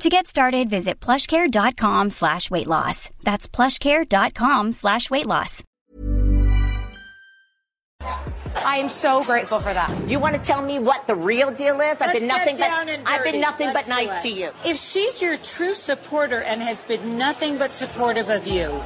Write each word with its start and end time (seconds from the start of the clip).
To 0.00 0.08
get 0.08 0.26
started, 0.26 0.68
visit 0.68 1.00
plushcare.com 1.00 2.10
slash 2.10 2.50
weight 2.50 2.66
loss. 2.66 3.10
That's 3.22 3.48
plushcare.com 3.48 4.72
slash 4.72 5.10
weight 5.10 5.26
loss. 5.26 5.62
I 8.54 8.76
am 8.78 8.88
so 8.88 9.22
grateful 9.22 9.60
for 9.60 9.72
that. 9.72 10.10
You 10.10 10.18
want 10.18 10.34
to 10.34 10.40
tell 10.40 10.62
me 10.62 10.78
what 10.78 11.06
the 11.06 11.14
real 11.14 11.50
deal 11.50 11.80
is? 11.80 12.00
I've 12.00 12.12
been 12.12 12.26
Let's 12.26 12.38
nothing 12.38 12.56
but 12.56 13.08
I've 13.08 13.24
been 13.24 13.40
nothing 13.40 13.72
Let's 13.72 13.88
but 13.88 13.94
nice 13.94 14.22
to 14.22 14.28
you. 14.28 14.50
If 14.64 14.76
she's 14.78 15.22
your 15.22 15.36
true 15.36 15.74
supporter 15.74 16.42
and 16.42 16.60
has 16.62 16.82
been 16.82 17.16
nothing 17.16 17.58
but 17.58 17.72
supportive 17.72 18.28
of 18.28 18.46
you, 18.46 18.82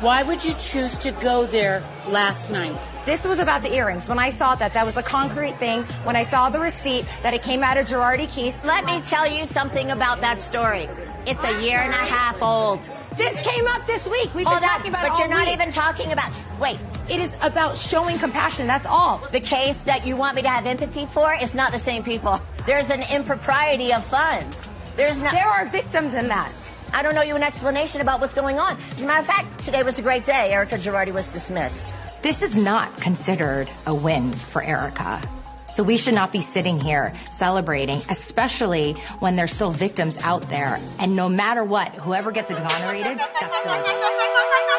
why 0.00 0.22
would 0.22 0.44
you 0.44 0.54
choose 0.54 0.98
to 0.98 1.12
go 1.12 1.46
there 1.46 1.82
last 2.08 2.50
night? 2.50 2.78
This 3.06 3.24
was 3.24 3.38
about 3.38 3.62
the 3.62 3.72
earrings. 3.72 4.08
When 4.08 4.18
I 4.18 4.30
saw 4.30 4.54
that, 4.56 4.74
that 4.74 4.84
was 4.84 4.96
a 4.96 5.02
concrete 5.02 5.58
thing. 5.58 5.84
When 6.04 6.16
I 6.16 6.24
saw 6.24 6.50
the 6.50 6.58
receipt 6.58 7.06
that 7.22 7.32
it 7.34 7.42
came 7.42 7.62
out 7.62 7.76
of 7.76 7.86
Girardi 7.86 8.26
Keese, 8.26 8.62
Let 8.64 8.84
me 8.84 9.00
tell 9.02 9.26
you 9.26 9.46
something 9.46 9.90
about 9.92 10.20
that 10.22 10.40
story. 10.42 10.88
It's 11.24 11.42
a 11.44 11.60
year 11.62 11.78
and 11.78 11.92
a 11.92 11.96
half 11.96 12.42
old. 12.42 12.80
this 13.16 13.40
came 13.42 13.66
up 13.68 13.86
this 13.86 14.06
week. 14.08 14.34
We've 14.34 14.46
Oh, 14.46 14.50
been 14.50 14.60
that, 14.62 14.78
talking 14.78 14.90
about 14.90 15.08
but 15.08 15.18
you're 15.18 15.28
all 15.28 15.34
not 15.34 15.46
week. 15.46 15.54
even 15.54 15.72
talking 15.72 16.12
about. 16.12 16.30
Wait, 16.60 16.78
It 17.08 17.20
is 17.20 17.36
about 17.40 17.78
showing 17.78 18.18
compassion. 18.18 18.66
That's 18.66 18.86
all. 18.86 19.18
the 19.30 19.40
case 19.40 19.76
that 19.82 20.04
you 20.04 20.16
want 20.16 20.34
me 20.34 20.42
to 20.42 20.48
have 20.48 20.66
empathy 20.66 21.06
for 21.06 21.32
is 21.34 21.54
not 21.54 21.70
the 21.72 21.78
same 21.78 22.02
people. 22.02 22.40
There's 22.66 22.90
an 22.90 23.02
impropriety 23.02 23.92
of 23.92 24.04
funds. 24.04 24.56
There's 24.96 25.22
not. 25.22 25.32
There 25.32 25.46
are 25.46 25.64
victims 25.66 26.14
in 26.14 26.26
that. 26.28 26.52
I 26.92 27.02
don't 27.02 27.14
know 27.14 27.22
you 27.22 27.36
an 27.36 27.42
explanation 27.42 28.00
about 28.00 28.20
what's 28.20 28.34
going 28.34 28.58
on. 28.58 28.78
As 28.92 29.02
a 29.02 29.06
matter 29.06 29.20
of 29.20 29.26
fact, 29.26 29.60
today 29.60 29.82
was 29.82 29.98
a 29.98 30.02
great 30.02 30.24
day. 30.24 30.52
Erica 30.52 30.76
Girardi 30.76 31.12
was 31.12 31.28
dismissed. 31.28 31.92
This 32.22 32.42
is 32.42 32.56
not 32.56 32.96
considered 33.00 33.70
a 33.86 33.94
win 33.94 34.32
for 34.32 34.62
Erica. 34.62 35.22
So 35.68 35.82
we 35.82 35.96
should 35.96 36.14
not 36.14 36.32
be 36.32 36.42
sitting 36.42 36.80
here 36.80 37.12
celebrating, 37.30 38.00
especially 38.08 38.92
when 39.18 39.36
there's 39.36 39.52
still 39.52 39.72
victims 39.72 40.16
out 40.18 40.48
there. 40.48 40.80
And 40.98 41.16
no 41.16 41.28
matter 41.28 41.64
what, 41.64 41.92
whoever 41.92 42.30
gets 42.30 42.50
exonerated, 42.50 43.18
that's 43.18 43.58
still 43.58 44.75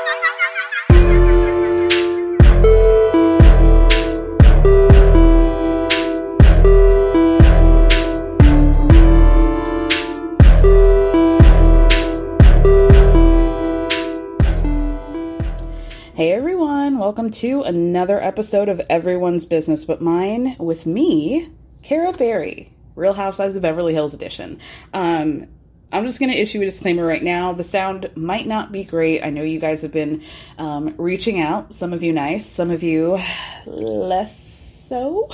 Hey 16.17 16.31
everyone, 16.31 16.97
welcome 16.97 17.29
to 17.29 17.61
another 17.61 18.19
episode 18.19 18.69
of 18.69 18.81
Everyone's 18.89 19.45
Business 19.45 19.85
But 19.85 20.01
Mine 20.01 20.55
with 20.57 20.87
me, 20.87 21.47
Kara 21.83 22.11
Berry, 22.11 22.73
Real 22.95 23.13
Housewives 23.13 23.55
of 23.55 23.61
Beverly 23.61 23.93
Hills 23.93 24.15
edition. 24.15 24.59
Um, 24.95 25.45
I'm 25.93 26.07
just 26.07 26.19
going 26.19 26.31
to 26.31 26.35
issue 26.35 26.59
a 26.59 26.65
disclaimer 26.65 27.05
right 27.05 27.21
now. 27.21 27.53
The 27.53 27.63
sound 27.63 28.09
might 28.15 28.47
not 28.47 28.71
be 28.71 28.83
great. 28.83 29.23
I 29.23 29.29
know 29.29 29.43
you 29.43 29.59
guys 29.59 29.83
have 29.83 29.91
been 29.91 30.23
um, 30.57 30.95
reaching 30.97 31.39
out. 31.39 31.75
Some 31.75 31.93
of 31.93 32.01
you 32.01 32.13
nice, 32.13 32.47
some 32.47 32.71
of 32.71 32.81
you 32.81 33.19
less 33.67 34.87
so. 34.89 35.29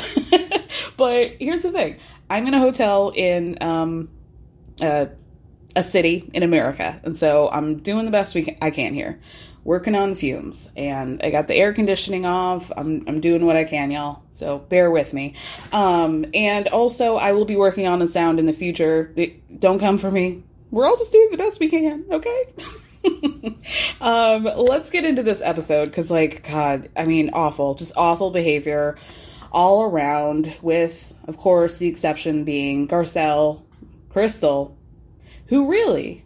but 0.98 1.38
here's 1.40 1.64
the 1.64 1.72
thing 1.72 1.96
I'm 2.30 2.46
in 2.46 2.54
a 2.54 2.60
hotel 2.60 3.14
in 3.16 3.58
um, 3.64 4.10
uh, 4.82 5.06
a 5.78 5.84
city 5.84 6.30
in 6.34 6.44
America, 6.44 7.00
and 7.06 7.18
so 7.18 7.50
I'm 7.50 7.78
doing 7.78 8.04
the 8.04 8.12
best 8.12 8.36
we 8.36 8.44
can, 8.44 8.58
I 8.62 8.70
can 8.70 8.94
here, 8.94 9.22
working 9.64 9.96
on 9.96 10.16
fumes, 10.16 10.70
and 10.76 11.22
I 11.24 11.30
got 11.30 11.48
the 11.48 11.56
air 11.56 11.74
conditioning 11.74 12.26
off. 12.26 12.72
I'm 12.76 13.04
I'm 13.08 13.20
doing 13.22 13.46
what 13.46 13.56
I 13.56 13.64
can, 13.64 13.92
y'all. 13.92 14.24
So 14.30 14.60
bear 14.60 14.92
with 14.92 15.14
me. 15.14 15.36
Um, 15.72 16.26
and 16.34 16.68
also, 16.68 17.16
I 17.16 17.32
will 17.32 17.46
be 17.46 17.56
working 17.56 17.88
on 17.88 18.00
the 18.00 18.08
sound 18.08 18.40
in 18.40 18.46
the 18.46 18.54
future. 18.54 19.12
It- 19.16 19.60
don't 19.60 19.80
come 19.80 19.98
for 19.98 20.12
me. 20.12 20.44
We're 20.72 20.86
all 20.86 20.98
just 20.98 21.12
doing 21.12 21.30
the 21.32 21.38
best 21.38 21.60
we 21.60 21.70
can, 21.70 22.04
okay? 22.12 22.46
um, 24.02 24.44
let's 24.44 24.90
get 24.90 25.06
into 25.06 25.22
this 25.22 25.42
episode 25.42 25.86
because, 25.86 26.10
like, 26.10 26.48
God, 26.50 26.90
I 26.98 27.06
mean, 27.06 27.30
awful, 27.34 27.76
just 27.76 27.94
awful 27.96 28.32
behavior 28.32 28.98
all 29.52 29.84
around. 29.84 30.58
With, 30.62 31.14
of 31.28 31.38
course, 31.38 31.78
the 31.78 31.88
exception 31.88 32.44
being 32.44 32.88
Garcelle, 32.88 33.62
Crystal, 34.10 34.76
who 35.48 35.70
really 35.70 36.26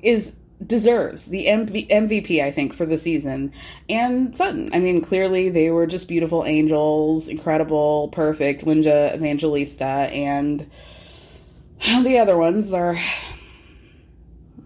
is 0.00 0.34
deserves 0.66 1.26
the 1.26 1.46
MV- 1.46 1.88
MVP, 1.88 2.42
I 2.42 2.50
think, 2.50 2.74
for 2.74 2.84
the 2.86 2.98
season. 2.98 3.52
And 3.88 4.36
Sutton. 4.36 4.70
I 4.72 4.78
mean, 4.78 5.00
clearly 5.00 5.48
they 5.48 5.70
were 5.70 5.86
just 5.86 6.08
beautiful 6.08 6.44
angels, 6.44 7.28
incredible, 7.28 8.08
perfect. 8.08 8.66
Linda 8.66 9.14
Evangelista 9.14 9.84
and 9.84 10.68
the 12.02 12.18
other 12.18 12.36
ones 12.36 12.74
are. 12.74 12.96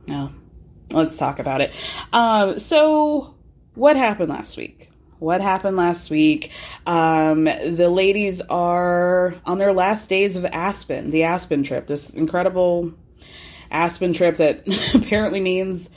No, 0.09 0.31
let's 0.91 1.17
talk 1.17 1.39
about 1.39 1.61
it. 1.61 1.73
Um, 2.13 2.59
so, 2.59 3.35
what 3.75 3.97
happened 3.97 4.31
last 4.31 4.57
week? 4.57 4.91
What 5.21 5.41
happened 5.41 5.77
last 5.77 6.11
week? 6.11 6.51
Um, 6.87 7.45
the 7.45 7.89
ladies 7.89 8.43
are 8.43 9.35
on 9.47 9.59
their 9.59 9.73
last 9.73 10.09
days 10.09 10.37
of 10.37 10.45
Aspen, 10.45 11.11
the 11.11 11.23
Aspen 11.23 11.63
trip, 11.63 11.87
this 11.87 12.11
incredible 12.11 12.93
Aspen 13.75 14.13
trip 14.13 14.37
that 14.37 14.63
apparently 14.95 15.41
means 15.41 15.91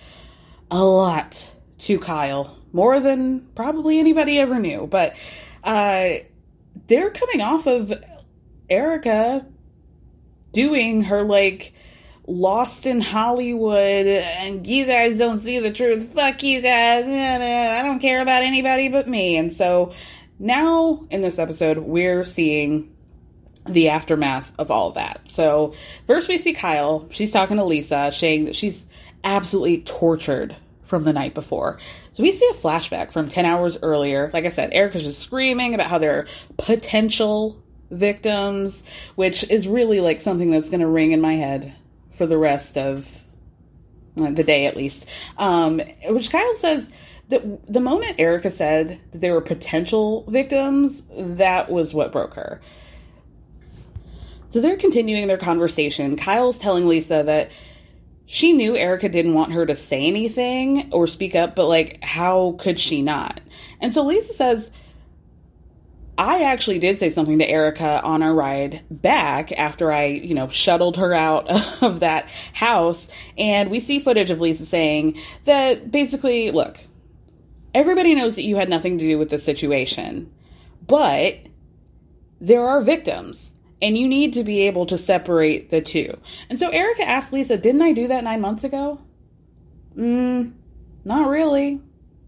a 0.69 0.83
lot 0.83 1.53
to 1.79 1.99
Kyle, 1.99 2.57
more 2.73 2.99
than 2.99 3.47
probably 3.55 3.99
anybody 3.99 4.39
ever 4.39 4.59
knew. 4.59 4.87
But 4.87 5.15
uh, 5.63 6.09
they're 6.87 7.11
coming 7.11 7.41
off 7.41 7.67
of 7.67 7.93
Erica 8.69 9.45
doing 10.51 11.03
her 11.03 11.23
like 11.23 11.73
lost 12.25 12.85
in 12.85 12.99
Hollywood 12.99 14.05
and 14.05 14.67
you 14.67 14.85
guys 14.85 15.17
don't 15.17 15.39
see 15.39 15.59
the 15.59 15.71
truth. 15.71 16.13
Fuck 16.13 16.43
you 16.43 16.61
guys. 16.61 17.05
I 17.05 17.83
don't 17.83 17.99
care 17.99 18.21
about 18.21 18.43
anybody 18.43 18.89
but 18.89 19.07
me. 19.07 19.37
And 19.37 19.53
so 19.53 19.93
now 20.39 21.05
in 21.09 21.21
this 21.21 21.39
episode, 21.39 21.77
we're 21.77 22.23
seeing 22.23 22.96
the 23.67 23.89
aftermath 23.89 24.53
of 24.59 24.71
all 24.71 24.91
that. 24.91 25.21
So 25.27 25.73
first 26.05 26.27
we 26.27 26.37
see 26.37 26.53
Kyle. 26.53 27.07
She's 27.09 27.31
talking 27.31 27.57
to 27.57 27.63
Lisa, 27.63 28.11
saying 28.11 28.45
that 28.45 28.55
she's 28.55 28.87
absolutely 29.23 29.81
tortured 29.81 30.55
from 30.83 31.03
the 31.03 31.13
night 31.13 31.33
before. 31.33 31.77
So 32.13 32.23
we 32.23 32.31
see 32.31 32.49
a 32.51 32.55
flashback 32.55 33.11
from 33.11 33.27
10 33.27 33.45
hours 33.45 33.77
earlier. 33.81 34.29
Like 34.33 34.45
I 34.45 34.49
said, 34.49 34.73
Erica's 34.73 35.03
just 35.03 35.19
screaming 35.19 35.73
about 35.73 35.87
how 35.87 35.97
they're 35.97 36.27
potential 36.57 37.61
victims, 37.91 38.83
which 39.15 39.49
is 39.49 39.67
really 39.67 39.99
like 39.99 40.19
something 40.19 40.49
that's 40.49 40.69
going 40.69 40.81
to 40.81 40.87
ring 40.87 41.11
in 41.11 41.21
my 41.21 41.33
head 41.33 41.75
for 42.11 42.25
the 42.25 42.37
rest 42.37 42.77
of 42.77 43.25
the 44.15 44.43
day 44.43 44.65
at 44.65 44.75
least. 44.75 45.05
Um, 45.37 45.81
which 46.07 46.31
Kyle 46.31 46.55
says 46.55 46.91
that 47.29 47.71
the 47.71 47.79
moment 47.79 48.19
Erica 48.19 48.49
said 48.49 48.99
that 49.11 49.21
they 49.21 49.31
were 49.31 49.41
potential 49.41 50.23
victims, 50.27 51.03
that 51.15 51.69
was 51.69 51.93
what 51.93 52.11
broke 52.11 52.33
her. 52.35 52.61
So 54.49 54.61
they're 54.61 54.77
continuing 54.77 55.27
their 55.27 55.37
conversation. 55.37 56.15
Kyle's 56.15 56.57
telling 56.57 56.87
Lisa 56.87 57.23
that 57.23 57.51
she 58.25 58.53
knew 58.53 58.75
Erica 58.75 59.09
didn't 59.09 59.33
want 59.33 59.53
her 59.53 59.65
to 59.65 59.75
say 59.75 60.05
anything 60.05 60.89
or 60.91 61.07
speak 61.07 61.35
up, 61.35 61.55
but 61.55 61.67
like, 61.67 62.03
how 62.03 62.55
could 62.59 62.79
she 62.79 63.01
not? 63.01 63.39
And 63.79 63.93
so 63.93 64.03
Lisa 64.03 64.33
says, 64.33 64.71
I 66.17 66.43
actually 66.43 66.79
did 66.79 66.97
say 66.97 67.09
something 67.09 67.39
to 67.39 67.47
Erica 67.47 68.01
on 68.01 68.23
our 68.23 68.33
ride 68.33 68.83
back 68.89 69.51
after 69.51 69.91
I, 69.91 70.05
you 70.05 70.33
know, 70.33 70.49
shuttled 70.49 70.97
her 70.97 71.13
out 71.13 71.47
of 71.83 71.99
that 71.99 72.29
house. 72.53 73.07
And 73.37 73.69
we 73.69 73.79
see 73.79 73.99
footage 73.99 74.31
of 74.31 74.41
Lisa 74.41 74.65
saying 74.65 75.21
that 75.45 75.91
basically, 75.91 76.51
look, 76.51 76.77
everybody 77.73 78.15
knows 78.15 78.35
that 78.35 78.43
you 78.43 78.55
had 78.55 78.69
nothing 78.69 78.97
to 78.97 79.07
do 79.07 79.17
with 79.17 79.29
the 79.29 79.39
situation, 79.39 80.31
but 80.85 81.37
there 82.41 82.65
are 82.65 82.81
victims 82.81 83.53
and 83.81 83.97
you 83.97 84.07
need 84.07 84.33
to 84.33 84.43
be 84.43 84.63
able 84.63 84.85
to 84.87 84.97
separate 84.97 85.69
the 85.69 85.81
two. 85.81 86.17
And 86.49 86.59
so 86.59 86.69
Erica 86.69 87.07
asked 87.07 87.33
Lisa, 87.33 87.57
Didn't 87.57 87.81
I 87.81 87.93
do 87.93 88.07
that 88.07 88.23
nine 88.23 88.41
months 88.41 88.63
ago? 88.63 88.99
Mm, 89.95 90.53
not 91.03 91.27
really. 91.27 91.81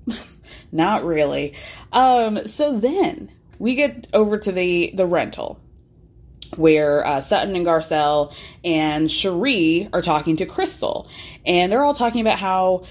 not 0.72 1.04
really. 1.04 1.56
Um, 1.92 2.46
so 2.46 2.78
then 2.78 3.32
we 3.58 3.76
get 3.76 4.08
over 4.14 4.38
to 4.38 4.52
the, 4.52 4.92
the 4.96 5.06
rental 5.06 5.60
where 6.56 7.06
uh, 7.06 7.22
Sutton 7.22 7.56
and 7.56 7.66
Garcelle 7.66 8.34
and 8.64 9.10
Cherie 9.10 9.88
are 9.94 10.02
talking 10.02 10.38
to 10.38 10.46
Crystal. 10.46 11.08
And 11.46 11.72
they're 11.72 11.84
all 11.84 11.94
talking 11.94 12.22
about 12.22 12.40
how 12.40 12.86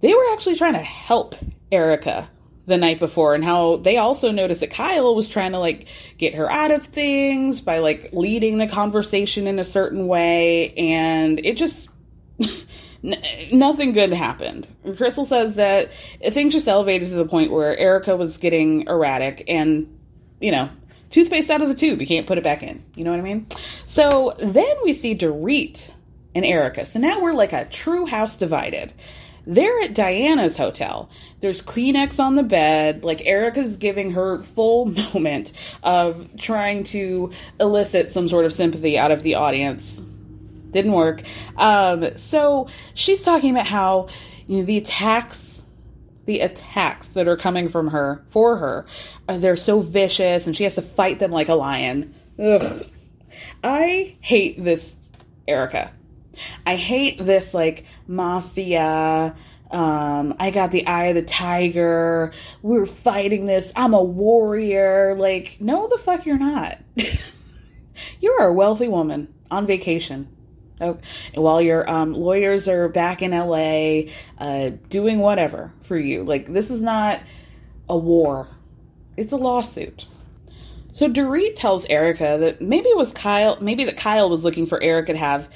they 0.00 0.12
were 0.12 0.32
actually 0.32 0.56
trying 0.56 0.74
to 0.74 0.80
help 0.80 1.34
Erica 1.72 2.28
the 2.66 2.78
night 2.78 2.98
before 2.98 3.34
and 3.34 3.44
how 3.44 3.76
they 3.76 3.98
also 3.98 4.30
noticed 4.30 4.60
that 4.60 4.70
Kyle 4.70 5.14
was 5.14 5.28
trying 5.28 5.52
to 5.52 5.58
like 5.58 5.86
get 6.16 6.34
her 6.34 6.50
out 6.50 6.70
of 6.70 6.82
things 6.82 7.60
by 7.60 7.78
like 7.78 8.10
leading 8.12 8.58
the 8.58 8.66
conversation 8.66 9.46
in 9.46 9.58
a 9.58 9.64
certain 9.64 10.06
way. 10.06 10.72
And 10.74 11.44
it 11.44 11.56
just 11.56 11.88
n- 13.04 13.22
nothing 13.52 13.92
good 13.92 14.12
happened. 14.12 14.66
Crystal 14.96 15.26
says 15.26 15.56
that 15.56 15.92
things 16.30 16.54
just 16.54 16.68
elevated 16.68 17.10
to 17.10 17.16
the 17.16 17.26
point 17.26 17.52
where 17.52 17.76
Erica 17.76 18.16
was 18.16 18.38
getting 18.38 18.86
erratic 18.88 19.44
and 19.48 19.98
you 20.40 20.50
know 20.50 20.70
toothpaste 21.10 21.50
out 21.50 21.60
of 21.60 21.68
the 21.68 21.74
tube. 21.74 22.00
You 22.00 22.06
can't 22.06 22.26
put 22.26 22.38
it 22.38 22.44
back 22.44 22.62
in. 22.62 22.82
You 22.94 23.04
know 23.04 23.10
what 23.10 23.20
I 23.20 23.22
mean? 23.22 23.46
So 23.84 24.34
then 24.38 24.76
we 24.84 24.94
see 24.94 25.14
Dorit 25.14 25.90
and 26.34 26.44
Erica. 26.44 26.84
So 26.86 26.98
now 26.98 27.20
we're 27.20 27.34
like 27.34 27.52
a 27.52 27.66
true 27.66 28.06
house 28.06 28.36
divided 28.36 28.92
they're 29.46 29.82
at 29.82 29.94
Diana's 29.94 30.56
hotel. 30.56 31.10
There's 31.40 31.62
Kleenex 31.62 32.18
on 32.18 32.34
the 32.34 32.42
bed. 32.42 33.04
Like 33.04 33.24
Erica's 33.26 33.76
giving 33.76 34.10
her 34.12 34.38
full 34.38 34.86
moment 35.14 35.52
of 35.82 36.28
trying 36.38 36.84
to 36.84 37.30
elicit 37.60 38.10
some 38.10 38.28
sort 38.28 38.44
of 38.44 38.52
sympathy 38.52 38.98
out 38.98 39.10
of 39.10 39.22
the 39.22 39.34
audience. 39.34 40.04
Didn't 40.70 40.92
work. 40.92 41.22
Um, 41.56 42.16
so 42.16 42.68
she's 42.94 43.22
talking 43.22 43.50
about 43.50 43.66
how 43.66 44.08
you 44.46 44.58
know 44.58 44.64
the 44.64 44.78
attacks 44.78 45.62
the 46.26 46.40
attacks 46.40 47.08
that 47.08 47.28
are 47.28 47.36
coming 47.36 47.68
from 47.68 47.88
her 47.88 48.22
for 48.26 48.56
her 48.56 48.86
uh, 49.28 49.36
they're 49.36 49.56
so 49.56 49.80
vicious 49.80 50.46
and 50.46 50.56
she 50.56 50.64
has 50.64 50.74
to 50.74 50.82
fight 50.82 51.18
them 51.18 51.30
like 51.30 51.48
a 51.48 51.54
lion 51.54 52.14
Ugh. 52.38 52.62
i 53.62 54.16
hate 54.20 54.62
this 54.62 54.96
erica 55.46 55.92
I 56.66 56.76
hate 56.76 57.18
this 57.18 57.54
like 57.54 57.84
mafia. 58.06 59.34
Um, 59.70 60.34
I 60.38 60.50
got 60.50 60.70
the 60.70 60.86
eye 60.86 61.06
of 61.06 61.14
the 61.16 61.22
tiger. 61.22 62.32
We're 62.62 62.86
fighting 62.86 63.46
this. 63.46 63.72
I'm 63.74 63.94
a 63.94 64.02
warrior. 64.02 65.16
Like, 65.16 65.56
no, 65.60 65.88
the 65.88 65.98
fuck 65.98 66.26
you're 66.26 66.38
not. 66.38 66.78
you're 68.20 68.42
a 68.42 68.52
wealthy 68.52 68.88
woman 68.88 69.32
on 69.50 69.66
vacation. 69.66 70.28
Oh, 70.80 70.98
while 71.34 71.62
your 71.62 71.88
um, 71.88 72.12
lawyers 72.12 72.68
are 72.68 72.88
back 72.88 73.22
in 73.22 73.30
LA, 73.30 74.10
uh, 74.38 74.70
doing 74.90 75.18
whatever 75.18 75.72
for 75.80 75.96
you. 75.96 76.24
Like, 76.24 76.46
this 76.46 76.70
is 76.70 76.82
not 76.82 77.20
a 77.88 77.96
war. 77.96 78.48
It's 79.16 79.32
a 79.32 79.36
lawsuit. 79.36 80.06
So 80.92 81.08
Dorit 81.08 81.56
tells 81.56 81.84
Erica 81.86 82.36
that 82.40 82.60
maybe 82.60 82.88
it 82.88 82.96
was 82.96 83.12
Kyle, 83.12 83.58
maybe 83.60 83.84
that 83.84 83.96
Kyle 83.96 84.30
was 84.30 84.44
looking 84.44 84.66
for 84.66 84.82
Erica 84.82 85.12
to 85.12 85.18
have 85.18 85.48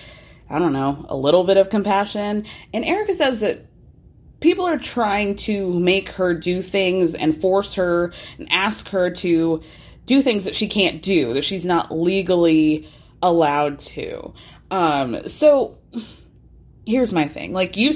I 0.50 0.58
don't 0.58 0.72
know, 0.72 1.04
a 1.08 1.16
little 1.16 1.44
bit 1.44 1.56
of 1.56 1.70
compassion. 1.70 2.46
And 2.72 2.84
Erica 2.84 3.14
says 3.14 3.40
that 3.40 3.66
people 4.40 4.64
are 4.64 4.78
trying 4.78 5.36
to 5.36 5.78
make 5.78 6.10
her 6.10 6.34
do 6.34 6.62
things 6.62 7.14
and 7.14 7.36
force 7.36 7.74
her 7.74 8.12
and 8.38 8.50
ask 8.50 8.88
her 8.90 9.10
to 9.10 9.62
do 10.06 10.22
things 10.22 10.44
that 10.44 10.54
she 10.54 10.68
can't 10.68 11.02
do, 11.02 11.34
that 11.34 11.44
she's 11.44 11.64
not 11.64 11.92
legally 11.92 12.88
allowed 13.22 13.78
to. 13.78 14.32
Um, 14.70 15.28
so 15.28 15.78
here's 16.86 17.12
my 17.12 17.28
thing. 17.28 17.52
Like 17.52 17.76
you 17.76 17.92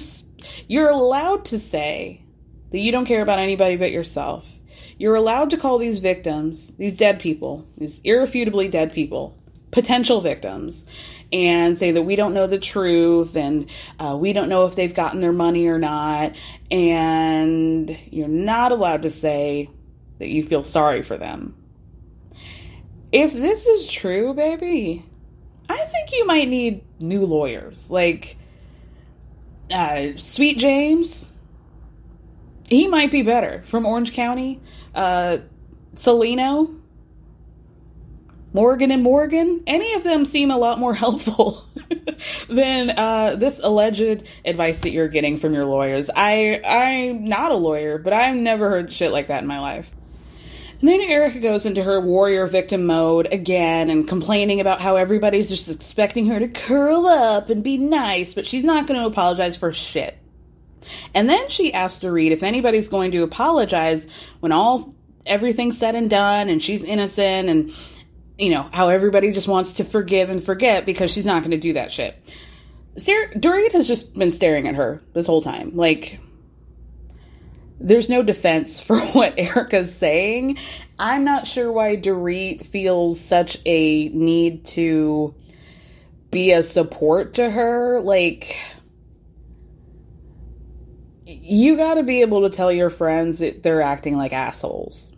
you're 0.68 0.90
allowed 0.90 1.44
to 1.46 1.58
say 1.58 2.22
that 2.70 2.78
you 2.78 2.92
don't 2.92 3.06
care 3.06 3.22
about 3.22 3.38
anybody 3.38 3.76
but 3.76 3.92
yourself. 3.92 4.58
You're 4.98 5.14
allowed 5.14 5.50
to 5.50 5.56
call 5.56 5.78
these 5.78 6.00
victims, 6.00 6.72
these 6.74 6.96
dead 6.96 7.18
people, 7.18 7.66
these 7.76 8.00
irrefutably 8.04 8.68
dead 8.68 8.92
people, 8.92 9.36
potential 9.72 10.20
victims 10.20 10.84
and 11.32 11.76
say 11.76 11.90
that 11.90 12.02
we 12.02 12.14
don't 12.14 12.34
know 12.34 12.46
the 12.46 12.58
truth 12.58 13.36
and 13.36 13.68
uh, 13.98 14.16
we 14.16 14.32
don't 14.32 14.48
know 14.48 14.64
if 14.66 14.76
they've 14.76 14.94
gotten 14.94 15.20
their 15.20 15.32
money 15.32 15.66
or 15.66 15.78
not. 15.78 16.36
And 16.70 17.98
you're 18.10 18.28
not 18.28 18.70
allowed 18.70 19.02
to 19.02 19.10
say 19.10 19.70
that 20.18 20.28
you 20.28 20.44
feel 20.44 20.62
sorry 20.62 21.02
for 21.02 21.16
them. 21.16 21.56
If 23.10 23.32
this 23.32 23.66
is 23.66 23.90
true, 23.90 24.34
baby, 24.34 25.04
I 25.68 25.84
think 25.84 26.12
you 26.12 26.26
might 26.26 26.48
need 26.48 26.84
new 27.00 27.26
lawyers. 27.26 27.90
Like, 27.90 28.36
uh, 29.70 30.16
Sweet 30.16 30.58
James, 30.58 31.26
he 32.68 32.88
might 32.88 33.10
be 33.10 33.22
better 33.22 33.62
from 33.64 33.86
Orange 33.86 34.12
County. 34.12 34.60
Uh, 34.94 35.38
Salino, 35.94 36.78
Morgan 38.54 38.90
and 38.90 39.02
Morgan, 39.02 39.62
any 39.66 39.94
of 39.94 40.04
them 40.04 40.24
seem 40.24 40.50
a 40.50 40.58
lot 40.58 40.78
more 40.78 40.94
helpful 41.04 41.66
than 42.48 42.90
uh, 42.90 43.36
this 43.36 43.60
alleged 43.62 44.24
advice 44.44 44.80
that 44.80 44.90
you're 44.90 45.08
getting 45.08 45.36
from 45.36 45.54
your 45.54 45.64
lawyers. 45.64 46.10
I 46.14 46.60
I'm 46.64 47.24
not 47.24 47.50
a 47.50 47.56
lawyer, 47.56 47.98
but 47.98 48.12
I've 48.12 48.36
never 48.36 48.68
heard 48.68 48.92
shit 48.92 49.12
like 49.12 49.28
that 49.28 49.42
in 49.42 49.48
my 49.48 49.60
life. 49.60 49.90
And 50.80 50.88
then 50.88 51.00
Erica 51.00 51.38
goes 51.38 51.64
into 51.64 51.82
her 51.84 52.00
warrior 52.00 52.44
victim 52.46 52.86
mode 52.86 53.28
again 53.30 53.88
and 53.88 54.06
complaining 54.06 54.60
about 54.60 54.80
how 54.80 54.96
everybody's 54.96 55.48
just 55.48 55.70
expecting 55.70 56.26
her 56.26 56.40
to 56.40 56.48
curl 56.48 57.06
up 57.06 57.50
and 57.50 57.62
be 57.62 57.78
nice, 57.78 58.34
but 58.34 58.46
she's 58.46 58.64
not 58.64 58.88
going 58.88 59.00
to 59.00 59.06
apologize 59.06 59.56
for 59.56 59.72
shit. 59.72 60.18
And 61.14 61.28
then 61.28 61.48
she 61.48 61.72
asks 61.72 62.02
Dorit 62.02 62.32
if 62.32 62.42
anybody's 62.42 62.88
going 62.88 63.12
to 63.12 63.22
apologize 63.22 64.08
when 64.40 64.50
all 64.50 64.92
everything's 65.24 65.78
said 65.78 65.94
and 65.94 66.10
done 66.10 66.48
and 66.48 66.60
she's 66.60 66.82
innocent 66.82 67.48
and 67.48 67.72
you 68.42 68.50
know, 68.50 68.68
how 68.72 68.88
everybody 68.88 69.30
just 69.30 69.46
wants 69.46 69.74
to 69.74 69.84
forgive 69.84 70.28
and 70.28 70.42
forget 70.42 70.84
because 70.84 71.12
she's 71.12 71.24
not 71.24 71.42
going 71.42 71.52
to 71.52 71.58
do 71.58 71.74
that 71.74 71.92
shit. 71.92 72.18
Sarah, 72.96 73.28
has 73.72 73.86
just 73.86 74.14
been 74.14 74.32
staring 74.32 74.66
at 74.66 74.74
her 74.74 75.00
this 75.12 75.28
whole 75.28 75.42
time. 75.42 75.76
Like, 75.76 76.18
there's 77.78 78.08
no 78.08 78.20
defense 78.24 78.80
for 78.84 78.98
what 78.98 79.38
Erica's 79.38 79.94
saying. 79.94 80.58
I'm 80.98 81.22
not 81.22 81.46
sure 81.46 81.70
why 81.70 81.96
Dorit 81.96 82.66
feels 82.66 83.20
such 83.20 83.58
a 83.64 84.08
need 84.08 84.64
to 84.66 85.36
be 86.32 86.50
a 86.50 86.64
support 86.64 87.34
to 87.34 87.48
her. 87.48 88.00
Like, 88.00 88.58
you 91.26 91.76
got 91.76 91.94
to 91.94 92.02
be 92.02 92.22
able 92.22 92.42
to 92.42 92.50
tell 92.50 92.72
your 92.72 92.90
friends 92.90 93.38
that 93.38 93.62
they're 93.62 93.82
acting 93.82 94.16
like 94.16 94.32
assholes 94.32 95.11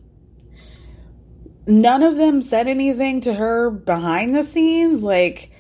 none 1.67 2.03
of 2.03 2.17
them 2.17 2.43
said 2.43 2.69
anything 2.69 3.21
to 3.23 3.33
her 3.33 3.71
behind 3.71 4.35
the 4.35 4.43
scenes 4.43 5.03
like 5.03 5.51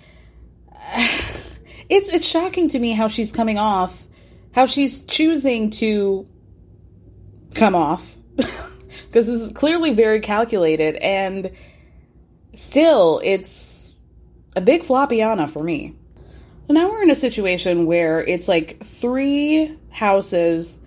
it's 1.88 2.08
it's 2.08 2.26
shocking 2.26 2.68
to 2.68 2.78
me 2.78 2.92
how 2.92 3.08
she's 3.08 3.32
coming 3.32 3.58
off 3.58 4.06
how 4.52 4.66
she's 4.66 5.02
choosing 5.02 5.70
to 5.70 6.26
come 7.54 7.74
off 7.74 8.16
because 8.36 9.26
this 9.26 9.28
is 9.28 9.52
clearly 9.52 9.92
very 9.92 10.20
calculated 10.20 10.96
and 10.96 11.50
still 12.54 13.20
it's 13.24 13.92
a 14.56 14.60
big 14.60 14.82
floppiana 14.82 15.48
for 15.48 15.62
me 15.62 15.94
now 16.68 16.88
we're 16.88 17.02
in 17.02 17.10
a 17.10 17.16
situation 17.16 17.86
where 17.86 18.22
it's 18.22 18.48
like 18.48 18.82
three 18.82 19.76
houses 19.90 20.80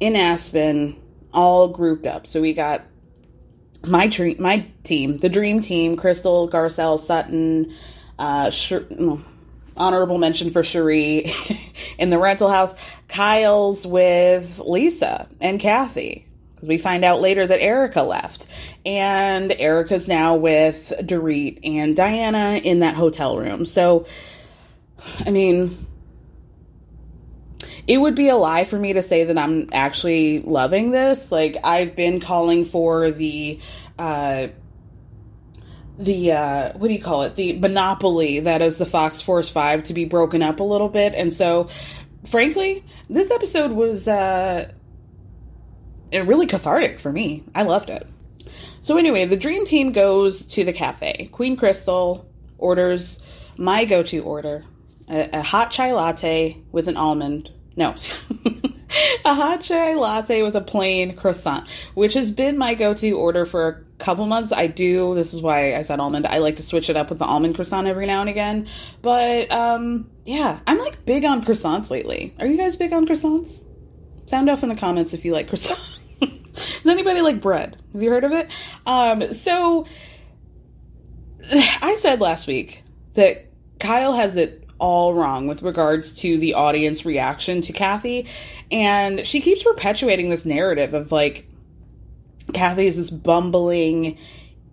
in 0.00 0.16
Aspen 0.16 1.00
all 1.32 1.68
grouped 1.68 2.06
up. 2.06 2.26
So 2.26 2.40
we 2.40 2.54
got 2.54 2.84
my 3.86 4.08
tre- 4.08 4.36
my 4.38 4.66
team, 4.82 5.16
the 5.16 5.28
dream 5.28 5.60
team, 5.60 5.96
Crystal, 5.96 6.48
Garcelle, 6.48 6.98
Sutton, 6.98 7.74
uh, 8.18 8.50
Sh- 8.50 8.72
honorable 9.76 10.18
mention 10.18 10.50
for 10.50 10.62
Cherie 10.62 11.32
in 11.98 12.10
the 12.10 12.18
rental 12.18 12.48
house. 12.50 12.74
Kyle's 13.08 13.86
with 13.86 14.60
Lisa 14.64 15.28
and 15.40 15.60
Kathy 15.60 16.26
because 16.54 16.68
we 16.68 16.78
find 16.78 17.04
out 17.04 17.20
later 17.20 17.46
that 17.46 17.60
Erica 17.60 18.02
left, 18.02 18.46
and 18.86 19.52
Erica's 19.52 20.08
now 20.08 20.36
with 20.36 20.92
Dorit 21.00 21.60
and 21.64 21.96
Diana 21.96 22.60
in 22.62 22.80
that 22.80 22.94
hotel 22.94 23.36
room. 23.38 23.64
So, 23.64 24.06
I 25.26 25.30
mean. 25.30 25.86
It 27.86 27.98
would 27.98 28.14
be 28.14 28.28
a 28.28 28.36
lie 28.36 28.64
for 28.64 28.78
me 28.78 28.94
to 28.94 29.02
say 29.02 29.24
that 29.24 29.36
I'm 29.36 29.68
actually 29.72 30.40
loving 30.40 30.90
this. 30.90 31.30
Like, 31.30 31.58
I've 31.64 31.94
been 31.94 32.20
calling 32.20 32.64
for 32.64 33.10
the 33.10 33.60
uh, 33.98 34.48
the 35.98 36.32
uh, 36.32 36.72
what 36.72 36.88
do 36.88 36.94
you 36.94 37.00
call 37.00 37.22
it? 37.22 37.36
The 37.36 37.58
monopoly 37.58 38.40
that 38.40 38.62
is 38.62 38.78
the 38.78 38.86
fox 38.86 39.22
force 39.22 39.50
5 39.50 39.84
to 39.84 39.94
be 39.94 40.04
broken 40.04 40.42
up 40.42 40.60
a 40.60 40.64
little 40.64 40.88
bit. 40.88 41.14
And 41.14 41.32
so 41.32 41.68
frankly 42.26 42.84
this 43.08 43.30
episode 43.30 43.70
was 43.70 44.08
uh, 44.08 44.72
really 46.12 46.46
cathartic 46.46 46.98
for 46.98 47.12
me. 47.12 47.44
I 47.54 47.62
loved 47.62 47.90
it. 47.90 48.06
So 48.80 48.96
anyway 48.96 49.24
the 49.26 49.36
dream 49.36 49.64
team 49.64 49.92
goes 49.92 50.46
to 50.46 50.64
the 50.64 50.72
cafe. 50.72 51.28
Queen 51.30 51.56
crystal 51.56 52.28
orders 52.58 53.20
my 53.56 53.84
go-to 53.84 54.20
order 54.20 54.64
a, 55.08 55.38
a 55.38 55.42
hot 55.42 55.70
chai 55.70 55.92
latte 55.92 56.60
with 56.72 56.88
an 56.88 56.96
almond 56.96 57.52
no. 57.76 57.94
A 59.24 59.34
hot 59.34 59.60
chai 59.62 59.94
latte 59.94 60.42
with 60.42 60.54
a 60.54 60.60
plain 60.60 61.16
croissant 61.16 61.66
which 61.94 62.14
has 62.14 62.30
been 62.30 62.56
my 62.56 62.74
go-to 62.74 63.12
order 63.12 63.44
for 63.44 63.68
a 63.68 63.98
couple 63.98 64.26
months. 64.26 64.52
I 64.52 64.66
do 64.66 65.14
this 65.14 65.34
is 65.34 65.42
why 65.42 65.74
I 65.74 65.82
said 65.82 65.98
almond. 65.98 66.26
I 66.26 66.38
like 66.38 66.56
to 66.56 66.62
switch 66.62 66.90
it 66.90 66.96
up 66.96 67.08
with 67.08 67.18
the 67.18 67.24
almond 67.24 67.54
croissant 67.54 67.88
every 67.88 68.06
now 68.06 68.20
and 68.20 68.30
again. 68.30 68.68
But 69.02 69.50
um 69.50 70.10
yeah 70.24 70.60
I'm 70.66 70.78
like 70.78 71.04
big 71.04 71.24
on 71.24 71.44
croissants 71.44 71.90
lately. 71.90 72.34
Are 72.38 72.46
you 72.46 72.56
guys 72.56 72.76
big 72.76 72.92
on 72.92 73.06
croissants? 73.06 73.64
Sound 74.26 74.48
off 74.48 74.62
in 74.62 74.68
the 74.68 74.76
comments 74.76 75.12
if 75.12 75.24
you 75.24 75.32
like 75.32 75.48
croissant 75.48 75.80
does 76.20 76.86
anybody 76.86 77.20
like 77.20 77.40
bread? 77.40 77.76
Have 77.92 78.02
you 78.02 78.10
heard 78.10 78.24
of 78.24 78.32
it? 78.32 78.48
Um 78.86 79.32
so 79.32 79.86
I 81.52 81.96
said 81.98 82.20
last 82.20 82.46
week 82.46 82.82
that 83.14 83.50
Kyle 83.80 84.12
has 84.12 84.36
it 84.36 84.63
all 84.78 85.14
wrong 85.14 85.46
with 85.46 85.62
regards 85.62 86.20
to 86.20 86.38
the 86.38 86.54
audience 86.54 87.04
reaction 87.04 87.60
to 87.62 87.72
Kathy. 87.72 88.26
And 88.70 89.26
she 89.26 89.40
keeps 89.40 89.62
perpetuating 89.62 90.30
this 90.30 90.44
narrative 90.44 90.94
of 90.94 91.12
like 91.12 91.46
Kathy 92.52 92.86
is 92.86 92.96
this 92.96 93.10
bumbling 93.10 94.18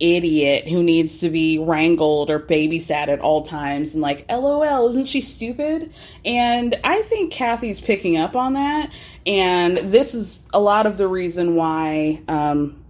idiot 0.02 0.68
who 0.68 0.82
needs 0.82 1.20
to 1.20 1.30
be 1.30 1.58
wrangled 1.58 2.28
or 2.28 2.40
babysat 2.40 3.08
at 3.08 3.20
all 3.20 3.42
times. 3.42 3.94
And 3.94 4.02
like 4.02 4.26
lol 4.28 4.88
isn't 4.88 5.06
she 5.06 5.20
stupid? 5.20 5.92
And 6.24 6.78
i 6.82 7.02
think 7.02 7.32
kathy's 7.32 7.80
picking 7.80 8.16
up 8.16 8.34
on 8.34 8.54
that. 8.54 8.92
And 9.26 9.76
this 9.76 10.14
is 10.14 10.40
a 10.52 10.60
lot 10.60 10.86
of 10.86 10.98
the 10.98 11.06
reason 11.06 11.54
why 11.54 12.20
um, 12.26 12.82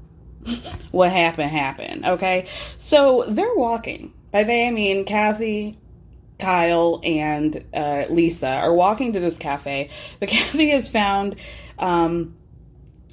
what 0.90 1.12
happened 1.12 1.50
happened 1.50 2.07
okay? 2.07 2.47
So 2.78 3.25
they're 3.28 3.54
walking. 3.54 4.12
By 4.31 4.45
they 4.45 4.66
i 4.66 4.71
mean 4.71 5.04
kathy 5.04 5.78
kyle 6.43 7.01
and 7.05 7.65
uh, 7.75 8.05
lisa 8.11 8.49
are 8.49 8.75
walking 8.75 9.15
to 9.15 9.21
this 9.21 9.39
cafe 9.39 9.91
but 10.21 10.29
kathy 10.29 10.69
has 10.71 10.89
found 10.89 11.37
um, 11.79 12.37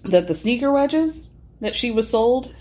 that 0.03 0.27
the 0.27 0.35
sneaker 0.35 0.71
wedges 0.71 1.27
that 1.61 1.75
she 1.75 1.91
was 1.91 2.09
sold 2.09 2.53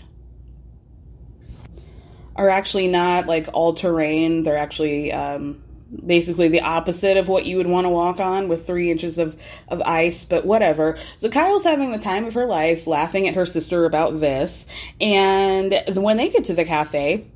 are 2.39 2.49
actually 2.49 2.87
not 2.87 3.27
like 3.27 3.49
all 3.53 3.73
terrain. 3.73 4.43
They're 4.43 4.57
actually 4.57 5.11
um, 5.11 5.61
basically 6.05 6.47
the 6.47 6.61
opposite 6.61 7.17
of 7.17 7.27
what 7.27 7.45
you 7.45 7.57
would 7.57 7.67
want 7.67 7.83
to 7.83 7.89
walk 7.89 8.21
on 8.21 8.47
with 8.47 8.65
three 8.65 8.89
inches 8.89 9.17
of, 9.17 9.35
of 9.67 9.81
ice, 9.81 10.23
but 10.23 10.45
whatever. 10.45 10.97
So 11.17 11.29
Kyle's 11.29 11.65
having 11.65 11.91
the 11.91 11.97
time 11.97 12.25
of 12.25 12.35
her 12.35 12.45
life, 12.45 12.87
laughing 12.87 13.27
at 13.27 13.35
her 13.35 13.45
sister 13.45 13.83
about 13.83 14.21
this. 14.21 14.67
And 15.01 15.81
when 15.95 16.15
they 16.15 16.29
get 16.29 16.45
to 16.45 16.53
the 16.53 16.63
cafe, 16.63 17.27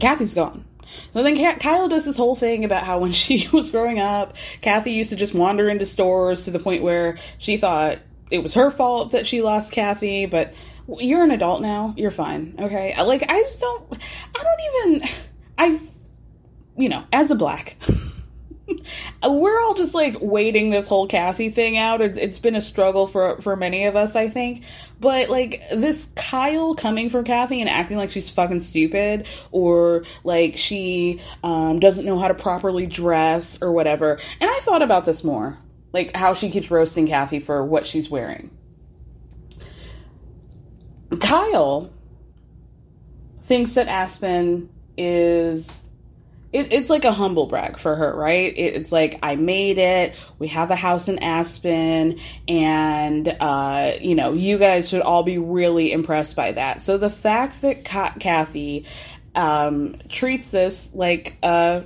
Kathy's 0.00 0.32
gone. 0.32 0.64
So 1.12 1.22
then 1.22 1.58
Kyle 1.58 1.88
does 1.88 2.04
this 2.04 2.16
whole 2.16 2.34
thing 2.34 2.64
about 2.64 2.84
how 2.84 2.98
when 2.98 3.12
she 3.12 3.48
was 3.48 3.70
growing 3.70 3.98
up, 3.98 4.36
Kathy 4.60 4.92
used 4.92 5.10
to 5.10 5.16
just 5.16 5.34
wander 5.34 5.68
into 5.68 5.86
stores 5.86 6.42
to 6.42 6.50
the 6.50 6.58
point 6.58 6.82
where 6.82 7.16
she 7.38 7.56
thought 7.56 7.98
it 8.30 8.42
was 8.42 8.54
her 8.54 8.70
fault 8.70 9.12
that 9.12 9.26
she 9.26 9.42
lost 9.42 9.72
Kathy, 9.72 10.26
but 10.26 10.54
you're 10.98 11.22
an 11.22 11.30
adult 11.30 11.62
now. 11.62 11.94
You're 11.96 12.10
fine. 12.10 12.56
Okay. 12.58 13.00
Like, 13.02 13.24
I 13.28 13.40
just 13.40 13.60
don't, 13.60 13.92
I 13.92 14.42
don't 14.42 14.96
even, 14.98 15.08
I, 15.58 15.80
you 16.76 16.88
know, 16.88 17.04
as 17.12 17.30
a 17.30 17.34
black, 17.34 17.76
we're 19.24 19.60
all 19.62 19.74
just 19.74 19.94
like 19.94 20.16
waiting 20.20 20.70
this 20.70 20.88
whole 20.88 21.06
Kathy 21.06 21.50
thing 21.50 21.76
out. 21.76 22.00
it's 22.00 22.38
been 22.38 22.56
a 22.56 22.62
struggle 22.62 23.06
for 23.06 23.40
for 23.40 23.56
many 23.56 23.84
of 23.84 23.96
us, 23.96 24.16
I 24.16 24.28
think. 24.28 24.64
But 25.00 25.28
like 25.28 25.62
this 25.70 26.08
Kyle 26.16 26.74
coming 26.74 27.08
from 27.08 27.24
Kathy 27.24 27.60
and 27.60 27.68
acting 27.70 27.96
like 27.96 28.10
she's 28.10 28.30
fucking 28.30 28.60
stupid 28.60 29.26
or 29.52 30.04
like 30.24 30.56
she 30.56 31.20
um, 31.44 31.80
doesn't 31.80 32.04
know 32.04 32.18
how 32.18 32.28
to 32.28 32.34
properly 32.34 32.86
dress 32.86 33.58
or 33.60 33.72
whatever. 33.72 34.18
And 34.40 34.50
I 34.50 34.58
thought 34.62 34.82
about 34.82 35.04
this 35.04 35.22
more 35.22 35.58
like 35.92 36.14
how 36.14 36.34
she 36.34 36.50
keeps 36.50 36.70
roasting 36.70 37.06
Kathy 37.06 37.40
for 37.40 37.64
what 37.64 37.86
she's 37.86 38.10
wearing. 38.10 38.50
Kyle 41.20 41.90
thinks 43.42 43.74
that 43.74 43.88
Aspen 43.88 44.68
is 44.98 45.85
it, 46.52 46.72
it's 46.72 46.90
like 46.90 47.04
a 47.04 47.12
humble 47.12 47.46
brag 47.46 47.78
for 47.78 47.94
her, 47.94 48.14
right? 48.14 48.52
It, 48.56 48.74
it's 48.74 48.92
like 48.92 49.18
I 49.22 49.36
made 49.36 49.78
it. 49.78 50.14
We 50.38 50.48
have 50.48 50.70
a 50.70 50.76
house 50.76 51.08
in 51.08 51.18
Aspen, 51.18 52.18
and 52.48 53.28
uh, 53.28 53.92
you 54.00 54.14
know, 54.14 54.32
you 54.32 54.58
guys 54.58 54.88
should 54.88 55.02
all 55.02 55.22
be 55.22 55.38
really 55.38 55.92
impressed 55.92 56.36
by 56.36 56.52
that. 56.52 56.82
So 56.82 56.98
the 56.98 57.10
fact 57.10 57.62
that 57.62 57.84
Ka- 57.84 58.14
Kathy 58.18 58.86
um, 59.34 59.96
treats 60.08 60.50
this 60.50 60.94
like 60.94 61.36
a 61.42 61.84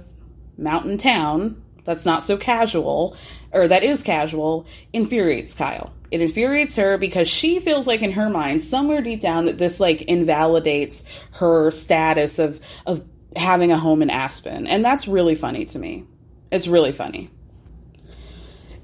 mountain 0.56 0.98
town 0.98 1.62
that's 1.84 2.04
not 2.04 2.22
so 2.22 2.36
casual, 2.36 3.16
or 3.52 3.66
that 3.66 3.82
is 3.82 4.02
casual, 4.02 4.66
infuriates 4.92 5.54
Kyle. 5.54 5.92
It 6.10 6.20
infuriates 6.20 6.76
her 6.76 6.98
because 6.98 7.28
she 7.28 7.60
feels 7.60 7.86
like 7.86 8.02
in 8.02 8.12
her 8.12 8.28
mind, 8.28 8.62
somewhere 8.62 9.00
deep 9.00 9.20
down, 9.20 9.46
that 9.46 9.58
this 9.58 9.80
like 9.80 10.02
invalidates 10.02 11.04
her 11.32 11.70
status 11.70 12.38
of 12.38 12.60
of 12.86 13.02
having 13.36 13.72
a 13.72 13.78
home 13.78 14.02
in 14.02 14.10
Aspen. 14.10 14.66
And 14.66 14.84
that's 14.84 15.06
really 15.06 15.34
funny 15.34 15.66
to 15.66 15.78
me. 15.78 16.04
It's 16.50 16.66
really 16.66 16.92
funny. 16.92 17.30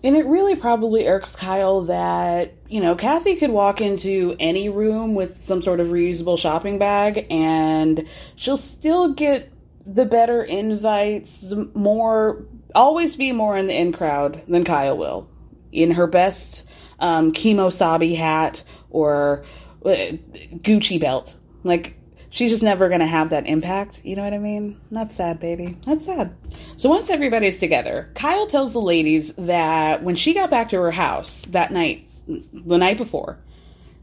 And 0.05 0.17
it 0.17 0.27
really 0.27 0.55
probably 0.55 1.09
irks 1.09 1.35
Kyle 1.35 1.83
that, 1.83 2.55
you 2.69 2.81
know, 2.81 2.95
Kathy 2.95 3.37
could 3.37 3.51
walk 3.51 3.81
into 3.81 4.37
any 4.39 4.69
room 4.69 5.15
with 5.15 5.41
some 5.41 5.63
sort 5.63 5.81
of 5.81 5.89
reusable 5.89 6.39
shopping 6.39 6.79
bag 6.79 7.27
and 7.31 8.07
she'll 8.37 8.57
still 8.57 9.15
get 9.15 9.53
the 9.85 10.05
better 10.05 10.43
invites, 10.43 11.39
the 11.39 11.71
more 11.75 12.45
always 12.75 13.17
be 13.17 13.33
more 13.33 13.57
in 13.57 13.69
the 13.69 13.75
in 13.75 13.93
crowd 13.93 14.43
than 14.47 14.65
Kyle 14.65 14.97
will. 14.97 15.29
In 15.73 15.93
her 15.93 16.07
best 16.07 16.69
um, 17.01 17.33
Kemosabe 17.33 18.17
hat 18.17 18.63
or 18.91 19.45
uh, 19.85 19.89
Gucci 19.89 21.01
belt. 21.01 21.37
Like, 21.65 21.99
she's 22.37 22.51
just 22.51 22.63
never 22.63 22.89
going 22.89 23.01
to 23.01 23.07
have 23.07 23.31
that 23.31 23.47
impact. 23.47 24.03
You 24.05 24.15
know 24.15 24.23
what 24.23 24.35
I 24.35 24.39
mean? 24.39 24.79
That's 24.91 25.17
sad, 25.17 25.41
baby. 25.41 25.77
That's 25.87 26.05
sad. 26.05 26.37
So 26.77 26.91
once 26.91 27.09
everybody's 27.09 27.59
together, 27.59 28.11
Kyle 28.15 28.47
tells 28.47 28.75
the 28.75 28.81
ladies 28.81 29.33
that 29.35 30.03
when 30.03 30.17
she 30.17 30.35
got 30.35 30.51
back 30.51 30.69
to 30.69 30.77
her 30.77 30.91
house 30.91 31.41
that 31.49 31.73
night, 31.73 32.09
the 32.29 32.77
night 32.77 32.99
before, 32.99 33.39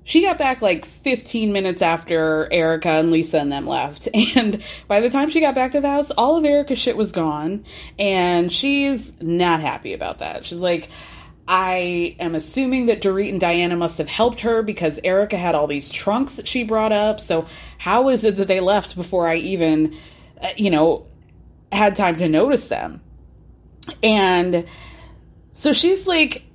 she 0.04 0.24
got 0.24 0.38
back 0.40 0.62
like 0.62 0.84
15 0.84 1.54
minutes 1.54 1.82
after 1.82 2.52
Erica 2.52 2.90
and 2.90 3.12
Lisa 3.12 3.38
and 3.38 3.52
them 3.52 3.68
left. 3.68 4.10
And 4.36 4.64
by 4.88 5.00
the 5.00 5.12
time 5.12 5.30
she 5.30 5.40
got 5.40 5.54
back 5.54 5.74
to 5.74 5.82
the 5.82 5.90
house, 5.90 6.10
all 6.10 6.38
of 6.38 6.44
Erica's 6.44 6.80
shit 6.80 6.98
was 6.98 7.12
gone. 7.12 7.64
And 8.00 8.52
she's 8.52 9.14
not 9.22 9.62
happy 9.62 9.94
about 9.94 10.20
that. 10.20 10.46
She's 10.46 10.60
like, 10.60 10.90
I 11.48 12.16
am 12.20 12.36
assuming 12.36 12.86
that 12.86 13.02
Dorit 13.02 13.30
and 13.30 13.40
Diana 13.40 13.76
must 13.76 13.98
have 13.98 14.08
helped 14.08 14.42
her 14.42 14.64
because 14.64 15.00
Erica 15.04 15.38
had 15.38 15.56
all 15.56 15.68
these 15.68 15.90
trunks 15.90 16.38
that 16.38 16.48
she 16.48 16.64
brought 16.64 16.94
up. 16.94 17.20
So 17.20 17.46
how 17.78 18.10
is 18.10 18.24
it 18.24 18.38
that 18.38 18.48
they 18.48 18.62
left 18.62 18.96
before 18.96 19.28
I 19.28 19.38
even, 19.38 19.98
uh, 20.42 20.50
you 20.56 20.70
know, 20.70 21.06
had 21.72 21.96
time 21.96 22.16
to 22.18 22.30
notice 22.30 22.70
them? 22.70 23.02
And 24.02 24.66
so 25.52 25.74
she's 25.74 26.08
like 26.08 26.46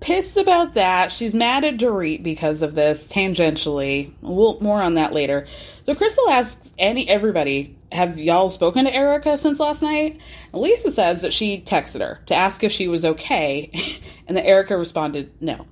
pissed 0.00 0.36
about 0.36 0.74
that. 0.74 1.10
She's 1.10 1.34
mad 1.34 1.64
at 1.64 1.78
Dorit 1.78 2.22
because 2.22 2.60
of 2.60 2.74
this, 2.74 3.08
tangentially. 3.08 4.12
We'll 4.20 4.60
more 4.60 4.82
on 4.82 4.94
that 4.94 5.14
later. 5.14 5.46
So 5.86 5.94
Crystal 5.94 6.28
asks 6.28 6.74
any 6.78 7.08
everybody, 7.08 7.77
have 7.90 8.20
y'all 8.20 8.50
spoken 8.50 8.84
to 8.84 8.94
Erica 8.94 9.38
since 9.38 9.60
last 9.60 9.82
night? 9.82 10.20
Lisa 10.52 10.90
says 10.92 11.22
that 11.22 11.32
she 11.32 11.60
texted 11.60 12.00
her 12.00 12.20
to 12.26 12.34
ask 12.34 12.62
if 12.62 12.72
she 12.72 12.88
was 12.88 13.04
okay, 13.04 13.70
and 14.26 14.36
that 14.36 14.46
Erica 14.46 14.76
responded 14.76 15.32
no. 15.40 15.66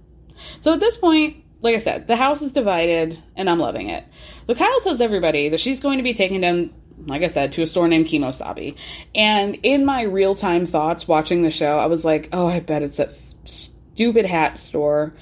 So 0.61 0.73
at 0.75 0.81
this 0.81 0.97
point, 0.97 1.45
like 1.63 1.75
I 1.75 1.79
said, 1.79 2.07
the 2.07 2.17
house 2.17 2.43
is 2.43 2.53
divided, 2.53 3.23
and 3.35 3.51
I'm 3.51 3.59
loving 3.59 3.91
it. 3.91 4.05
But 4.47 4.57
Kyle 4.59 4.81
tells 4.81 5.01
everybody 5.01 5.51
that 5.51 5.61
she's 5.61 5.81
going 5.81 5.99
to 5.99 6.05
be 6.05 6.15
taking 6.15 6.41
them, 6.41 6.73
like 7.07 7.23
I 7.23 7.29
said, 7.29 7.53
to 7.53 7.63
a 7.63 7.67
store 7.67 7.89
named 7.89 8.07
Kemosabe. 8.07 8.77
And 9.15 9.59
in 9.63 9.85
my 9.85 10.03
real 10.03 10.35
time 10.35 10.67
thoughts 10.67 11.09
watching 11.09 11.43
the 11.43 11.51
show, 11.51 11.79
I 11.79 11.87
was 11.87 12.05
like, 12.05 12.29
oh, 12.33 12.47
I 12.47 12.61
bet 12.61 12.83
it's 12.83 12.99
that 12.99 13.13
stupid 13.45 14.27
hat 14.27 14.59
store. 14.59 15.15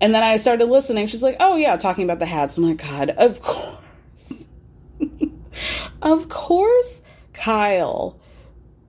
And 0.00 0.14
then 0.14 0.22
I 0.22 0.36
started 0.36 0.66
listening. 0.66 1.06
She's 1.06 1.22
like, 1.22 1.36
oh, 1.40 1.56
yeah, 1.56 1.76
talking 1.76 2.04
about 2.04 2.18
the 2.18 2.26
hats. 2.26 2.58
I'm 2.58 2.64
like, 2.64 2.82
God, 2.82 3.10
of 3.10 3.40
course. 3.40 3.80
Of 6.02 6.28
course, 6.28 7.02
Kyle 7.32 8.20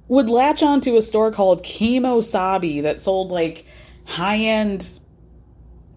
would 0.08 0.30
latch 0.30 0.64
onto 0.64 0.96
a 0.96 1.02
store 1.02 1.32
called 1.32 1.64
Kemosabe 1.64 2.84
that 2.84 3.02
sold 3.02 3.30
like 3.30 3.66
high 4.06 4.38
end 4.38 4.90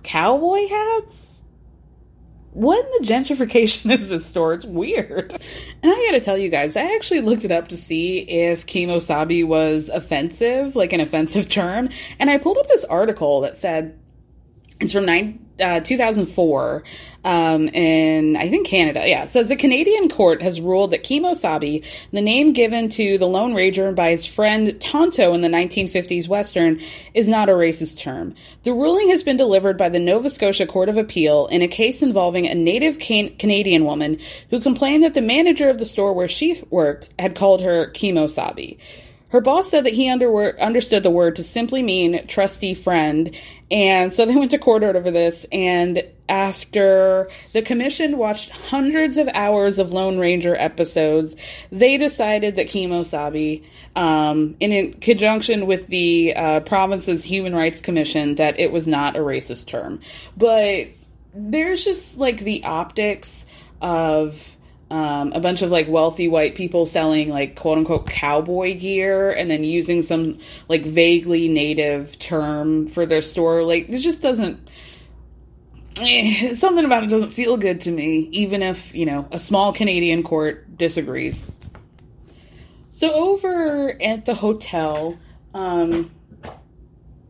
cowboy 0.03 0.69
hats? 0.69 1.41
What 2.53 2.85
in 2.85 2.91
the 3.01 3.13
gentrification 3.13 3.91
is 3.93 4.09
this 4.09 4.27
store? 4.27 4.55
It's 4.55 4.65
weird. 4.65 5.33
And 5.33 5.93
I 5.93 6.07
gotta 6.11 6.21
tell 6.21 6.37
you 6.37 6.49
guys, 6.49 6.77
I 6.77 6.95
actually 6.97 7.21
looked 7.21 7.45
it 7.45 7.53
up 7.53 7.69
to 7.69 7.77
see 7.77 8.19
if 8.19 8.67
kemosabe 8.67 9.47
was 9.47 9.89
offensive, 9.89 10.75
like 10.75 10.93
an 10.93 11.01
offensive 11.01 11.49
term. 11.49 11.89
And 12.19 12.29
I 12.29 12.39
pulled 12.39 12.59
up 12.59 12.67
this 12.67 12.85
article 12.85 13.43
that 13.43 13.57
said 13.57 13.99
it's 14.81 14.93
from 14.93 15.05
nine, 15.05 15.47
uh, 15.61 15.81
2004 15.81 16.83
um, 17.25 17.69
in, 17.69 18.37
I 18.37 18.49
think, 18.49 18.67
Canada. 18.67 19.07
Yeah, 19.07 19.25
it 19.25 19.29
says 19.29 19.49
the 19.49 19.57
Canadian 19.57 20.09
court 20.09 20.41
has 20.43 20.61
ruled 20.61 20.93
that 20.93 21.05
Kemosabe, 21.05 21.85
the 22.13 22.21
name 22.21 22.53
given 22.53 22.89
to 22.91 23.19
the 23.19 23.27
Lone 23.27 23.55
Ranger 23.55 23.93
by 23.93 24.11
his 24.11 24.27
friend 24.27 24.81
Tonto 24.81 25.35
in 25.35 25.41
the 25.41 25.49
1950s 25.49 26.29
Western, 26.29 26.81
is 27.15 27.29
not 27.29 27.49
a 27.49 27.53
racist 27.53 27.99
term. 27.99 28.35
The 28.63 28.73
ruling 28.73 29.11
has 29.11 29.23
been 29.23 29.37
delivered 29.37 29.77
by 29.77 29.89
the 29.89 29.99
Nova 29.99 30.31
Scotia 30.31 30.67
Court 30.67 30.89
of 30.89 30.97
Appeal 30.97 31.47
in 31.49 31.63
a 31.63 31.69
case 31.69 32.03
involving 32.03 32.47
a 32.47 32.55
native 32.55 32.99
can- 32.99 33.37
Canadian 33.37 33.85
woman 33.85 34.19
who 34.49 34.61
complained 34.61 35.05
that 35.05 35.15
the 35.15 35.23
manager 35.23 35.69
of 35.69 35.79
the 35.79 35.87
store 35.87 36.13
where 36.13 36.29
she 36.29 36.63
worked 36.71 37.11
had 37.19 37.35
called 37.35 37.61
her 37.61 37.89
Kemosabe. 37.89 38.79
Her 39.31 39.41
boss 39.41 39.71
said 39.71 39.85
that 39.85 39.93
he 39.93 40.09
under- 40.09 40.61
understood 40.61 41.03
the 41.03 41.11
word 41.11 41.37
to 41.37 41.43
simply 41.43 41.83
mean 41.83 42.27
trusty 42.27 42.75
friend, 42.75 43.37
and 43.71 44.13
so 44.13 44.27
they 44.27 44.37
went 44.37 44.51
to 44.51 44.59
court 44.59 44.83
over 44.83 45.11
this. 45.11 45.47
And 45.53 46.03
after 46.29 47.29
the 47.53 47.63
commission 47.63 48.19
watched 48.19 48.51
hundreds 48.51 49.19
of 49.19 49.29
hours 49.29 49.79
of 49.79 49.93
Lone 49.93 50.19
Ranger 50.19 50.57
episodes, 50.57 51.37
they 51.71 51.97
decided 51.97 52.57
that 52.57 52.67
Kemosabe, 52.67 53.65
um, 53.95 54.57
in 54.61 54.95
conjunction 54.95 55.67
with 55.67 55.87
the 55.87 56.35
uh, 56.35 56.61
province's 56.61 57.25
Human 57.25 57.55
Rights 57.55 57.81
Commission, 57.81 58.35
that 58.37 58.59
it 58.59 58.73
was 58.73 58.89
not 58.89 59.17
a 59.17 59.21
racist 59.21 59.67
term. 59.67 60.01
But 60.37 60.89
there's 61.35 61.85
just 61.85 62.19
like 62.19 62.39
the 62.41 62.65
optics 62.65 63.47
of 63.81 64.57
um, 64.91 65.33
a 65.33 65.41
bunch 65.41 65.63
of 65.63 65.71
like 65.71 65.89
wealthy 65.89 66.29
white 66.29 66.57
people 66.57 66.85
selling 66.85 67.29
like 67.29 67.55
quote 67.55 67.79
unquote 67.79 68.09
cowboy 68.09 68.77
gear 68.77 69.31
and 69.31 69.49
then 69.49 69.63
using 69.63 70.03
some 70.03 70.39
like 70.69 70.85
vaguely 70.85 71.49
native 71.49 72.19
term 72.19 72.89
for 72.89 73.07
their 73.07 73.23
store. 73.23 73.63
Like 73.63 73.89
it 73.89 73.99
just 73.99 74.21
doesn't. 74.21 74.69
Eh, 76.01 76.55
something 76.55 76.85
about 76.85 77.05
it 77.05 77.11
doesn't 77.11 77.31
feel 77.31 77.57
good 77.57 77.83
to 77.83 77.91
me, 77.91 78.29
even 78.33 78.63
if 78.63 78.95
you 78.95 79.07
know 79.07 79.29
a 79.31 79.39
small 79.39 79.73
Canadian 79.73 80.23
court 80.23 80.77
disagrees. 80.77 81.51
So 82.91 83.13
over 83.13 83.97
at 84.03 84.27
the 84.27 84.35
hotel, 84.35 85.19
um, 85.55 86.11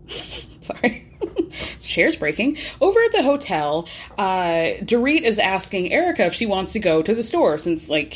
sorry. 0.09 1.10
Chairs 1.81 2.17
breaking. 2.17 2.59
Over 2.81 3.01
at 3.01 3.13
the 3.13 3.23
hotel, 3.23 3.89
uh, 4.19 4.79
Dorit 4.83 5.23
is 5.23 5.39
asking 5.39 5.93
Erica 5.93 6.27
if 6.27 6.35
she 6.35 6.47
wants 6.47 6.73
to 6.73 6.81
go 6.81 7.03
to 7.03 7.15
the 7.15 7.23
store 7.23 7.59
since 7.59 7.89
like 7.89 8.11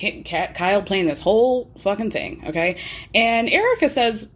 Kyle 0.54 0.82
playing 0.82 1.06
this 1.06 1.20
whole 1.20 1.70
fucking 1.78 2.10
thing, 2.10 2.44
okay? 2.48 2.76
And 3.14 3.48
Erica 3.48 3.88
says 3.88 4.28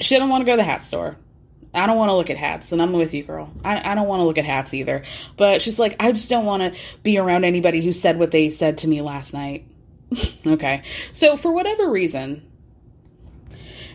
she 0.00 0.18
don't 0.18 0.28
want 0.28 0.42
to 0.42 0.46
go 0.46 0.52
to 0.52 0.56
the 0.56 0.64
hat 0.64 0.82
store. 0.82 1.16
I 1.74 1.86
don't 1.86 1.96
want 1.96 2.10
to 2.10 2.14
look 2.14 2.30
at 2.30 2.36
hats, 2.36 2.70
and 2.70 2.80
I'm 2.80 2.92
with 2.92 3.14
you, 3.14 3.24
girl. 3.24 3.52
I, 3.64 3.92
I 3.92 3.94
don't 3.94 4.06
want 4.06 4.20
to 4.20 4.24
look 4.24 4.38
at 4.38 4.44
hats 4.44 4.74
either. 4.74 5.02
But 5.36 5.60
she's 5.60 5.78
like, 5.78 5.96
I 5.98 6.12
just 6.12 6.30
don't 6.30 6.44
want 6.44 6.74
to 6.74 6.80
be 7.02 7.18
around 7.18 7.44
anybody 7.44 7.82
who 7.82 7.92
said 7.92 8.18
what 8.18 8.30
they 8.30 8.50
said 8.50 8.78
to 8.78 8.88
me 8.88 9.02
last 9.02 9.34
night. 9.34 9.66
okay. 10.46 10.82
So, 11.10 11.36
for 11.36 11.52
whatever 11.52 11.90
reason, 11.90 12.48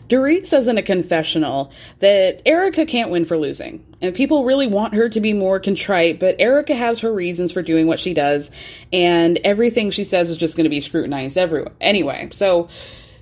Dorit 0.09 0.47
says 0.47 0.67
in 0.67 0.77
a 0.77 0.81
confessional 0.81 1.71
that 1.99 2.41
Erica 2.45 2.85
can't 2.85 3.11
win 3.11 3.25
for 3.25 3.37
losing. 3.37 3.85
And 4.01 4.15
people 4.15 4.43
really 4.43 4.65
want 4.65 4.95
her 4.95 5.07
to 5.07 5.21
be 5.21 5.33
more 5.33 5.59
contrite, 5.59 6.19
but 6.19 6.41
Erica 6.41 6.75
has 6.75 6.99
her 7.01 7.13
reasons 7.13 7.51
for 7.51 7.61
doing 7.61 7.85
what 7.85 7.99
she 7.99 8.15
does, 8.15 8.49
and 8.91 9.39
everything 9.43 9.91
she 9.91 10.03
says 10.03 10.31
is 10.31 10.37
just 10.37 10.57
going 10.57 10.63
to 10.63 10.69
be 10.69 10.81
scrutinized 10.81 11.37
everywhere. 11.37 11.73
Anyway, 11.79 12.29
so 12.31 12.69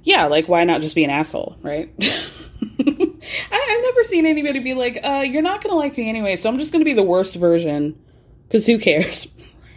yeah, 0.03 0.27
like 0.27 0.47
why 0.47 0.63
not 0.63 0.79
just 0.79 0.95
be 0.95 1.03
an 1.03 1.09
asshole, 1.09 1.57
right? 1.61 1.93
I, 1.99 3.67
have 3.69 3.81
never 3.83 4.03
seen 4.05 4.25
anybody 4.25 4.59
be 4.59 4.73
like, 4.73 4.99
uh, 5.03 5.25
you're 5.27 5.41
not 5.41 5.61
going 5.61 5.71
to 5.71 5.77
like 5.77 5.97
me 5.97 6.07
anyway, 6.07 6.37
so 6.37 6.49
I'm 6.49 6.57
just 6.57 6.71
going 6.71 6.81
to 6.81 6.85
be 6.85 6.93
the 6.93 7.03
worst 7.03 7.35
version, 7.35 7.99
because 8.47 8.65
who 8.65 8.79
cares? 8.79 9.27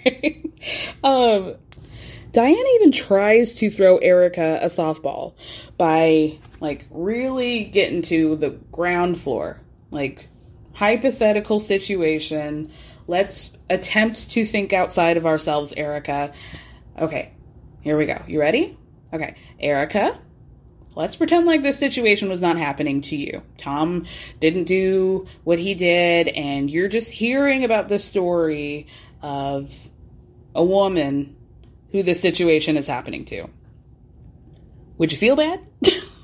um, 1.03 1.57
Diana 2.31 2.68
even 2.77 2.92
tries 2.92 3.55
to 3.57 3.70
throw 3.70 3.99
Erica 3.99 4.61
a 4.62 4.66
softball 4.66 5.35
by 5.77 6.38
like 6.61 6.87
really 6.90 7.64
getting 7.64 8.03
to 8.03 8.37
the 8.37 8.51
ground 8.51 9.16
floor. 9.16 9.61
Like 9.90 10.29
hypothetical 10.75 11.59
situation. 11.59 12.70
Let's 13.07 13.53
attempt 13.68 14.31
to 14.33 14.44
think 14.44 14.73
outside 14.73 15.16
of 15.16 15.27
ourselves, 15.27 15.73
Erica. 15.77 16.33
Okay, 16.99 17.33
here 17.81 17.96
we 17.96 18.07
go. 18.07 18.23
You 18.27 18.40
ready? 18.40 18.79
Okay, 19.12 19.35
Erica, 19.59 20.16
let's 20.94 21.16
pretend 21.16 21.46
like 21.46 21.62
this 21.62 21.79
situation 21.79 22.29
was 22.29 22.40
not 22.40 22.57
happening 22.57 23.01
to 23.03 23.16
you. 23.16 23.42
Tom 23.57 24.07
didn't 24.38 24.64
do 24.64 25.27
what 25.42 25.59
he 25.59 25.75
did, 25.75 26.29
and 26.29 26.70
you're 26.70 26.88
just 26.88 27.11
hearing 27.11 27.64
about 27.64 27.88
the 27.88 27.99
story 27.99 28.87
of 29.23 29.73
a 30.55 30.64
woman 30.64 31.37
who 31.90 32.03
this 32.05 32.20
situation 32.20 32.77
is 32.77 32.87
happening 32.87 33.25
to. 33.25 33.49
Would 34.99 35.11
you 35.11 35.18
feel 35.18 35.35
bad? 35.35 35.68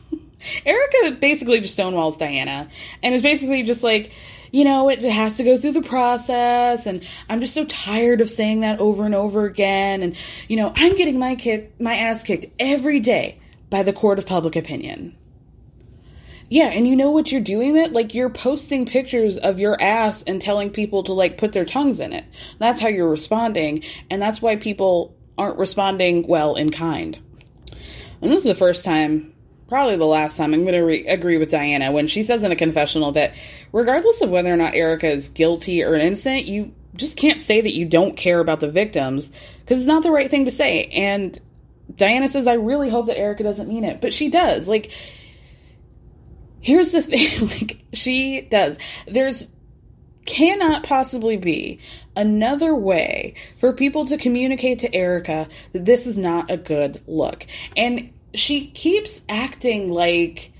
Erika 0.65 1.17
basically 1.21 1.61
just 1.61 1.79
stonewalls 1.79 2.19
Diana 2.19 2.69
and 3.03 3.15
is 3.15 3.23
basically 3.23 3.63
just 3.63 3.83
like, 3.83 4.13
you 4.53 4.65
know, 4.65 4.89
it 4.89 5.03
has 5.03 5.37
to 5.37 5.45
go 5.45 5.59
through 5.59 5.73
the 5.73 5.83
process, 5.83 6.87
and 6.87 7.07
I'm 7.29 7.41
just 7.41 7.55
so 7.55 7.65
tired 7.65 8.21
of 8.21 8.31
saying 8.31 8.61
that 8.61 8.79
over 8.79 9.05
and 9.05 9.15
over 9.15 9.45
again. 9.45 10.03
And 10.03 10.17
you 10.49 10.57
know, 10.57 10.73
I'm 10.75 10.95
getting 10.95 11.19
my 11.19 11.35
kick, 11.35 11.81
my 11.81 11.95
ass 11.97 12.23
kicked 12.23 12.47
every 12.59 13.01
day 13.01 13.41
by 13.71 13.83
the 13.83 13.93
court 13.93 14.19
of 14.19 14.27
public 14.27 14.57
opinion. 14.57 15.17
Yeah, 16.49 16.67
and 16.67 16.87
you 16.87 16.95
know 16.95 17.11
what 17.11 17.33
you're 17.33 17.41
doing 17.41 17.75
that? 17.75 17.93
Like 17.93 18.15
you're 18.15 18.31
posting 18.31 18.87
pictures 18.87 19.37
of 19.37 19.59
your 19.59 19.77
ass 19.83 20.23
and 20.23 20.41
telling 20.41 20.71
people 20.71 21.03
to 21.05 21.13
like 21.13 21.39
put 21.39 21.53
their 21.53 21.65
tongues 21.65 21.99
in 21.99 22.13
it. 22.13 22.25
That's 22.59 22.81
how 22.81 22.89
you're 22.89 23.11
responding, 23.11 23.83
and 24.11 24.23
that's 24.23 24.41
why 24.41 24.57
people 24.57 25.17
aren't 25.37 25.59
responding 25.59 26.27
well 26.27 26.55
in 26.55 26.71
kind. 26.71 27.19
And 28.23 28.33
this 28.33 28.43
is 28.43 28.49
the 28.49 28.55
first 28.55 28.85
time, 28.85 29.35
probably 29.69 29.97
the 29.97 30.07
last 30.07 30.37
time, 30.37 30.55
I'm 30.55 30.63
going 30.63 30.75
to 30.75 30.81
re- 30.81 31.07
agree 31.07 31.39
with 31.39 31.51
Diana 31.51 31.93
when 31.93 32.07
she 32.07 32.23
says 32.23 32.43
in 32.43 32.53
a 32.53 32.57
confessional 32.57 33.13
that 33.13 33.35
regardless 33.73 34.21
of 34.23 34.31
whether 34.31 34.53
or 34.53 34.57
not 34.57 34.75
Erica 34.75 35.09
is 35.09 35.29
guilty 35.29 35.83
or 35.83 35.95
innocent, 35.95 36.47
you 36.47 36.73
just 36.95 37.17
can't 37.17 37.41
say 37.41 37.61
that 37.61 37.75
you 37.75 37.85
don't 37.85 38.17
care 38.17 38.41
about 38.41 38.61
the 38.61 38.71
victims 38.71 39.31
because 39.61 39.79
it's 39.79 39.89
not 39.89 40.03
the 40.03 40.11
right 40.11 40.31
thing 40.31 40.45
to 40.45 40.51
say. 40.51 40.85
And 40.85 41.39
Diana 41.95 42.29
says, 42.29 42.47
I 42.47 42.55
really 42.55 42.91
hope 42.91 43.07
that 43.07 43.19
Erica 43.19 43.43
doesn't 43.43 43.69
mean 43.69 43.85
it, 43.85 44.01
but 44.01 44.13
she 44.13 44.31
does. 44.31 44.69
Like, 44.69 44.93
here's 46.61 46.93
the 46.93 47.03
thing 47.03 47.49
like, 47.49 47.79
she 47.93 48.43
does. 48.43 48.79
There's 49.07 49.49
cannot 50.27 50.83
possibly 50.83 51.37
be 51.37 51.79
another 52.17 52.75
way 52.75 53.35
for 53.57 53.73
people 53.73 54.05
to 54.07 54.19
communicate 54.19 54.81
to 54.81 54.93
Erica 54.95 55.49
that 55.73 55.85
this 55.85 56.07
is 56.07 56.19
not 56.19 56.51
a 56.51 56.57
good 56.57 57.01
look. 57.07 57.47
And 57.77 58.13
she 58.39 58.67
keeps 58.67 59.21
acting 59.29 59.91
like 59.91 60.53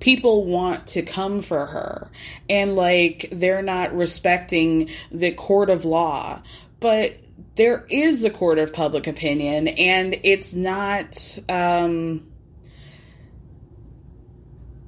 people 0.00 0.46
want 0.46 0.88
to 0.88 1.02
come 1.02 1.42
for 1.42 1.64
her 1.64 2.10
and 2.50 2.74
like 2.74 3.28
they're 3.30 3.62
not 3.62 3.94
respecting 3.94 4.90
the 5.10 5.32
court 5.32 5.70
of 5.70 5.84
law. 5.84 6.42
But 6.80 7.16
there 7.54 7.86
is 7.88 8.24
a 8.24 8.30
court 8.30 8.58
of 8.58 8.72
public 8.72 9.06
opinion 9.06 9.68
and 9.68 10.18
it's 10.24 10.54
not 10.54 11.38
um 11.48 12.26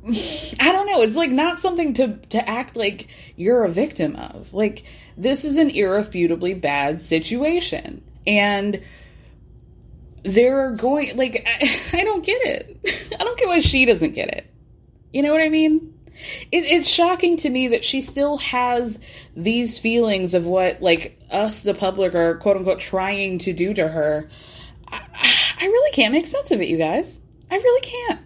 I 0.06 0.72
don't 0.72 0.86
know. 0.86 1.00
It's 1.00 1.16
like 1.16 1.30
not 1.30 1.58
something 1.58 1.94
to 1.94 2.16
to 2.30 2.48
act 2.48 2.76
like 2.76 3.08
you're 3.36 3.64
a 3.64 3.70
victim 3.70 4.16
of. 4.16 4.52
Like 4.52 4.84
this 5.16 5.44
is 5.46 5.56
an 5.56 5.70
irrefutably 5.70 6.54
bad 6.54 7.00
situation, 7.00 8.02
and 8.26 8.82
they're 10.24 10.72
going 10.72 11.16
like 11.16 11.46
I, 11.46 11.68
I 12.00 12.04
don't 12.04 12.24
get 12.24 12.40
it. 12.42 13.12
I 13.20 13.22
don't 13.22 13.38
get 13.38 13.46
why 13.46 13.60
she 13.60 13.84
doesn't 13.84 14.14
get 14.14 14.28
it. 14.28 14.50
You 15.12 15.22
know 15.22 15.32
what 15.32 15.42
I 15.42 15.48
mean? 15.48 15.94
It, 16.50 16.64
it's 16.64 16.88
shocking 16.88 17.36
to 17.38 17.50
me 17.50 17.68
that 17.68 17.84
she 17.84 18.00
still 18.00 18.38
has 18.38 18.98
these 19.36 19.78
feelings 19.78 20.34
of 20.34 20.46
what 20.46 20.80
like 20.80 21.18
us, 21.30 21.60
the 21.60 21.74
public, 21.74 22.14
are 22.14 22.36
quote 22.36 22.56
unquote 22.56 22.80
trying 22.80 23.38
to 23.40 23.52
do 23.52 23.74
to 23.74 23.86
her. 23.86 24.28
I, 24.90 25.00
I 25.60 25.66
really 25.66 25.92
can't 25.92 26.12
make 26.12 26.26
sense 26.26 26.50
of 26.50 26.60
it, 26.60 26.68
you 26.68 26.78
guys. 26.78 27.20
I 27.50 27.56
really 27.56 27.80
can't. 27.82 28.20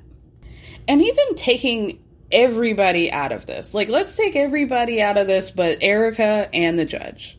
And 0.86 1.02
even 1.02 1.34
taking 1.34 2.02
everybody 2.30 3.10
out 3.10 3.32
of 3.32 3.44
this, 3.44 3.74
like 3.74 3.88
let's 3.88 4.14
take 4.14 4.36
everybody 4.36 5.02
out 5.02 5.16
of 5.16 5.26
this, 5.26 5.50
but 5.50 5.78
Erica 5.82 6.48
and 6.54 6.78
the 6.78 6.84
judge. 6.84 7.38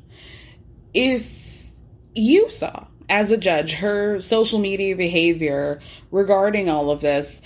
If 0.93 1.69
you 2.13 2.49
saw 2.49 2.87
as 3.09 3.31
a 3.31 3.37
judge 3.37 3.73
her 3.73 4.21
social 4.21 4.59
media 4.59 4.95
behavior 4.95 5.79
regarding 6.11 6.69
all 6.69 6.91
of 6.91 7.01
this, 7.01 7.41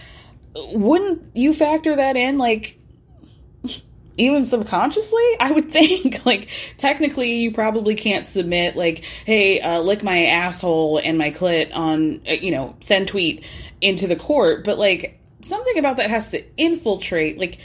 wouldn't 0.56 1.24
you 1.34 1.54
factor 1.54 1.96
that 1.96 2.16
in? 2.16 2.38
Like, 2.38 2.78
even 4.18 4.46
subconsciously 4.46 5.24
i 5.40 5.52
would 5.52 5.70
think 5.72 6.26
like 6.26 6.50
technically 6.78 7.38
you 7.38 7.52
probably 7.52 7.96
can't 7.96 8.28
submit 8.28 8.76
like 8.76 9.04
hey 9.26 9.60
uh, 9.60 9.80
lick 9.80 10.04
my 10.04 10.26
asshole 10.26 11.00
and 11.04 11.18
my 11.18 11.32
clit 11.32 11.76
on 11.76 12.22
uh, 12.30 12.34
you 12.34 12.52
know 12.52 12.76
send 12.82 13.08
tweet 13.08 13.46
into 13.82 14.08
the 14.08 14.16
court 14.16 14.64
but 14.64 14.78
like 14.78 15.20
something 15.42 15.78
about 15.78 15.98
that 15.98 16.10
has 16.10 16.30
to 16.32 16.44
infiltrate 16.58 17.38
like 17.38 17.58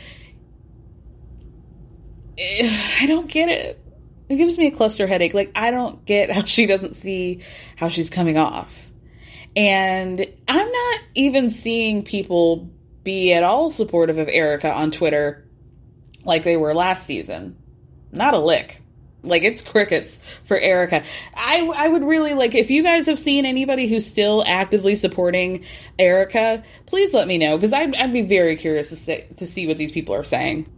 i 2.39 3.05
don't 3.07 3.29
get 3.31 3.49
it 3.49 3.81
it 4.29 4.37
gives 4.37 4.59
me 4.59 4.67
a 4.67 4.71
cluster 4.71 5.07
headache 5.07 5.35
like 5.35 5.53
i 5.55 5.71
don't 5.71 6.05
get 6.05 6.31
how 6.31 6.43
she 6.43 6.67
doesn't 6.67 6.95
see 6.95 7.41
how 7.77 7.89
she's 7.89 8.11
coming 8.11 8.39
off 8.39 8.91
and 9.57 10.27
i'm 10.49 10.73
not 10.73 11.01
even 11.15 11.51
seeing 11.51 12.03
people 12.03 12.71
be 13.05 13.33
at 13.33 13.43
all 13.43 13.71
supportive 13.71 14.19
of 14.19 14.29
Erica 14.29 14.73
on 14.73 14.91
twitter 14.91 15.49
like 16.25 16.43
they 16.43 16.57
were 16.57 16.75
last 16.75 17.07
season. 17.07 17.57
Not 18.13 18.35
a 18.35 18.39
lick. 18.39 18.81
Like 19.23 19.43
it's 19.43 19.61
crickets 19.61 20.23
for 20.45 20.57
Erica. 20.57 21.03
I 21.35 21.67
I 21.75 21.89
would 21.89 22.05
really 22.05 22.35
like 22.35 22.55
if 22.55 22.71
you 22.71 22.85
guys 22.85 23.07
have 23.07 23.19
seen 23.19 23.47
anybody 23.47 23.89
who's 23.89 24.07
still 24.07 24.45
actively 24.47 24.95
supporting 24.95 25.65
Erica, 25.99 26.63
please 26.87 27.13
let 27.13 27.27
me 27.27 27.37
know 27.37 27.57
because 27.57 27.73
I'd, 27.73 27.95
I'd 27.97 28.13
be 28.13 28.23
very 28.23 28.57
curious 28.57 28.91
to 28.91 28.97
say, 28.97 29.27
to 29.39 29.47
see 29.47 29.67
what 29.67 29.77
these 29.77 29.91
people 29.91 30.15
are 30.15 30.25
saying. 30.25 30.71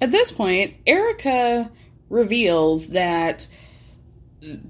At 0.00 0.10
this 0.10 0.32
point, 0.32 0.76
Erika 0.86 1.70
reveals 2.08 2.88
that 2.88 3.46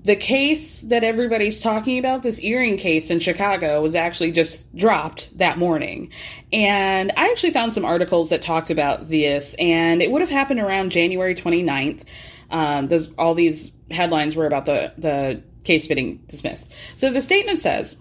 the 0.05 0.17
case 0.17 0.83
that 0.83 1.03
everybody's 1.03 1.61
talking 1.61 1.99
about, 1.99 2.23
this 2.23 2.41
earring 2.41 2.77
case 2.77 3.11
in 3.11 3.19
Chicago, 3.19 3.81
was 3.81 3.95
actually 3.95 4.31
just 4.31 4.75
dropped 4.77 5.37
that 5.39 5.59
morning. 5.59 6.13
And 6.53 7.11
I 7.17 7.31
actually 7.31 7.51
found 7.51 7.75
some 7.75 7.85
articles 7.85 8.31
that 8.31 8.43
talked 8.43 8.71
about 8.71 9.09
this, 9.09 9.55
and 9.59 10.03
it 10.03 10.11
would 10.11 10.21
have 10.21 10.31
happened 10.31 10.61
around 10.61 10.91
January 10.91 11.35
29th. 11.35 12.05
Um, 12.51 12.89
those, 12.89 13.13
all 13.15 13.35
these 13.35 13.73
headlines 13.91 14.37
were 14.37 14.47
about 14.47 14.67
the, 14.67 14.93
the 14.97 15.43
case 15.65 15.89
being 15.89 16.19
dismissed. 16.29 16.71
So 16.97 17.11
the 17.11 17.23
statement 17.23 17.61
says 17.61 17.97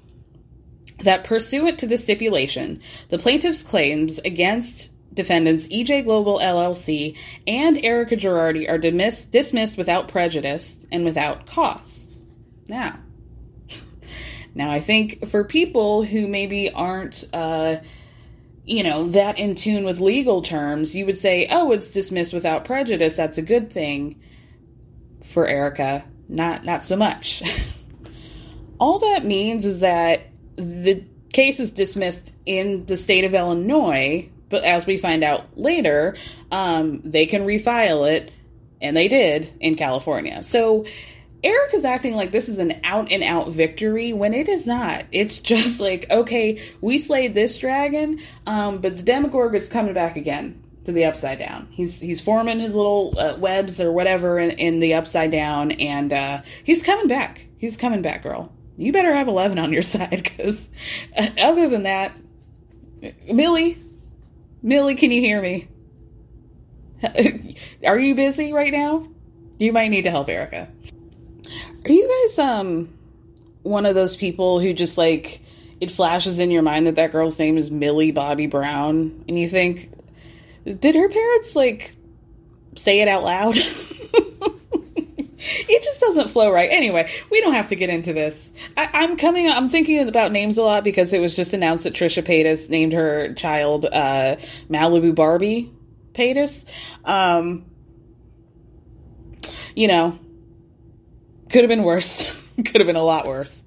that 0.99 1.23
pursuant 1.23 1.79
to 1.79 1.87
the 1.87 1.97
stipulation, 1.97 2.81
the 3.09 3.17
plaintiff's 3.17 3.63
claims 3.63 4.19
against 4.19 4.91
defendants 5.13 5.67
EJ 5.67 6.03
Global 6.05 6.39
LLC 6.39 7.17
and 7.47 7.77
Erica 7.83 8.15
Girardi 8.15 8.69
are 8.69 8.77
dismissed, 8.77 9.31
dismissed 9.31 9.77
without 9.77 10.07
prejudice 10.07 10.85
and 10.91 11.03
without 11.05 11.45
costs. 11.45 12.23
Now, 12.67 12.99
now 14.55 14.71
I 14.71 14.79
think 14.79 15.25
for 15.27 15.43
people 15.43 16.03
who 16.03 16.27
maybe 16.27 16.71
aren't, 16.71 17.25
uh, 17.33 17.77
you 18.65 18.83
know, 18.83 19.09
that 19.09 19.39
in 19.39 19.55
tune 19.55 19.83
with 19.83 19.99
legal 19.99 20.41
terms, 20.41 20.95
you 20.95 21.05
would 21.05 21.17
say, 21.17 21.47
"Oh, 21.51 21.71
it's 21.71 21.89
dismissed 21.89 22.33
without 22.33 22.65
prejudice. 22.65 23.15
That's 23.15 23.37
a 23.37 23.41
good 23.41 23.71
thing." 23.71 24.19
For 25.21 25.47
Erica, 25.47 26.05
not 26.29 26.63
not 26.63 26.85
so 26.85 26.95
much. 26.95 27.43
All 28.79 28.99
that 28.99 29.25
means 29.25 29.65
is 29.65 29.81
that 29.81 30.27
the 30.55 31.03
case 31.33 31.59
is 31.59 31.71
dismissed 31.71 32.33
in 32.45 32.85
the 32.85 32.95
state 32.95 33.25
of 33.25 33.33
Illinois 33.33 34.29
but 34.53 34.63
as 34.65 34.85
we 34.85 34.97
find 34.97 35.23
out 35.23 35.57
later, 35.57 36.15
um, 36.51 37.01
they 37.03 37.25
can 37.25 37.41
refile 37.41 38.07
it, 38.07 38.31
and 38.79 38.95
they 38.95 39.07
did 39.07 39.51
in 39.59 39.73
California. 39.73 40.43
So 40.43 40.85
Eric 41.43 41.73
is 41.73 41.85
acting 41.85 42.13
like 42.13 42.31
this 42.31 42.47
is 42.47 42.59
an 42.59 42.79
out 42.83 43.11
and 43.11 43.23
out 43.23 43.49
victory 43.49 44.13
when 44.13 44.35
it 44.35 44.47
is 44.47 44.67
not. 44.67 45.05
It's 45.11 45.39
just 45.53 45.81
like, 45.81 46.05
okay, 46.11 46.61
we 46.81 46.99
slayed 46.99 47.33
this 47.33 47.57
dragon, 47.57 48.19
um, 48.45 48.77
but 48.77 48.95
the 48.95 49.01
Demogorgon 49.01 49.59
is 49.59 49.69
coming 49.69 49.95
back 49.95 50.17
again 50.17 50.63
to 50.85 50.91
the 50.91 51.05
upside 51.05 51.39
down. 51.39 51.67
He's 51.71 51.99
he's 51.99 52.21
forming 52.21 52.59
his 52.59 52.75
little 52.75 53.17
uh, 53.17 53.35
webs 53.37 53.81
or 53.81 53.91
whatever 53.91 54.37
in, 54.37 54.51
in, 54.51 54.77
the 54.77 54.93
upside 54.93 55.31
down, 55.31 55.71
and 55.71 56.13
uh, 56.13 56.41
he's 56.63 56.83
coming 56.83 57.07
back. 57.07 57.43
He's 57.57 57.75
coming 57.75 58.03
back, 58.03 58.21
girl. 58.21 58.53
You 58.77 58.91
better 58.91 59.15
have 59.15 59.27
eleven 59.27 59.57
on 59.57 59.73
your 59.73 59.81
side, 59.95 60.21
because 60.23 60.69
uh, 61.17 61.29
other 61.41 61.69
than 61.69 61.83
that, 61.83 62.15
Millie, 63.31 63.77
Millie, 64.63 64.95
can 64.95 65.11
you 65.11 65.19
hear 65.19 65.41
me? 65.41 65.67
Are 67.85 67.99
you 67.99 68.15
busy 68.15 68.53
right 68.53 68.71
now? 68.71 69.05
You 69.59 69.73
might 69.73 69.89
need 69.89 70.05
to 70.05 70.09
help 70.09 70.29
Erica. 70.29 70.69
Are 71.85 71.91
you 71.91 72.27
guys 72.27 72.39
um 72.39 72.97
one 73.63 73.85
of 73.85 73.93
those 73.93 74.15
people 74.15 74.61
who 74.61 74.73
just 74.73 74.97
like 74.97 75.41
it 75.81 75.91
flashes 75.91 76.39
in 76.39 76.49
your 76.49 76.61
mind 76.61 76.87
that 76.87 76.95
that 76.95 77.11
girl's 77.11 77.37
name 77.37 77.57
is 77.57 77.69
Millie 77.69 78.11
Bobby 78.11 78.47
Brown 78.47 79.25
and 79.27 79.37
you 79.37 79.49
think 79.49 79.89
did 80.65 80.95
her 80.95 81.09
parents 81.09 81.57
like 81.57 81.93
say 82.75 83.01
it 83.01 83.09
out 83.09 83.23
loud? 83.23 83.57
it 85.43 85.83
just 85.83 85.99
doesn't 85.99 86.29
flow 86.29 86.51
right. 86.51 86.69
Anyway, 86.71 87.09
we 87.31 87.41
don't 87.41 87.53
have 87.53 87.67
to 87.69 87.75
get 87.75 87.89
into 87.89 88.13
this. 88.13 88.53
I, 88.77 89.03
am 89.03 89.17
coming. 89.17 89.47
I'm 89.47 89.69
thinking 89.69 90.07
about 90.07 90.31
names 90.31 90.57
a 90.57 90.63
lot 90.63 90.83
because 90.83 91.13
it 91.13 91.19
was 91.19 91.35
just 91.35 91.53
announced 91.53 91.83
that 91.83 91.93
Trisha 91.93 92.23
Paytas 92.23 92.69
named 92.69 92.93
her 92.93 93.33
child 93.33 93.85
uh, 93.85 94.37
Malibu 94.69 95.13
Barbie 95.13 95.71
Paytas. 96.13 96.65
Um, 97.03 97.65
you 99.75 99.87
know, 99.87 100.17
could 101.51 101.61
have 101.61 101.69
been 101.69 101.83
worse. 101.83 102.39
could 102.55 102.81
have 102.81 102.87
been 102.87 102.95
a 102.95 103.03
lot 103.03 103.27
worse 103.27 103.63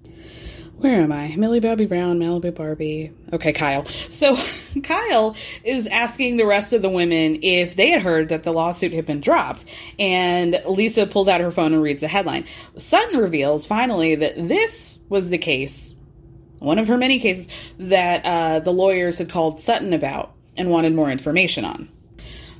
where 0.78 1.00
am 1.00 1.10
I? 1.10 1.34
Millie 1.36 1.60
Bobby 1.60 1.86
Brown, 1.86 2.18
Malibu 2.18 2.54
Barbie. 2.54 3.12
Okay, 3.32 3.52
Kyle. 3.52 3.86
So 4.10 4.36
Kyle 4.82 5.34
is 5.64 5.86
asking 5.86 6.36
the 6.36 6.44
rest 6.46 6.72
of 6.74 6.82
the 6.82 6.90
women 6.90 7.38
if 7.42 7.76
they 7.76 7.90
had 7.90 8.02
heard 8.02 8.28
that 8.28 8.42
the 8.42 8.52
lawsuit 8.52 8.92
had 8.92 9.06
been 9.06 9.20
dropped. 9.20 9.64
And 9.98 10.60
Lisa 10.68 11.06
pulls 11.06 11.28
out 11.28 11.40
her 11.40 11.50
phone 11.50 11.72
and 11.72 11.82
reads 11.82 12.02
the 12.02 12.08
headline. 12.08 12.44
Sutton 12.76 13.18
reveals 13.18 13.66
finally 13.66 14.16
that 14.16 14.36
this 14.36 14.98
was 15.08 15.30
the 15.30 15.38
case, 15.38 15.94
one 16.58 16.78
of 16.78 16.88
her 16.88 16.98
many 16.98 17.20
cases, 17.20 17.48
that 17.78 18.26
uh, 18.26 18.60
the 18.60 18.72
lawyers 18.72 19.18
had 19.18 19.30
called 19.30 19.60
Sutton 19.60 19.94
about 19.94 20.34
and 20.58 20.70
wanted 20.70 20.94
more 20.94 21.10
information 21.10 21.64
on. 21.64 21.88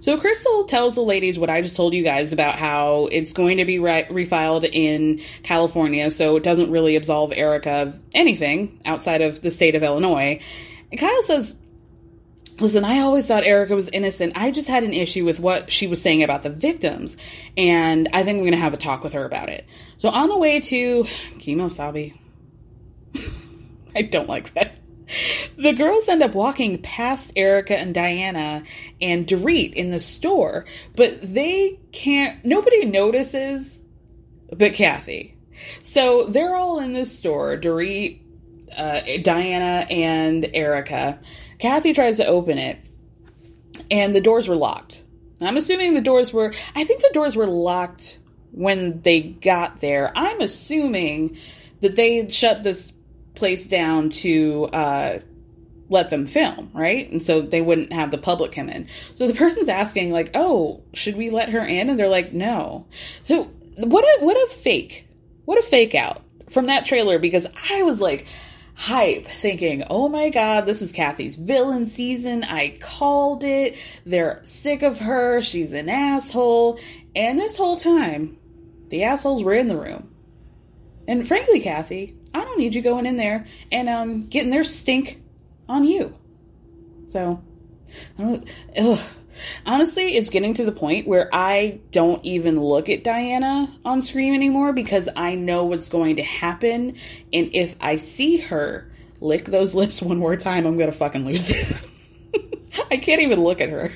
So 0.00 0.18
Crystal 0.18 0.64
tells 0.64 0.94
the 0.94 1.02
ladies 1.02 1.38
what 1.38 1.50
I 1.50 1.62
just 1.62 1.76
told 1.76 1.94
you 1.94 2.02
guys 2.02 2.32
about 2.32 2.56
how 2.56 3.09
it's 3.11 3.32
going 3.32 3.56
to 3.56 3.64
be 3.64 3.78
re- 3.78 4.06
refiled 4.11 4.68
in 4.70 5.20
California, 5.42 6.11
so 6.11 6.37
it 6.37 6.42
doesn't 6.42 6.70
really 6.70 6.96
absolve 6.96 7.32
Erica 7.32 7.70
of 7.70 8.02
anything 8.14 8.80
outside 8.85 9.22
of 9.22 9.40
the 9.40 9.50
state 9.50 9.74
of 9.74 9.82
Illinois. 9.82 10.40
And 10.90 11.00
Kyle 11.00 11.22
says, 11.22 11.56
Listen, 12.59 12.85
I 12.85 13.00
always 13.00 13.28
thought 13.28 13.44
Erica 13.44 13.74
was 13.74 13.90
innocent. 13.90 14.32
I 14.35 14.50
just 14.50 14.66
had 14.66 14.82
an 14.82 14.94
issue 14.94 15.26
with 15.26 15.40
what 15.40 15.70
she 15.70 15.87
was 15.87 16.00
saying 16.00 16.22
about 16.22 16.42
the 16.42 16.48
victims, 16.48 17.18
and 17.54 18.09
I 18.14 18.22
think 18.22 18.37
I'm 18.37 18.42
going 18.42 18.52
to 18.52 18.59
have 18.59 18.72
a 18.72 18.78
talk 18.78 19.04
with 19.04 19.12
her 19.12 19.26
about 19.26 19.50
it. 19.50 19.66
So 19.98 20.09
on 20.09 20.30
the 20.30 20.38
way 20.38 20.61
to 20.61 21.04
Kemosabe, 21.04 22.14
I 23.94 24.02
don't 24.02 24.28
like 24.28 24.54
that 24.54 24.72
the 25.56 25.72
girls 25.72 26.08
end 26.08 26.22
up 26.22 26.34
walking 26.34 26.78
past 26.82 27.32
Erica 27.36 27.78
and 27.78 27.94
Diana 27.94 28.64
and 29.00 29.26
Dorit 29.26 29.74
in 29.74 29.90
the 29.90 29.98
store, 29.98 30.66
but 30.96 31.20
they 31.22 31.78
can't, 31.92 32.44
nobody 32.44 32.84
notices 32.84 33.82
but 34.52 34.72
Kathy. 34.72 35.36
So 35.82 36.26
they're 36.26 36.56
all 36.56 36.80
in 36.80 36.92
the 36.92 37.04
store, 37.04 37.56
Dorit, 37.56 38.20
uh, 38.76 39.00
Diana, 39.22 39.86
and 39.90 40.48
Erica. 40.54 41.18
Kathy 41.58 41.94
tries 41.94 42.18
to 42.18 42.26
open 42.26 42.58
it, 42.58 42.78
and 43.90 44.14
the 44.14 44.20
doors 44.20 44.48
were 44.48 44.56
locked. 44.56 45.02
I'm 45.40 45.56
assuming 45.56 45.94
the 45.94 46.00
doors 46.00 46.32
were, 46.32 46.52
I 46.74 46.84
think 46.84 47.00
the 47.00 47.10
doors 47.12 47.36
were 47.36 47.46
locked 47.46 48.20
when 48.52 49.00
they 49.02 49.22
got 49.22 49.80
there. 49.80 50.12
I'm 50.16 50.40
assuming 50.40 51.36
that 51.80 51.96
they 51.96 52.28
shut 52.28 52.62
this 52.62 52.92
place 53.37 53.66
down 53.66 54.11
to 54.11 54.64
uh, 54.72 55.18
let 55.88 56.09
them 56.09 56.27
film, 56.27 56.70
right? 56.75 57.11
And 57.11 57.22
so 57.22 57.40
they 57.40 57.62
wouldn't 57.62 57.92
have 57.92 58.11
the 58.11 58.18
public 58.18 58.53
come 58.53 58.68
in. 58.68 58.88
So 59.14 59.27
the 59.27 59.35
person's 59.35 59.68
asking, 59.68 60.11
like, 60.11 60.31
oh, 60.35 60.83
should 60.92 61.16
we 61.16 61.31
let 61.31 61.51
her 61.51 61.64
in? 61.64 61.90
And 61.90 61.99
they're 61.99 62.09
like, 62.09 62.33
no. 62.33 62.87
So 63.22 63.44
what 63.77 64.05
a 64.05 64.25
what 64.25 64.37
a 64.37 64.53
fake. 64.53 65.07
What 65.44 65.59
a 65.59 65.62
fake 65.62 65.94
out 65.94 66.22
from 66.51 66.66
that 66.66 66.87
trailer 66.87 67.18
because 67.18 67.46
I 67.70 67.83
was 67.83 68.01
like 68.01 68.27
hype 68.75 69.25
thinking, 69.25 69.85
oh 69.88 70.09
my 70.09 70.29
god, 70.29 70.66
this 70.66 70.83
is 70.83 70.92
Kathy's 70.92 71.37
villain 71.37 71.87
season. 71.87 72.44
I 72.44 72.77
called 72.81 73.42
it. 73.42 73.77
They're 74.05 74.40
sick 74.44 74.83
of 74.83 74.99
her. 75.01 75.40
She's 75.42 75.72
an 75.72 75.88
asshole. 75.88 76.79
And 77.14 77.38
this 77.38 77.57
whole 77.57 77.77
time, 77.77 78.37
the 78.88 79.05
assholes 79.05 79.42
were 79.42 79.55
in 79.55 79.68
the 79.68 79.79
room. 79.79 80.11
And 81.09 81.27
frankly, 81.27 81.61
Kathy, 81.61 82.16
I 82.37 82.44
don't 82.44 82.59
need 82.59 82.75
you 82.75 82.83
going 82.83 83.07
in 83.07 83.16
there 83.16 83.46
and 83.72 83.88
um, 83.88 84.27
getting 84.27 84.51
their 84.51 84.62
stink 84.62 85.22
on 85.70 85.85
you. 85.85 86.14
So, 87.07 87.42
honestly, 89.64 90.16
it's 90.16 90.29
getting 90.29 90.53
to 90.55 90.64
the 90.66 90.72
point 90.72 91.09
where 91.09 91.31
I 91.33 91.81
don't 91.92 92.22
even 92.27 92.61
look 92.61 92.90
at 92.90 93.05
Diana 93.05 93.75
on 93.87 94.03
screen 94.03 94.35
anymore 94.35 94.75
because 94.75 95.09
I 95.16 95.35
know 95.35 95.64
what's 95.64 95.88
going 95.88 96.16
to 96.16 96.22
happen. 96.22 96.96
And 97.33 97.51
if 97.55 97.77
I 97.81 97.96
see 97.96 98.37
her 98.37 98.90
lick 99.22 99.46
those 99.46 99.75
lips 99.75 100.03
one 100.03 100.18
more 100.18 100.37
time, 100.37 100.66
I'm 100.66 100.77
going 100.77 100.90
to 100.90 100.96
fucking 100.96 101.25
lose 101.25 101.49
it. 101.49 101.90
I 102.90 102.99
can't 102.99 103.22
even 103.22 103.42
look 103.42 103.62
at 103.62 103.70
her. 103.70 103.90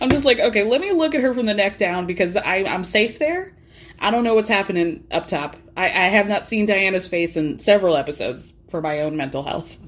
I'm 0.00 0.10
just 0.10 0.24
like, 0.24 0.40
okay, 0.40 0.64
let 0.64 0.80
me 0.80 0.90
look 0.90 1.14
at 1.14 1.20
her 1.20 1.32
from 1.32 1.46
the 1.46 1.54
neck 1.54 1.78
down 1.78 2.06
because 2.06 2.36
I, 2.36 2.64
I'm 2.64 2.82
safe 2.82 3.20
there. 3.20 3.54
I 4.00 4.10
don't 4.10 4.24
know 4.24 4.34
what's 4.34 4.48
happening 4.48 5.04
up 5.10 5.26
top. 5.26 5.56
I, 5.76 5.86
I 5.86 6.08
have 6.08 6.28
not 6.28 6.46
seen 6.46 6.66
Diana's 6.66 7.08
face 7.08 7.36
in 7.36 7.58
several 7.58 7.96
episodes 7.96 8.52
for 8.68 8.80
my 8.80 9.00
own 9.00 9.16
mental 9.16 9.42
health. 9.42 9.78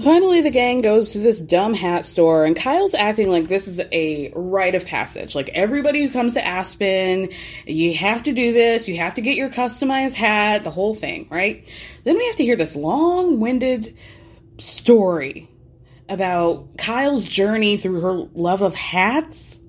Finally, 0.00 0.42
the 0.42 0.50
gang 0.50 0.80
goes 0.80 1.10
to 1.10 1.18
this 1.18 1.40
dumb 1.40 1.74
hat 1.74 2.06
store, 2.06 2.44
and 2.44 2.54
Kyle's 2.54 2.94
acting 2.94 3.30
like 3.32 3.48
this 3.48 3.66
is 3.66 3.80
a 3.90 4.32
rite 4.32 4.76
of 4.76 4.86
passage. 4.86 5.34
Like 5.34 5.48
everybody 5.48 6.04
who 6.04 6.12
comes 6.12 6.34
to 6.34 6.46
Aspen, 6.46 7.30
you 7.66 7.94
have 7.94 8.22
to 8.22 8.32
do 8.32 8.52
this, 8.52 8.88
you 8.88 8.96
have 8.98 9.14
to 9.14 9.20
get 9.20 9.36
your 9.36 9.50
customized 9.50 10.14
hat, 10.14 10.62
the 10.62 10.70
whole 10.70 10.94
thing, 10.94 11.26
right? 11.30 11.68
Then 12.04 12.16
we 12.16 12.24
have 12.26 12.36
to 12.36 12.44
hear 12.44 12.54
this 12.54 12.76
long 12.76 13.40
winded 13.40 13.96
story 14.58 15.48
about 16.08 16.78
Kyle's 16.78 17.26
journey 17.26 17.76
through 17.76 18.00
her 18.00 18.12
love 18.34 18.62
of 18.62 18.76
hats. 18.76 19.60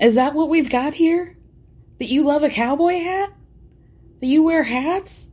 Is 0.00 0.14
that 0.14 0.32
what 0.34 0.48
we've 0.48 0.70
got 0.70 0.94
here? 0.94 1.36
That 2.02 2.08
you 2.08 2.24
love 2.24 2.42
a 2.42 2.48
cowboy 2.48 2.98
hat? 2.98 3.32
That 4.18 4.26
you 4.26 4.42
wear 4.42 4.64
hats? 4.64 5.28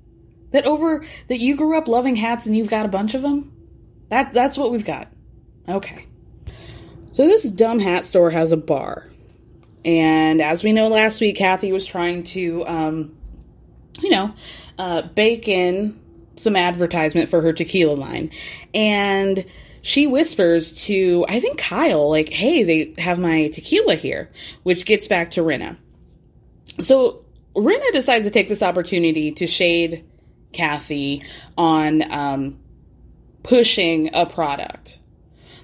That 0.51 0.67
over 0.67 1.03
that 1.27 1.39
you 1.39 1.55
grew 1.55 1.75
up 1.75 1.87
loving 1.87 2.15
hats 2.15 2.45
and 2.45 2.55
you've 2.55 2.69
got 2.69 2.85
a 2.85 2.89
bunch 2.89 3.15
of 3.15 3.23
them? 3.23 3.51
That 4.09 4.33
that's 4.33 4.55
what 4.55 4.71
we've 4.71 4.85
got. 4.85 5.11
Okay. 5.67 6.05
So 7.13 7.25
this 7.25 7.49
dumb 7.49 7.79
hat 7.79 8.05
store 8.05 8.29
has 8.29 8.51
a 8.51 8.57
bar. 8.57 9.07
And 9.83 10.43
as 10.43 10.63
we 10.63 10.71
know 10.71 10.89
last 10.89 11.21
week, 11.21 11.37
Kathy 11.37 11.73
was 11.73 11.87
trying 11.87 12.21
to 12.25 12.67
um, 12.67 13.17
you 13.99 14.11
know, 14.11 14.31
uh, 14.77 15.01
bake 15.01 15.47
in 15.47 15.99
some 16.35 16.55
advertisement 16.55 17.29
for 17.29 17.41
her 17.41 17.51
tequila 17.51 17.95
line. 17.95 18.29
And 18.75 19.43
she 19.81 20.05
whispers 20.05 20.85
to, 20.85 21.25
I 21.27 21.39
think 21.39 21.57
Kyle, 21.57 22.11
like, 22.11 22.29
hey, 22.29 22.61
they 22.61 23.01
have 23.01 23.17
my 23.17 23.47
tequila 23.47 23.95
here, 23.95 24.29
which 24.61 24.85
gets 24.85 25.07
back 25.07 25.31
to 25.31 25.41
Rinna. 25.41 25.77
So 26.81 27.25
Rinna 27.55 27.91
decides 27.91 28.25
to 28.25 28.31
take 28.31 28.47
this 28.47 28.63
opportunity 28.63 29.31
to 29.33 29.47
shade 29.47 30.05
Kathy 30.53 31.23
on 31.57 32.11
um, 32.11 32.59
pushing 33.43 34.13
a 34.13 34.25
product. 34.25 35.01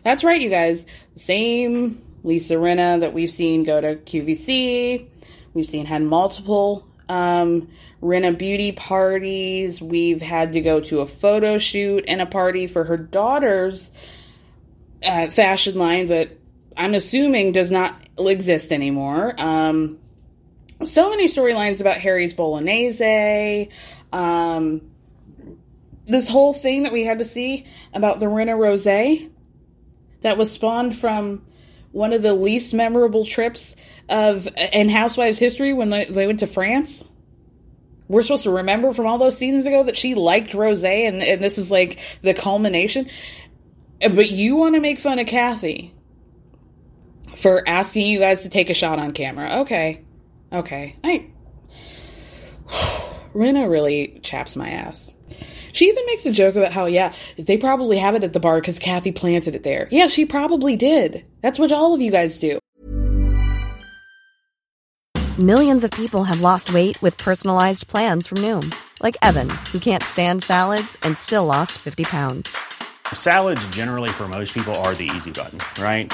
That's 0.02 0.24
right, 0.24 0.40
you 0.40 0.50
guys. 0.50 0.86
Same 1.16 2.02
Lisa 2.24 2.56
Rinna 2.56 3.00
that 3.00 3.14
we've 3.14 3.30
seen 3.30 3.64
go 3.64 3.80
to 3.82 3.96
QVC. 3.96 5.08
We've 5.54 5.66
seen 5.66 5.86
had 5.86 6.02
multiple 6.02 6.88
um, 7.08 7.70
beauty 8.02 8.72
parties. 8.72 9.82
We've 9.82 10.22
had 10.22 10.54
to 10.54 10.62
go 10.62 10.80
to 10.82 11.00
a 11.00 11.06
photo 11.06 11.58
shoot 11.58 12.06
and 12.08 12.22
a 12.22 12.26
party 12.26 12.68
for 12.68 12.84
her 12.84 12.98
daughter's 12.98 13.92
uh, 15.06 15.28
fashion 15.28 15.78
line 15.78 16.08
that 16.08 16.32
I'm 16.78 16.94
assuming 16.94 17.52
does 17.52 17.72
not 17.72 17.96
exist 18.18 18.72
anymore. 18.72 19.34
Um, 19.40 20.00
so 20.84 21.10
many 21.10 21.28
storylines 21.28 21.82
about 21.82 21.98
Harry's 21.98 22.34
Bolognese. 22.34 23.70
Um, 24.12 24.82
this 26.08 26.30
whole 26.30 26.54
thing 26.54 26.84
that 26.84 26.92
we 26.92 27.04
had 27.04 27.20
to 27.20 27.26
see 27.26 27.66
about 27.94 28.20
the 28.20 28.28
Rinna 28.28 28.58
Rose 28.58 28.84
that 28.84 30.38
was 30.38 30.52
spawned 30.52 30.96
from 30.96 31.46
one 31.92 32.14
of 32.14 32.22
the 32.22 32.34
least 32.34 32.74
memorable 32.74 33.26
trips 33.26 33.76
of 34.10 34.48
in 34.74 34.90
Housewives 34.90 35.40
history 35.40 35.74
when 35.74 35.90
they, 35.90 36.28
went 36.28 36.40
to 36.40 36.48
France. 36.48 37.04
We're 38.08 38.22
supposed 38.22 38.44
to 38.44 38.52
remember 38.52 38.92
from 38.92 39.08
all 39.08 39.18
those 39.18 39.38
seasons 39.38 39.66
ago 39.66 39.84
that 39.84 39.96
she 39.96 40.14
liked 40.14 40.54
Rose, 40.54 40.84
and, 40.84 41.24
and 41.24 41.42
this 41.42 41.58
is 41.58 41.72
like 41.72 42.00
the 42.22 42.34
culmination. 42.34 43.10
But 44.00 44.30
you 44.30 44.58
want 44.58 44.76
to 44.76 44.82
make 44.82 45.00
fun 45.00 45.20
of 45.20 45.26
Kathy 45.26 45.94
for 47.36 47.68
asking 47.68 48.08
you 48.08 48.20
guys 48.20 48.44
to 48.44 48.50
take 48.50 48.70
a 48.70 48.74
shot 48.76 49.00
on 49.00 49.12
camera. 49.14 49.62
Okay. 49.62 50.05
Okay. 50.52 50.96
I. 51.04 51.28
Rinna 53.34 53.70
really 53.70 54.20
chaps 54.24 54.56
my 54.56 54.70
ass. 54.70 55.12
She 55.74 55.90
even 55.90 56.06
makes 56.06 56.26
a 56.26 56.32
joke 56.32 56.56
about 56.56 56.72
how, 56.72 56.86
yeah, 56.86 57.14
they 57.38 57.58
probably 57.58 57.98
have 57.98 58.16
it 58.16 58.24
at 58.24 58.32
the 58.32 58.40
bar 58.40 58.56
because 58.56 58.80
Kathy 58.80 59.12
planted 59.12 59.56
it 59.56 59.64
there. 59.64 59.90
Yeah, 59.92 60.08
she 60.08 60.26
probably 60.26 60.78
did. 60.78 61.26
That's 61.42 61.60
what 61.60 61.74
all 61.74 61.94
of 61.94 62.00
you 62.00 62.12
guys 62.12 62.40
do. 62.40 62.60
Millions 65.38 65.84
of 65.84 65.92
people 65.92 66.24
have 66.24 66.40
lost 66.40 66.74
weight 66.74 67.02
with 67.02 67.18
personalized 67.18 67.90
plans 67.90 68.26
from 68.26 68.38
Noom, 68.38 68.74
like 69.04 69.18
Evan, 69.22 69.50
who 69.74 69.80
can't 69.80 70.02
stand 70.02 70.44
salads 70.44 70.98
and 71.04 71.18
still 71.18 71.46
lost 71.46 71.74
50 71.74 72.06
pounds. 72.06 72.58
Salads, 73.14 73.68
generally, 73.68 74.10
for 74.10 74.30
most 74.30 74.54
people, 74.54 74.74
are 74.76 74.96
the 74.96 75.12
easy 75.14 75.32
button, 75.32 75.60
right? 75.84 76.14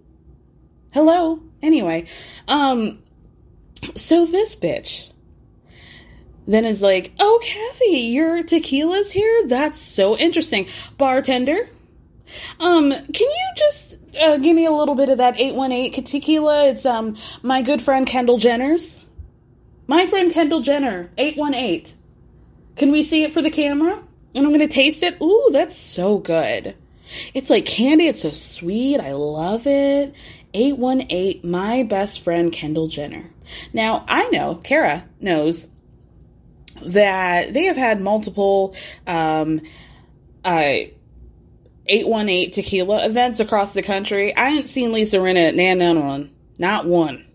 Hello? 0.91 1.39
Anyway, 1.61 2.07
um, 2.47 2.99
so 3.95 4.25
this 4.25 4.55
bitch 4.55 5.11
then 6.47 6.65
is 6.65 6.81
like, 6.81 7.13
oh, 7.19 7.39
Kathy, 7.43 7.97
your 7.97 8.43
tequila's 8.43 9.11
here? 9.11 9.47
That's 9.47 9.79
so 9.79 10.17
interesting. 10.17 10.67
Bartender, 10.97 11.69
um, 12.59 12.91
can 12.91 13.29
you 13.29 13.53
just 13.55 13.99
uh, 14.21 14.37
give 14.37 14.55
me 14.55 14.65
a 14.65 14.71
little 14.71 14.95
bit 14.95 15.09
of 15.09 15.19
that 15.19 15.39
818 15.39 16.03
tequila? 16.03 16.67
It's, 16.67 16.85
um, 16.85 17.15
my 17.41 17.61
good 17.61 17.81
friend 17.81 18.05
Kendall 18.05 18.37
Jenner's. 18.37 19.01
My 19.87 20.05
friend 20.05 20.31
Kendall 20.31 20.61
Jenner, 20.61 21.09
818. 21.17 21.97
Can 22.75 22.91
we 22.91 23.03
see 23.03 23.23
it 23.23 23.33
for 23.33 23.41
the 23.41 23.49
camera? 23.49 24.01
And 24.33 24.45
I'm 24.45 24.53
going 24.53 24.59
to 24.59 24.67
taste 24.67 25.03
it. 25.03 25.21
Ooh, 25.21 25.49
that's 25.51 25.77
so 25.77 26.17
good. 26.17 26.75
It's 27.33 27.49
like 27.49 27.65
candy. 27.65 28.07
It's 28.07 28.21
so 28.21 28.31
sweet. 28.31 29.01
I 29.01 29.11
love 29.11 29.67
it. 29.67 30.15
818, 30.53 31.49
my 31.49 31.83
best 31.83 32.23
friend 32.23 32.51
Kendall 32.51 32.87
Jenner. 32.87 33.29
Now, 33.73 34.05
I 34.07 34.29
know, 34.29 34.55
Kara 34.55 35.03
knows 35.19 35.67
that 36.85 37.53
they 37.53 37.65
have 37.65 37.77
had 37.77 38.01
multiple 38.01 38.75
um, 39.05 39.61
uh, 40.43 40.73
818 41.87 42.51
tequila 42.51 43.05
events 43.05 43.39
across 43.39 43.73
the 43.73 43.81
country. 43.81 44.35
I 44.35 44.49
ain't 44.49 44.69
seen 44.69 44.91
Lisa 44.91 45.17
Rinna 45.17 45.49
at 45.49 45.55
nan 45.55 45.99
one. 45.99 46.31
Not 46.57 46.85
one. 46.85 47.25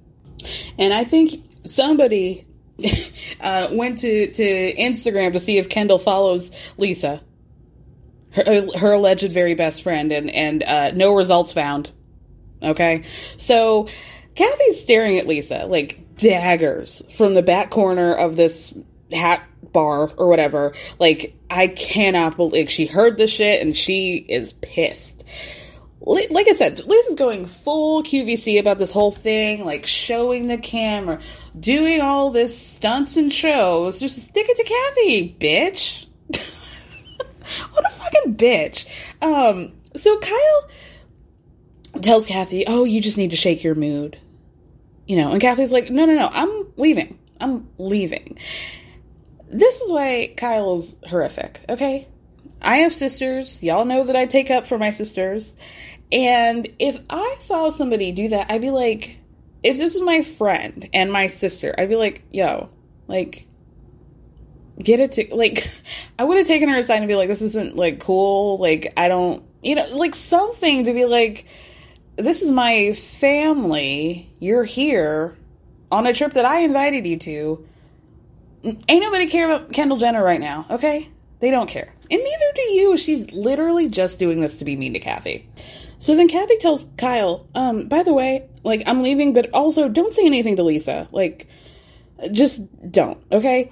And 0.79 0.93
I 0.95 1.05
think 1.05 1.43
somebody 1.67 2.47
uh, 3.41 3.69
went 3.73 3.99
to, 3.99 4.31
to 4.31 4.75
Instagram 4.75 5.33
to 5.33 5.41
see 5.41 5.59
if 5.59 5.69
Kendall 5.69 5.99
follows 5.99 6.53
Lisa, 6.77 7.21
her, 8.31 8.67
her 8.79 8.93
alleged 8.93 9.33
very 9.33 9.55
best 9.55 9.83
friend, 9.83 10.13
and, 10.13 10.31
and 10.31 10.63
uh, 10.63 10.91
no 10.93 11.15
results 11.15 11.53
found. 11.53 11.91
Okay? 12.63 13.05
So 13.37 13.89
Kathy's 14.35 14.81
staring 14.81 15.19
at 15.19 15.27
Lisa 15.27 15.67
like 15.67 16.17
daggers 16.17 17.03
from 17.17 17.35
the 17.35 17.43
back 17.43 17.71
corner 17.71 18.13
of 18.13 18.37
this 18.37 18.75
hat 19.13 19.47
bar 19.73 20.11
or 20.17 20.29
whatever. 20.29 20.75
Like, 20.99 21.35
I 21.51 21.69
cannot 21.69 22.37
believe 22.37 22.71
she 22.71 22.87
heard 22.87 23.19
the 23.19 23.27
shit 23.27 23.63
and 23.63 23.77
she 23.77 24.17
is 24.17 24.53
pissed. 24.55 25.25
Like 26.01 26.49
I 26.49 26.53
said, 26.53 26.85
Liz 26.87 27.07
is 27.09 27.17
going 27.17 27.47
full 27.47 28.05
QVC 28.05 28.61
about 28.61 28.79
this 28.79 28.93
whole 28.93 29.11
thing, 29.11 29.65
like 29.65 29.87
showing 29.87 30.47
the 30.47 30.57
camera, 30.57 31.21
doing 31.59 32.01
all 32.01 32.31
this 32.31 32.57
stunts 32.57 33.17
and 33.17 33.33
shows. 33.33 33.99
Just 33.99 34.23
stick 34.23 34.47
it 34.49 34.57
to 34.57 34.63
Kathy, 34.63 35.37
bitch. 35.39 36.07
what 37.73 37.85
a 37.85 37.89
fucking 37.89 38.37
bitch. 38.37 38.87
Um, 39.21 39.73
so 39.97 40.17
Kyle 40.19 40.69
tells 42.03 42.27
Kathy, 42.27 42.67
"Oh, 42.67 42.85
you 42.85 43.01
just 43.01 43.19
need 43.19 43.31
to 43.31 43.37
shake 43.37 43.65
your 43.65 43.75
mood." 43.75 44.19
You 45.07 45.17
know, 45.17 45.33
and 45.33 45.41
Kathy's 45.41 45.73
like, 45.73 45.91
"No, 45.91 46.05
no, 46.05 46.15
no. 46.15 46.29
I'm 46.33 46.67
leaving. 46.77 47.19
I'm 47.41 47.69
leaving." 47.79 48.39
This 49.49 49.81
is 49.81 49.93
why 49.93 50.35
Kyle's 50.37 50.97
horrific, 51.07 51.61
okay? 51.69 52.09
I 52.63 52.79
have 52.79 52.93
sisters. 52.93 53.63
Y'all 53.63 53.85
know 53.85 54.05
that 54.05 54.17
I 54.17 54.27
take 54.27 54.51
up 54.51 54.67
for 54.67 54.79
my 54.79 54.91
sisters. 54.91 55.57
And 56.11 56.69
if 56.79 56.99
I 57.11 57.37
saw 57.39 57.71
somebody 57.71 58.13
do 58.13 58.29
that, 58.29 58.51
I'd 58.51 58.61
be 58.61 58.71
like, 58.71 59.19
if 59.63 59.77
this 59.77 59.95
was 59.95 60.03
my 60.03 60.23
friend 60.23 60.89
and 60.93 61.13
my 61.13 61.27
sister, 61.27 61.75
I'd 61.77 61.89
be 61.89 61.97
like, 61.97 62.23
yo, 62.33 62.71
like, 63.09 63.47
get 64.79 65.01
it 65.01 65.13
to, 65.13 65.35
like, 65.35 65.69
I 66.19 66.25
would 66.25 66.39
have 66.39 66.47
taken 66.47 66.69
her 66.69 66.79
aside 66.79 66.99
and 66.99 67.09
be 67.09 67.17
like, 67.17 67.29
this 67.29 67.43
isn't, 67.43 67.77
like, 67.77 68.01
cool. 68.01 68.59
Like, 68.59 68.93
I 68.97 69.09
don't, 69.09 69.45
you 69.63 69.75
know, 69.75 69.87
like 69.97 70.15
something 70.15 70.85
to 70.85 70.93
be 70.93 71.05
like, 71.05 71.47
this 72.17 72.43
is 72.43 72.51
my 72.51 72.93
family. 72.93 74.31
You're 74.39 74.65
here 74.65 75.37
on 75.91 76.07
a 76.07 76.13
trip 76.13 76.33
that 76.33 76.45
I 76.45 76.61
invited 76.61 77.07
you 77.07 77.19
to. 77.19 77.67
Ain't 78.65 79.03
nobody 79.03 79.29
care 79.29 79.51
about 79.51 79.73
Kendall 79.73 79.99
Jenner 79.99 80.25
right 80.25 80.41
now, 80.41 80.67
okay? 80.71 81.09
They 81.41 81.51
don't 81.51 81.69
care. 81.69 81.95
And 82.11 82.23
neither 82.23 82.53
do 82.55 82.63
you. 82.63 82.97
She's 82.97 83.33
literally 83.33 83.89
just 83.89 84.19
doing 84.19 84.41
this 84.41 84.57
to 84.59 84.65
be 84.65 84.77
mean 84.77 84.95
to 84.95 84.99
Kathy. 84.99 85.49
So 85.99 86.15
then 86.15 86.29
Kathy 86.29 86.59
tells 86.59 86.87
Kyle, 86.97 87.47
um, 87.55 87.89
by 87.89 88.03
the 88.03 88.13
way, 88.13 88.49
like, 88.65 88.83
I'm 88.87 89.03
leaving, 89.03 89.33
but 89.33 89.51
also 89.55 89.89
don't 89.89 90.13
say 90.13 90.27
anything 90.27 90.57
to 90.57 90.63
Lisa. 90.63 91.09
Like, 91.13 91.47
just 92.33 92.63
don't, 92.91 93.19
okay? 93.31 93.71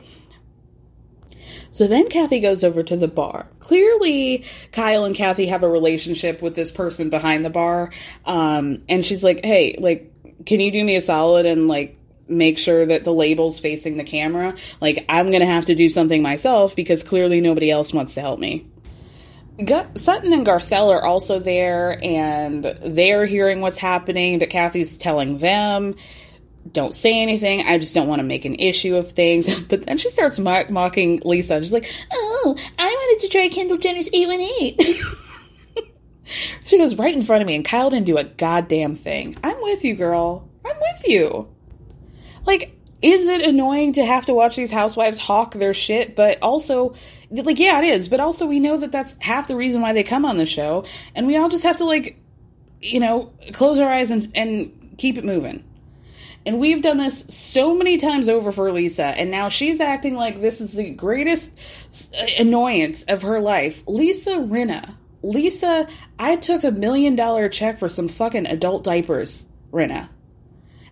So 1.74 1.88
then 1.88 2.08
Kathy 2.08 2.38
goes 2.38 2.62
over 2.62 2.84
to 2.84 2.96
the 2.96 3.08
bar. 3.08 3.48
Clearly, 3.58 4.44
Kyle 4.70 5.04
and 5.06 5.12
Kathy 5.12 5.46
have 5.46 5.64
a 5.64 5.68
relationship 5.68 6.40
with 6.40 6.54
this 6.54 6.70
person 6.70 7.10
behind 7.10 7.44
the 7.44 7.50
bar. 7.50 7.90
Um, 8.24 8.82
and 8.88 9.04
she's 9.04 9.24
like, 9.24 9.44
hey, 9.44 9.74
like, 9.80 10.12
can 10.46 10.60
you 10.60 10.70
do 10.70 10.84
me 10.84 10.94
a 10.94 11.00
solid 11.00 11.46
and, 11.46 11.66
like, 11.66 11.98
make 12.28 12.58
sure 12.58 12.86
that 12.86 13.02
the 13.02 13.12
label's 13.12 13.58
facing 13.58 13.96
the 13.96 14.04
camera? 14.04 14.54
Like, 14.80 15.04
I'm 15.08 15.32
gonna 15.32 15.46
have 15.46 15.64
to 15.64 15.74
do 15.74 15.88
something 15.88 16.22
myself 16.22 16.76
because 16.76 17.02
clearly 17.02 17.40
nobody 17.40 17.72
else 17.72 17.92
wants 17.92 18.14
to 18.14 18.20
help 18.20 18.38
me. 18.38 18.68
Sutton 19.94 20.32
and 20.32 20.46
Garcelle 20.46 20.90
are 20.90 21.04
also 21.04 21.40
there, 21.40 21.98
and 22.04 22.62
they're 22.62 23.26
hearing 23.26 23.60
what's 23.60 23.78
happening, 23.78 24.38
but 24.38 24.48
Kathy's 24.48 24.96
telling 24.96 25.38
them, 25.38 25.96
don't 26.70 26.94
say 26.94 27.20
anything. 27.20 27.62
I 27.66 27.78
just 27.78 27.94
don't 27.94 28.08
want 28.08 28.20
to 28.20 28.24
make 28.24 28.44
an 28.44 28.54
issue 28.54 28.96
of 28.96 29.10
things. 29.10 29.62
But 29.68 29.86
then 29.86 29.98
she 29.98 30.10
starts 30.10 30.38
mock- 30.38 30.70
mocking 30.70 31.20
Lisa. 31.24 31.60
She's 31.60 31.72
like, 31.72 31.90
oh, 32.12 32.56
I 32.78 32.84
wanted 32.84 33.22
to 33.22 33.28
try 33.30 33.48
Kendall 33.48 33.78
Jenner's 33.78 34.08
818. 34.12 34.76
she 36.66 36.78
goes 36.78 36.96
right 36.96 37.14
in 37.14 37.22
front 37.22 37.42
of 37.42 37.46
me, 37.46 37.54
and 37.54 37.64
Kyle 37.64 37.90
didn't 37.90 38.06
do 38.06 38.18
a 38.18 38.24
goddamn 38.24 38.94
thing. 38.94 39.36
I'm 39.42 39.60
with 39.60 39.84
you, 39.84 39.94
girl. 39.94 40.48
I'm 40.64 40.76
with 40.76 41.08
you. 41.08 41.48
Like, 42.46 42.76
is 43.02 43.26
it 43.26 43.42
annoying 43.42 43.94
to 43.94 44.04
have 44.04 44.26
to 44.26 44.34
watch 44.34 44.56
these 44.56 44.70
housewives 44.70 45.18
hawk 45.18 45.54
their 45.54 45.74
shit? 45.74 46.16
But 46.16 46.42
also, 46.42 46.94
like, 47.30 47.58
yeah, 47.58 47.78
it 47.78 47.84
is. 47.84 48.08
But 48.08 48.20
also, 48.20 48.46
we 48.46 48.60
know 48.60 48.76
that 48.76 48.92
that's 48.92 49.16
half 49.20 49.48
the 49.48 49.56
reason 49.56 49.80
why 49.80 49.92
they 49.92 50.02
come 50.02 50.24
on 50.24 50.36
the 50.36 50.46
show. 50.46 50.84
And 51.14 51.26
we 51.26 51.36
all 51.36 51.48
just 51.48 51.64
have 51.64 51.78
to, 51.78 51.84
like, 51.84 52.18
you 52.80 53.00
know, 53.00 53.32
close 53.52 53.78
our 53.78 53.90
eyes 53.90 54.10
and, 54.10 54.30
and 54.34 54.94
keep 54.98 55.18
it 55.18 55.24
moving. 55.24 55.64
And 56.46 56.58
we've 56.58 56.82
done 56.82 56.98
this 56.98 57.24
so 57.28 57.74
many 57.74 57.96
times 57.96 58.28
over 58.28 58.52
for 58.52 58.70
Lisa, 58.70 59.04
and 59.04 59.30
now 59.30 59.48
she's 59.48 59.80
acting 59.80 60.14
like 60.14 60.40
this 60.40 60.60
is 60.60 60.72
the 60.72 60.90
greatest 60.90 61.56
annoyance 62.38 63.04
of 63.04 63.22
her 63.22 63.40
life. 63.40 63.82
Lisa 63.86 64.32
Rinna. 64.32 64.94
Lisa, 65.22 65.88
I 66.18 66.36
took 66.36 66.64
a 66.64 66.70
million 66.70 67.16
dollar 67.16 67.48
check 67.48 67.78
for 67.78 67.88
some 67.88 68.08
fucking 68.08 68.46
adult 68.46 68.84
diapers, 68.84 69.48
Rinna. 69.72 70.10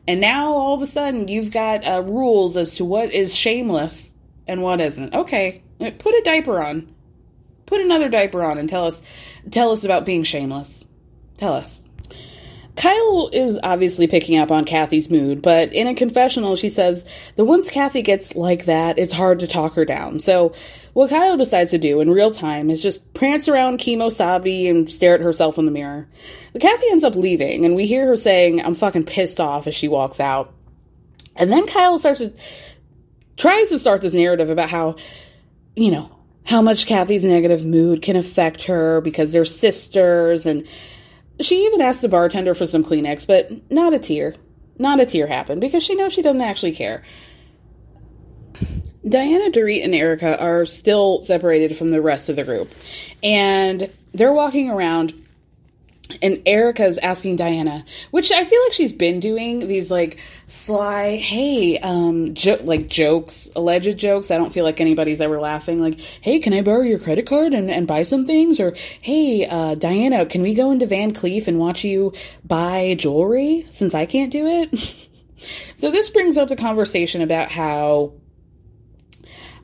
And 0.08 0.20
now 0.20 0.52
all 0.52 0.74
of 0.74 0.82
a 0.82 0.86
sudden 0.86 1.28
you've 1.28 1.50
got 1.50 1.86
uh, 1.86 2.02
rules 2.02 2.56
as 2.56 2.74
to 2.76 2.84
what 2.84 3.12
is 3.12 3.34
shameless 3.34 4.12
and 4.46 4.62
what 4.62 4.80
isn't. 4.80 5.14
Okay, 5.14 5.62
put 5.78 6.14
a 6.14 6.22
diaper 6.24 6.62
on. 6.62 6.94
Put 7.66 7.80
another 7.80 8.08
diaper 8.08 8.42
on 8.42 8.58
and 8.58 8.68
tell 8.68 8.86
us 8.86 9.02
tell 9.50 9.70
us 9.70 9.84
about 9.84 10.04
being 10.04 10.22
shameless. 10.22 10.84
Tell 11.36 11.52
us. 11.54 11.81
Kyle 12.74 13.28
is 13.32 13.60
obviously 13.62 14.06
picking 14.06 14.38
up 14.38 14.50
on 14.50 14.64
Kathy's 14.64 15.10
mood, 15.10 15.42
but 15.42 15.74
in 15.74 15.86
a 15.86 15.94
confessional, 15.94 16.56
she 16.56 16.70
says 16.70 17.04
that 17.36 17.44
once 17.44 17.68
Kathy 17.68 18.00
gets 18.00 18.34
like 18.34 18.64
that, 18.64 18.98
it's 18.98 19.12
hard 19.12 19.40
to 19.40 19.46
talk 19.46 19.74
her 19.74 19.84
down. 19.84 20.18
So, 20.18 20.54
what 20.94 21.10
Kyle 21.10 21.36
decides 21.36 21.70
to 21.72 21.78
do 21.78 22.00
in 22.00 22.10
real 22.10 22.30
time 22.30 22.70
is 22.70 22.82
just 22.82 23.12
prance 23.12 23.46
around 23.46 23.78
Kemosabe 23.78 24.70
and 24.70 24.90
stare 24.90 25.14
at 25.14 25.20
herself 25.20 25.58
in 25.58 25.66
the 25.66 25.70
mirror. 25.70 26.08
But 26.54 26.62
Kathy 26.62 26.86
ends 26.90 27.04
up 27.04 27.14
leaving, 27.14 27.66
and 27.66 27.74
we 27.74 27.86
hear 27.86 28.06
her 28.06 28.16
saying, 28.16 28.64
I'm 28.64 28.74
fucking 28.74 29.04
pissed 29.04 29.40
off 29.40 29.66
as 29.66 29.74
she 29.74 29.88
walks 29.88 30.18
out. 30.18 30.52
And 31.36 31.52
then 31.52 31.66
Kyle 31.66 31.98
starts 31.98 32.20
to, 32.20 32.32
tries 33.36 33.68
to 33.68 33.78
start 33.78 34.00
this 34.00 34.14
narrative 34.14 34.48
about 34.48 34.70
how, 34.70 34.96
you 35.76 35.90
know, 35.90 36.10
how 36.44 36.62
much 36.62 36.86
Kathy's 36.86 37.24
negative 37.24 37.66
mood 37.66 38.02
can 38.02 38.16
affect 38.16 38.64
her 38.64 39.00
because 39.02 39.32
they're 39.32 39.44
sisters 39.44 40.46
and 40.46 40.66
she 41.44 41.66
even 41.66 41.80
asked 41.80 42.02
the 42.02 42.08
bartender 42.08 42.54
for 42.54 42.66
some 42.66 42.84
Kleenex, 42.84 43.26
but 43.26 43.70
not 43.70 43.94
a 43.94 43.98
tear. 43.98 44.34
Not 44.78 45.00
a 45.00 45.06
tear 45.06 45.26
happened 45.26 45.60
because 45.60 45.82
she 45.82 45.94
knows 45.94 46.12
she 46.12 46.22
doesn't 46.22 46.40
actually 46.40 46.72
care. 46.72 47.02
Diana, 49.08 49.50
Dorit, 49.50 49.84
and 49.84 49.94
Erica 49.94 50.40
are 50.40 50.64
still 50.64 51.20
separated 51.22 51.76
from 51.76 51.90
the 51.90 52.00
rest 52.00 52.28
of 52.28 52.36
the 52.36 52.44
group. 52.44 52.70
And 53.22 53.92
they're 54.14 54.32
walking 54.32 54.70
around 54.70 55.12
and 56.20 56.42
Erica's 56.46 56.98
asking 56.98 57.36
Diana, 57.36 57.84
which 58.10 58.30
I 58.32 58.44
feel 58.44 58.60
like 58.64 58.72
she's 58.72 58.92
been 58.92 59.20
doing 59.20 59.60
these 59.60 59.90
like 59.90 60.18
sly, 60.46 61.16
hey, 61.16 61.78
um, 61.78 62.34
jo- 62.34 62.60
like 62.62 62.88
jokes, 62.88 63.50
alleged 63.56 63.98
jokes. 63.98 64.30
I 64.30 64.38
don't 64.38 64.52
feel 64.52 64.64
like 64.64 64.80
anybody's 64.80 65.20
ever 65.20 65.40
laughing. 65.40 65.80
Like, 65.80 66.00
hey, 66.00 66.38
can 66.38 66.52
I 66.52 66.62
borrow 66.62 66.82
your 66.82 66.98
credit 66.98 67.26
card 67.26 67.54
and, 67.54 67.70
and 67.70 67.86
buy 67.86 68.02
some 68.02 68.26
things? 68.26 68.60
Or, 68.60 68.74
hey, 69.00 69.46
uh, 69.46 69.74
Diana, 69.76 70.26
can 70.26 70.42
we 70.42 70.54
go 70.54 70.70
into 70.70 70.86
Van 70.86 71.12
Cleef 71.12 71.48
and 71.48 71.58
watch 71.58 71.84
you 71.84 72.12
buy 72.44 72.94
jewelry 72.98 73.66
since 73.70 73.94
I 73.94 74.06
can't 74.06 74.32
do 74.32 74.46
it? 74.46 75.08
so 75.76 75.90
this 75.90 76.10
brings 76.10 76.36
up 76.36 76.48
the 76.48 76.56
conversation 76.56 77.22
about 77.22 77.50
how 77.50 78.14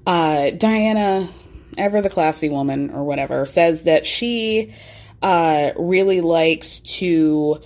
uh, 0.07 0.51
Diana, 0.51 1.29
ever 1.77 2.01
the 2.01 2.09
classy 2.11 2.49
woman 2.49 2.91
or 2.91 3.05
whatever, 3.05 3.45
says 3.45 3.83
that 3.83 4.07
she 4.07 4.75
uh, 5.23 5.73
really 5.77 6.21
likes 6.21 6.79
to 6.79 7.61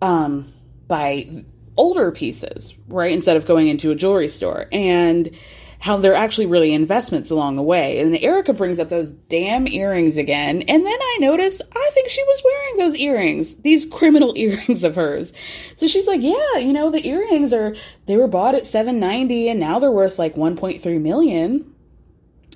um, 0.00 0.52
buy 0.88 1.44
older 1.76 2.12
pieces, 2.12 2.74
right? 2.88 3.12
Instead 3.12 3.36
of 3.36 3.46
going 3.46 3.68
into 3.68 3.90
a 3.90 3.94
jewelry 3.94 4.28
store. 4.28 4.66
And 4.72 5.34
how 5.82 5.96
they're 5.96 6.14
actually 6.14 6.46
really 6.46 6.72
investments 6.72 7.32
along 7.32 7.56
the 7.56 7.62
way. 7.62 7.98
And 7.98 8.16
Erica 8.18 8.52
brings 8.52 8.78
up 8.78 8.88
those 8.88 9.10
damn 9.10 9.66
earrings 9.66 10.16
again. 10.16 10.62
And 10.62 10.86
then 10.86 10.98
I 11.00 11.16
notice 11.20 11.60
I 11.74 11.90
think 11.92 12.08
she 12.08 12.22
was 12.22 12.42
wearing 12.44 12.76
those 12.76 12.94
earrings, 13.00 13.56
these 13.56 13.84
criminal 13.84 14.32
earrings 14.36 14.84
of 14.84 14.94
hers. 14.94 15.32
So 15.74 15.88
she's 15.88 16.06
like, 16.06 16.22
yeah, 16.22 16.58
you 16.58 16.72
know, 16.72 16.90
the 16.90 17.04
earrings 17.04 17.52
are, 17.52 17.74
they 18.06 18.16
were 18.16 18.28
bought 18.28 18.54
at 18.54 18.64
790 18.64 19.48
and 19.48 19.58
now 19.58 19.80
they're 19.80 19.90
worth 19.90 20.20
like 20.20 20.36
1.3 20.36 21.00
million. 21.00 21.74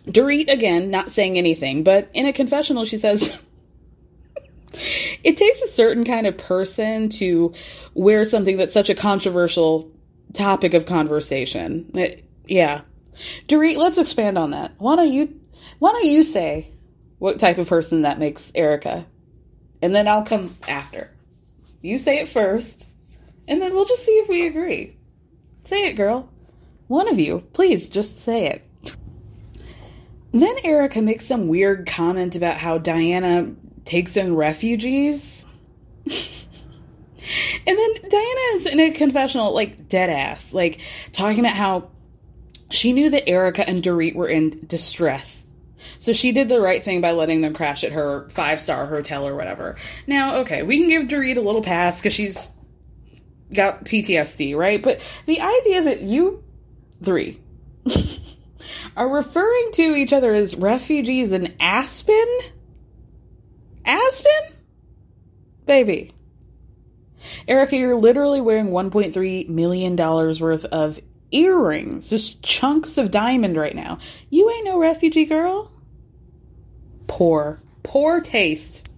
Dorit, 0.06 0.48
again, 0.48 0.90
not 0.92 1.10
saying 1.10 1.36
anything, 1.36 1.82
but 1.82 2.08
in 2.14 2.26
a 2.26 2.32
confessional, 2.32 2.84
she 2.84 2.96
says, 2.96 3.42
it 5.22 5.36
takes 5.36 5.62
a 5.62 5.68
certain 5.68 6.04
kind 6.04 6.26
of 6.26 6.36
person 6.36 7.08
to 7.08 7.54
wear 7.94 8.24
something 8.24 8.56
that's 8.56 8.74
such 8.74 8.90
a 8.90 8.94
controversial 8.94 9.90
topic 10.32 10.74
of 10.74 10.86
conversation. 10.86 11.90
It, 11.94 12.24
yeah. 12.46 12.82
Dorit, 13.48 13.76
let's 13.76 13.98
expand 13.98 14.36
on 14.38 14.50
that. 14.50 14.74
Why 14.78 14.96
don't 14.96 15.12
you 15.12 15.40
why 15.78 15.92
don't 15.92 16.06
you 16.06 16.22
say 16.22 16.68
what 17.18 17.40
type 17.40 17.58
of 17.58 17.68
person 17.68 18.02
that 18.02 18.18
makes 18.18 18.52
Erica? 18.54 19.06
And 19.82 19.94
then 19.94 20.08
I'll 20.08 20.24
come 20.24 20.54
after. 20.68 21.10
You 21.80 21.98
say 21.98 22.18
it 22.18 22.28
first, 22.28 22.88
and 23.46 23.60
then 23.60 23.74
we'll 23.74 23.84
just 23.84 24.04
see 24.04 24.12
if 24.12 24.28
we 24.28 24.46
agree. 24.46 24.96
Say 25.62 25.88
it, 25.88 25.94
girl. 25.94 26.28
One 26.88 27.08
of 27.08 27.18
you, 27.18 27.40
please 27.52 27.88
just 27.88 28.20
say 28.20 28.46
it. 28.46 28.96
Then 30.32 30.56
Erica 30.64 31.00
makes 31.00 31.26
some 31.26 31.48
weird 31.48 31.86
comment 31.86 32.36
about 32.36 32.58
how 32.58 32.78
Diana 32.78 33.54
takes 33.86 34.16
in 34.16 34.34
refugees. 34.34 35.46
and 36.04 36.12
then 37.66 37.94
Diana 38.08 38.40
is 38.54 38.66
in 38.66 38.80
a 38.80 38.90
confessional, 38.90 39.54
like 39.54 39.88
dead 39.88 40.10
ass, 40.10 40.52
like 40.52 40.80
talking 41.12 41.40
about 41.40 41.54
how 41.54 41.90
she 42.70 42.92
knew 42.92 43.10
that 43.10 43.28
Erica 43.28 43.68
and 43.68 43.82
Dorit 43.82 44.14
were 44.14 44.28
in 44.28 44.66
distress. 44.66 45.44
So 45.98 46.12
she 46.12 46.32
did 46.32 46.48
the 46.48 46.60
right 46.60 46.82
thing 46.82 47.00
by 47.00 47.12
letting 47.12 47.40
them 47.40 47.54
crash 47.54 47.84
at 47.84 47.92
her 47.92 48.28
five 48.28 48.60
star 48.60 48.86
hotel 48.86 49.26
or 49.26 49.34
whatever. 49.34 49.76
Now, 50.06 50.38
okay, 50.38 50.62
we 50.62 50.78
can 50.78 50.88
give 50.88 51.08
Dorit 51.08 51.36
a 51.36 51.40
little 51.40 51.62
pass 51.62 52.00
because 52.00 52.12
she's 52.12 52.48
got 53.52 53.84
PTSD, 53.84 54.56
right? 54.56 54.82
But 54.82 55.00
the 55.26 55.40
idea 55.40 55.82
that 55.84 56.02
you 56.02 56.42
three 57.02 57.40
are 58.96 59.08
referring 59.08 59.70
to 59.72 59.82
each 59.82 60.12
other 60.12 60.32
as 60.32 60.56
refugees 60.56 61.32
in 61.32 61.54
Aspen? 61.60 62.38
Aspen? 63.86 64.56
Baby. 65.64 66.12
Erica, 67.48 67.76
you're 67.76 67.96
literally 67.96 68.40
wearing 68.40 68.68
$1.3 68.68 69.48
million 69.48 69.96
worth 69.96 70.64
of 70.66 71.00
earrings, 71.30 72.10
just 72.10 72.42
chunks 72.42 72.98
of 72.98 73.10
diamond 73.10 73.56
right 73.56 73.74
now. 73.74 73.98
You 74.30 74.50
ain't 74.50 74.64
no 74.64 74.78
refugee 74.78 75.24
girl. 75.24 75.70
Poor, 77.06 77.60
poor 77.82 78.20
taste. 78.20 78.88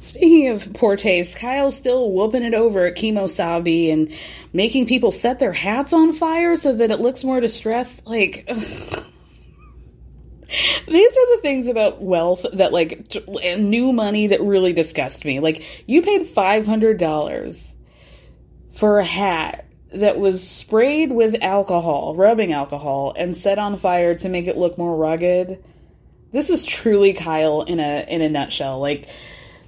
Speaking 0.00 0.48
of 0.48 0.72
poor 0.74 0.96
taste, 0.96 1.38
Kyle's 1.38 1.76
still 1.76 2.10
whooping 2.10 2.42
it 2.42 2.54
over 2.54 2.86
at 2.86 2.96
Kemosabe 2.96 3.92
and 3.92 4.12
making 4.52 4.86
people 4.86 5.12
set 5.12 5.38
their 5.38 5.52
hats 5.52 5.92
on 5.92 6.12
fire 6.12 6.56
so 6.56 6.72
that 6.74 6.90
it 6.90 7.00
looks 7.00 7.22
more 7.24 7.40
distressed. 7.40 8.06
Like, 8.06 8.44
ugh. 8.48 9.11
These 10.86 11.16
are 11.16 11.36
the 11.36 11.38
things 11.40 11.66
about 11.66 12.02
wealth 12.02 12.44
that, 12.52 12.72
like, 12.72 13.08
t- 13.08 13.56
new 13.56 13.92
money 13.92 14.28
that 14.28 14.42
really 14.42 14.72
disgust 14.72 15.24
me. 15.24 15.40
Like, 15.40 15.84
you 15.88 16.02
paid 16.02 16.22
$500 16.22 17.74
for 18.72 18.98
a 18.98 19.04
hat 19.04 19.66
that 19.94 20.18
was 20.18 20.46
sprayed 20.46 21.12
with 21.12 21.42
alcohol, 21.42 22.14
rubbing 22.16 22.52
alcohol, 22.52 23.14
and 23.16 23.36
set 23.36 23.58
on 23.58 23.76
fire 23.76 24.14
to 24.16 24.28
make 24.28 24.46
it 24.46 24.56
look 24.56 24.76
more 24.76 24.96
rugged. 24.96 25.62
This 26.32 26.50
is 26.50 26.62
truly 26.64 27.12
Kyle 27.12 27.62
in 27.62 27.78
a 27.78 28.04
in 28.08 28.22
a 28.22 28.28
nutshell. 28.28 28.80
Like, 28.80 29.08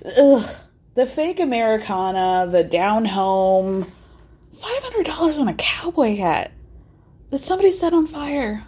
ugh, 0.04 0.46
the 0.94 1.06
fake 1.06 1.40
Americana, 1.40 2.46
the 2.50 2.64
down 2.64 3.04
home, 3.04 3.84
five 4.52 4.82
hundred 4.82 5.06
dollars 5.06 5.38
on 5.38 5.48
a 5.48 5.54
cowboy 5.54 6.16
hat 6.16 6.52
that 7.30 7.40
somebody 7.40 7.70
set 7.70 7.92
on 7.92 8.06
fire. 8.06 8.64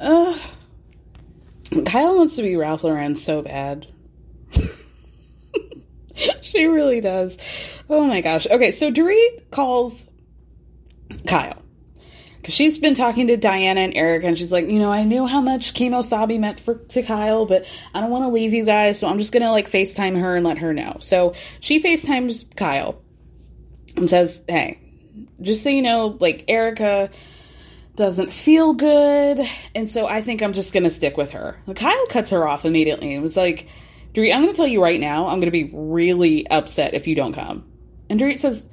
Ugh. 0.00 0.40
Kyle 1.82 2.16
wants 2.16 2.36
to 2.36 2.42
be 2.42 2.56
Ralph 2.56 2.84
Lauren 2.84 3.14
so 3.16 3.42
bad. 3.42 3.86
she 6.42 6.66
really 6.66 7.00
does. 7.00 7.36
Oh 7.88 8.06
my 8.06 8.20
gosh. 8.20 8.46
Okay, 8.46 8.70
so 8.70 8.90
Dorit 8.92 9.50
calls 9.50 10.08
Kyle. 11.26 11.60
Because 12.36 12.54
she's 12.54 12.78
been 12.78 12.94
talking 12.94 13.28
to 13.28 13.38
Diana 13.38 13.80
and 13.80 13.96
Eric, 13.96 14.24
and 14.24 14.38
she's 14.38 14.52
like, 14.52 14.68
you 14.68 14.78
know, 14.78 14.92
I 14.92 15.04
knew 15.04 15.26
how 15.26 15.40
much 15.40 15.72
Kemosabe 15.72 16.38
meant 16.38 16.60
for 16.60 16.74
to 16.74 17.02
Kyle, 17.02 17.46
but 17.46 17.66
I 17.94 18.02
don't 18.02 18.10
want 18.10 18.24
to 18.24 18.28
leave 18.28 18.52
you 18.52 18.66
guys, 18.66 18.98
so 18.98 19.08
I'm 19.08 19.18
just 19.18 19.32
gonna 19.32 19.50
like 19.50 19.70
FaceTime 19.70 20.20
her 20.20 20.36
and 20.36 20.44
let 20.44 20.58
her 20.58 20.74
know. 20.74 20.98
So 21.00 21.32
she 21.60 21.82
FaceTimes 21.82 22.54
Kyle 22.54 23.00
and 23.96 24.10
says, 24.10 24.42
Hey, 24.46 24.78
just 25.40 25.62
so 25.62 25.70
you 25.70 25.80
know, 25.80 26.18
like 26.20 26.44
Erica 26.48 27.08
doesn't 27.96 28.32
feel 28.32 28.74
good, 28.74 29.40
and 29.74 29.88
so 29.88 30.06
I 30.06 30.20
think 30.20 30.42
I'm 30.42 30.52
just 30.52 30.72
gonna 30.72 30.90
stick 30.90 31.16
with 31.16 31.32
her. 31.32 31.56
Kyle 31.74 32.06
cuts 32.06 32.30
her 32.30 32.46
off 32.46 32.64
immediately 32.64 33.14
and 33.14 33.22
was 33.22 33.36
like, 33.36 33.68
Dorit, 34.14 34.34
I'm 34.34 34.40
gonna 34.40 34.52
tell 34.52 34.66
you 34.66 34.82
right 34.82 35.00
now, 35.00 35.28
I'm 35.28 35.40
gonna 35.40 35.50
be 35.50 35.70
really 35.72 36.46
upset 36.48 36.94
if 36.94 37.06
you 37.06 37.14
don't 37.14 37.32
come. 37.32 37.64
And 38.10 38.20
Dorit 38.20 38.38
says, 38.38 38.66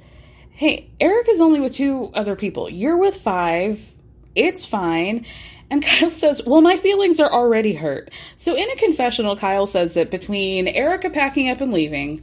hey, 0.52 0.90
Eric 1.00 1.28
is 1.28 1.40
only 1.40 1.60
with 1.60 1.74
two 1.74 2.10
other 2.14 2.36
people. 2.36 2.70
You're 2.70 2.96
with 2.96 3.16
five. 3.16 3.94
It's 4.34 4.64
fine. 4.64 5.26
And 5.70 5.82
Kyle 5.86 6.10
says, 6.10 6.42
Well, 6.46 6.60
my 6.60 6.76
feelings 6.76 7.18
are 7.18 7.32
already 7.32 7.74
hurt. 7.74 8.10
So 8.36 8.54
in 8.54 8.70
a 8.70 8.76
confessional, 8.76 9.36
Kyle 9.36 9.66
says 9.66 9.94
that 9.94 10.10
between 10.10 10.68
Erica 10.68 11.10
packing 11.10 11.48
up 11.50 11.60
and 11.60 11.72
leaving, 11.72 12.22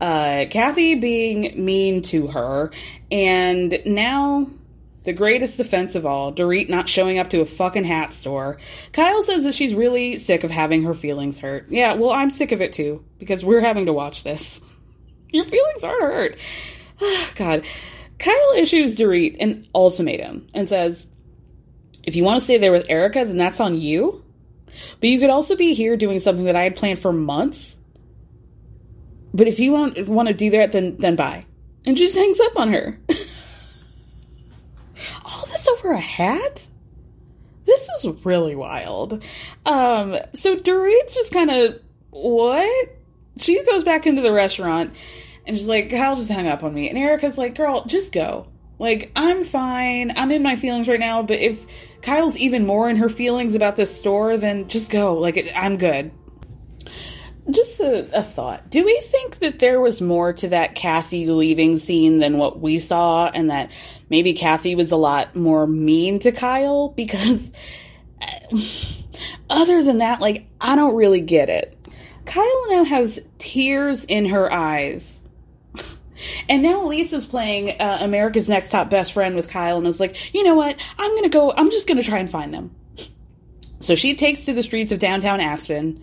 uh, 0.00 0.46
Kathy 0.50 0.96
being 0.96 1.64
mean 1.64 2.02
to 2.02 2.26
her, 2.26 2.72
and 3.10 3.80
now 3.86 4.50
the 5.04 5.12
greatest 5.12 5.58
offense 5.58 5.94
of 5.94 6.06
all, 6.06 6.32
Dorit 6.32 6.68
not 6.68 6.88
showing 6.88 7.18
up 7.18 7.28
to 7.30 7.40
a 7.40 7.44
fucking 7.44 7.84
hat 7.84 8.12
store, 8.14 8.58
Kyle 8.92 9.22
says 9.22 9.44
that 9.44 9.54
she's 9.54 9.74
really 9.74 10.18
sick 10.18 10.44
of 10.44 10.50
having 10.50 10.82
her 10.82 10.94
feelings 10.94 11.40
hurt. 11.40 11.66
Yeah, 11.68 11.94
well, 11.94 12.10
I'm 12.10 12.30
sick 12.30 12.52
of 12.52 12.60
it 12.60 12.72
too, 12.72 13.04
because 13.18 13.44
we're 13.44 13.60
having 13.60 13.86
to 13.86 13.92
watch 13.92 14.22
this. 14.24 14.60
Your 15.30 15.44
feelings 15.44 15.84
aren't 15.84 16.02
hurt. 16.02 16.38
God. 17.36 17.66
Kyle 18.18 18.52
issues 18.56 18.94
Dorit 18.94 19.36
an 19.40 19.66
ultimatum 19.74 20.46
and 20.54 20.68
says, 20.68 21.08
if 22.04 22.16
you 22.16 22.24
want 22.24 22.40
to 22.40 22.44
stay 22.44 22.58
there 22.58 22.72
with 22.72 22.90
Erica, 22.90 23.24
then 23.24 23.36
that's 23.36 23.60
on 23.60 23.74
you. 23.76 24.24
But 25.00 25.08
you 25.08 25.18
could 25.18 25.30
also 25.30 25.56
be 25.56 25.74
here 25.74 25.96
doing 25.96 26.18
something 26.18 26.44
that 26.44 26.56
I 26.56 26.62
had 26.62 26.76
planned 26.76 26.98
for 26.98 27.12
months. 27.12 27.76
But 29.34 29.48
if 29.48 29.60
you 29.60 29.72
want, 29.72 30.08
want 30.08 30.28
to 30.28 30.34
do 30.34 30.50
that, 30.50 30.72
then 30.72 30.96
then 30.98 31.16
bye. 31.16 31.46
And 31.84 31.96
just 31.96 32.16
hangs 32.16 32.40
up 32.40 32.56
on 32.56 32.72
her. 32.72 32.98
Over 35.82 35.94
a 35.94 36.00
hat? 36.00 36.66
This 37.64 37.88
is 37.88 38.24
really 38.24 38.54
wild. 38.54 39.24
Um, 39.66 40.16
so 40.32 40.56
Dorit's 40.56 41.14
just 41.14 41.32
kind 41.32 41.50
of 41.50 41.80
what? 42.10 42.96
She 43.38 43.64
goes 43.64 43.82
back 43.82 44.06
into 44.06 44.22
the 44.22 44.32
restaurant 44.32 44.94
and 45.46 45.56
she's 45.56 45.66
like, 45.66 45.90
Kyle 45.90 46.14
just 46.14 46.30
hung 46.30 46.46
up 46.46 46.62
on 46.62 46.72
me. 46.72 46.88
And 46.88 46.98
Erica's 46.98 47.38
like, 47.38 47.56
girl, 47.56 47.84
just 47.84 48.12
go. 48.12 48.46
Like, 48.78 49.10
I'm 49.16 49.42
fine. 49.42 50.12
I'm 50.16 50.30
in 50.30 50.42
my 50.42 50.56
feelings 50.56 50.88
right 50.88 51.00
now. 51.00 51.22
But 51.22 51.40
if 51.40 51.66
Kyle's 52.02 52.36
even 52.38 52.66
more 52.66 52.88
in 52.88 52.96
her 52.96 53.08
feelings 53.08 53.54
about 53.54 53.74
this 53.74 53.96
store, 53.96 54.36
then 54.36 54.68
just 54.68 54.90
go. 54.92 55.14
Like, 55.14 55.50
I'm 55.56 55.76
good. 55.76 56.12
Just 57.50 57.80
a, 57.80 58.18
a 58.18 58.22
thought. 58.22 58.70
Do 58.70 58.84
we 58.84 59.00
think 59.00 59.40
that 59.40 59.58
there 59.58 59.80
was 59.80 60.00
more 60.00 60.32
to 60.34 60.48
that 60.50 60.76
Kathy 60.76 61.26
leaving 61.26 61.76
scene 61.76 62.18
than 62.18 62.38
what 62.38 62.60
we 62.60 62.78
saw, 62.78 63.26
and 63.26 63.50
that 63.50 63.72
maybe 64.12 64.32
Kathy 64.34 64.76
was 64.76 64.92
a 64.92 64.96
lot 64.96 65.34
more 65.34 65.66
mean 65.66 66.20
to 66.20 66.30
Kyle? 66.30 66.90
Because 66.90 67.50
other 69.50 69.82
than 69.82 69.98
that, 69.98 70.20
like, 70.20 70.46
I 70.60 70.76
don't 70.76 70.94
really 70.94 71.20
get 71.20 71.48
it. 71.48 71.76
Kyle 72.24 72.70
now 72.70 72.84
has 72.84 73.20
tears 73.38 74.04
in 74.04 74.26
her 74.26 74.52
eyes 74.52 75.22
and 76.48 76.62
now 76.62 76.84
Lisa's 76.84 77.26
playing 77.26 77.80
uh, 77.80 77.98
America's 78.00 78.48
Next 78.48 78.70
Top 78.70 78.90
Best 78.90 79.12
Friend 79.12 79.34
with 79.34 79.48
Kyle 79.48 79.78
and 79.78 79.86
is 79.86 80.00
like, 80.00 80.34
you 80.34 80.44
know 80.44 80.54
what? 80.54 80.76
I'm 80.98 81.10
going 81.12 81.24
to 81.24 81.28
go, 81.28 81.52
I'm 81.52 81.70
just 81.70 81.86
going 81.86 81.98
to 81.98 82.04
try 82.04 82.18
and 82.18 82.30
find 82.30 82.52
them. 82.52 82.74
So 83.78 83.94
she 83.94 84.14
takes 84.14 84.42
to 84.42 84.52
the 84.52 84.62
streets 84.62 84.92
of 84.92 84.98
downtown 84.98 85.40
Aspen. 85.40 86.02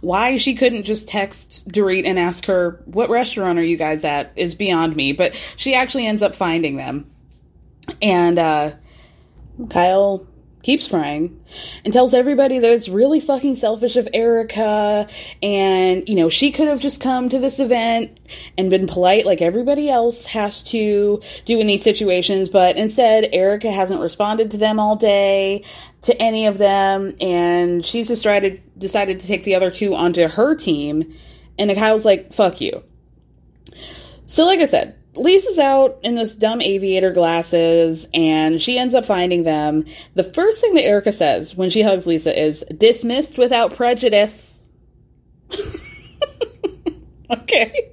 Why 0.00 0.36
she 0.36 0.54
couldn't 0.54 0.84
just 0.84 1.08
text 1.08 1.68
Dorit 1.68 2.06
and 2.06 2.18
ask 2.18 2.46
her, 2.46 2.80
what 2.84 3.10
restaurant 3.10 3.58
are 3.58 3.64
you 3.64 3.76
guys 3.76 4.04
at, 4.04 4.32
is 4.36 4.54
beyond 4.54 4.94
me. 4.94 5.12
But 5.12 5.34
she 5.56 5.74
actually 5.74 6.06
ends 6.06 6.22
up 6.22 6.36
finding 6.36 6.76
them. 6.76 7.10
And 8.00 8.38
uh, 8.38 8.72
Kyle 9.70 10.26
keeps 10.62 10.88
crying 10.88 11.42
and 11.84 11.94
tells 11.94 12.12
everybody 12.12 12.58
that 12.58 12.70
it's 12.70 12.88
really 12.88 13.20
fucking 13.20 13.54
selfish 13.54 13.96
of 13.96 14.06
Erica. 14.12 15.06
And 15.42 16.06
you 16.08 16.16
know 16.16 16.28
she 16.28 16.52
could 16.52 16.68
have 16.68 16.80
just 16.80 17.00
come 17.00 17.28
to 17.28 17.38
this 17.38 17.58
event 17.58 18.18
and 18.58 18.68
been 18.68 18.86
polite 18.86 19.24
like 19.24 19.40
everybody 19.40 19.88
else 19.88 20.26
has 20.26 20.62
to 20.64 21.22
do 21.44 21.58
in 21.58 21.66
these 21.66 21.82
situations. 21.82 22.50
But 22.50 22.76
instead 22.76 23.30
Erica 23.32 23.70
hasn't 23.70 24.00
responded 24.00 24.50
to 24.50 24.56
them 24.58 24.78
all 24.78 24.96
day 24.96 25.64
to 26.02 26.20
any 26.20 26.46
of 26.46 26.58
them. 26.58 27.14
And 27.20 27.84
she's 27.84 28.08
decided 28.08 28.60
decided 28.78 29.20
to 29.20 29.26
take 29.26 29.44
the 29.44 29.54
other 29.54 29.70
two 29.70 29.94
onto 29.94 30.28
her 30.28 30.54
team. 30.54 31.14
And 31.58 31.74
Kyle's 31.74 32.04
like 32.04 32.32
fuck 32.32 32.60
you. 32.60 32.82
So 34.26 34.44
like 34.44 34.60
I 34.60 34.66
said 34.66 34.97
Lisa's 35.18 35.58
out 35.58 35.98
in 36.02 36.14
those 36.14 36.34
dumb 36.34 36.60
aviator 36.60 37.12
glasses 37.12 38.08
and 38.14 38.60
she 38.60 38.78
ends 38.78 38.94
up 38.94 39.04
finding 39.04 39.42
them. 39.44 39.84
The 40.14 40.24
first 40.24 40.60
thing 40.60 40.74
that 40.74 40.84
Erica 40.84 41.12
says 41.12 41.54
when 41.54 41.70
she 41.70 41.82
hugs 41.82 42.06
Lisa 42.06 42.38
is 42.38 42.64
dismissed 42.76 43.38
without 43.38 43.74
prejudice. 43.74 44.68
okay. 47.30 47.92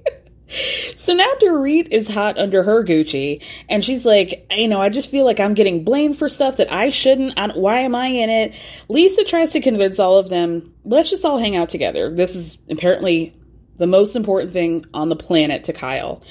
So 0.96 1.12
now 1.12 1.30
Dorit 1.40 1.88
is 1.90 2.08
hot 2.08 2.38
under 2.38 2.62
her 2.62 2.82
Gucci, 2.82 3.42
and 3.68 3.84
she's 3.84 4.06
like, 4.06 4.46
you 4.50 4.68
know, 4.68 4.80
I 4.80 4.88
just 4.88 5.10
feel 5.10 5.24
like 5.24 5.40
I'm 5.40 5.54
getting 5.54 5.84
blamed 5.84 6.16
for 6.16 6.28
stuff 6.28 6.56
that 6.56 6.72
I 6.72 6.90
shouldn't. 6.90 7.38
I, 7.38 7.48
why 7.48 7.80
am 7.80 7.94
I 7.94 8.06
in 8.06 8.30
it? 8.30 8.54
Lisa 8.88 9.24
tries 9.24 9.52
to 9.52 9.60
convince 9.60 9.98
all 9.98 10.18
of 10.18 10.30
them, 10.30 10.72
let's 10.84 11.10
just 11.10 11.24
all 11.24 11.38
hang 11.38 11.56
out 11.56 11.68
together. 11.68 12.10
This 12.14 12.34
is 12.36 12.58
apparently 12.70 13.35
the 13.76 13.86
most 13.86 14.16
important 14.16 14.52
thing 14.52 14.84
on 14.94 15.08
the 15.08 15.16
planet 15.16 15.64
to 15.64 15.72
Kyle. 15.72 16.22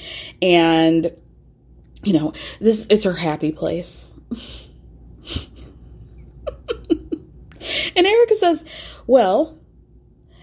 And 0.42 1.10
you 2.02 2.12
know, 2.12 2.32
this 2.60 2.86
it's 2.88 3.04
her 3.04 3.12
happy 3.12 3.52
place. 3.52 4.14
and 7.96 8.06
Erica 8.06 8.36
says, 8.36 8.64
Well, 9.06 9.58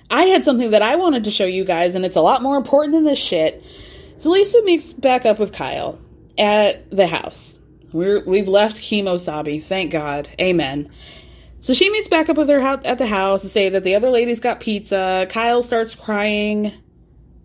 I 0.10 0.24
had 0.26 0.44
something 0.44 0.72
that 0.72 0.82
I 0.82 0.98
wanted 0.98 1.24
to 1.26 1.32
show 1.32 1.46
you 1.46 1.66
guys, 1.66 1.96
and 1.96 2.06
it's 2.06 2.16
a 2.16 2.22
lot 2.22 2.42
more 2.42 2.58
important 2.58 2.94
than 2.94 3.04
this 3.04 3.20
shit. 3.20 3.64
So 4.18 4.32
Lisa 4.32 4.62
meets 4.64 4.94
back 4.94 5.26
up 5.26 5.40
with 5.40 5.54
Kyle 5.54 6.00
at 6.38 6.90
the 6.92 7.08
house. 7.08 7.60
We're, 7.92 8.24
we've 8.26 8.48
left 8.48 8.78
Kemosabe, 8.78 9.62
thank 9.62 9.92
God. 9.92 10.28
Amen. 10.40 10.90
So 11.60 11.74
she 11.74 11.90
meets 11.90 12.10
back 12.10 12.30
up 12.30 12.38
with 12.38 12.50
her 12.50 12.60
at 12.60 12.98
the 12.98 13.08
house 13.08 13.42
to 13.44 13.50
say 13.50 13.70
that 13.70 13.84
the 13.84 13.96
other 13.96 14.10
ladies 14.10 14.40
got 14.40 14.60
pizza. 14.60 15.28
Kyle 15.30 15.62
starts 15.62 15.96
crying 15.96 16.74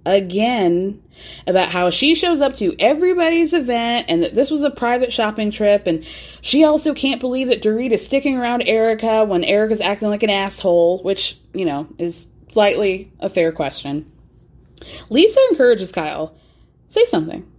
again 0.08 1.02
about 1.46 1.70
how 1.70 1.90
she 1.90 2.14
shows 2.14 2.40
up 2.40 2.54
to 2.54 2.74
everybody's 2.78 3.52
event 3.52 4.06
and 4.08 4.22
that 4.22 4.34
this 4.34 4.50
was 4.50 4.62
a 4.62 4.70
private 4.70 5.12
shopping 5.12 5.50
trip. 5.50 5.86
And 5.86 6.04
she 6.40 6.64
also 6.64 6.94
can't 6.94 7.20
believe 7.20 7.48
that 7.48 7.62
Dorit 7.62 7.90
is 7.90 8.04
sticking 8.04 8.36
around 8.36 8.62
Erica 8.62 9.24
when 9.24 9.44
Erica's 9.44 9.80
acting 9.80 10.08
like 10.08 10.22
an 10.22 10.30
asshole, 10.30 11.02
which, 11.02 11.38
you 11.52 11.64
know, 11.64 11.86
is 11.98 12.26
slightly 12.48 13.12
a 13.20 13.28
fair 13.28 13.52
question. 13.52 14.10
Lisa 15.10 15.40
encourages 15.50 15.92
Kyle, 15.92 16.34
say 16.88 17.04
something. 17.06 17.50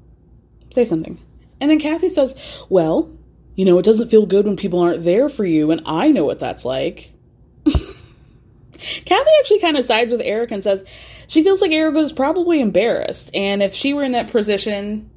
Say 0.72 0.86
something. 0.86 1.20
And 1.62 1.70
then 1.70 1.80
Kathy 1.80 2.10
says, 2.10 2.36
Well, 2.70 3.12
you 3.56 3.66
know, 3.66 3.78
it 3.80 3.86
doesn't 3.86 4.10
feel 4.10 4.26
good 4.26 4.46
when 4.46 4.56
people 4.56 4.80
aren't 4.80 5.04
there 5.04 5.28
for 5.28 5.46
you, 5.46 5.72
and 5.72 5.82
I 5.86 6.12
know 6.12 6.24
what 6.24 6.40
that's 6.40 6.64
like. 6.64 7.12
Kathy 7.66 9.32
actually 9.40 9.60
kind 9.60 9.78
of 9.78 9.86
sides 9.86 10.12
with 10.12 10.22
Eric 10.24 10.52
and 10.52 10.64
says 10.64 10.86
she 11.30 11.44
feels 11.44 11.62
like 11.62 11.72
Eric 11.72 11.94
was 11.94 12.12
probably 12.12 12.60
embarrassed, 12.60 13.30
and 13.36 13.64
if 13.64 13.74
she 13.74 13.94
were 13.94 14.04
in 14.04 14.14
that 14.14 14.32
position, 14.32 15.10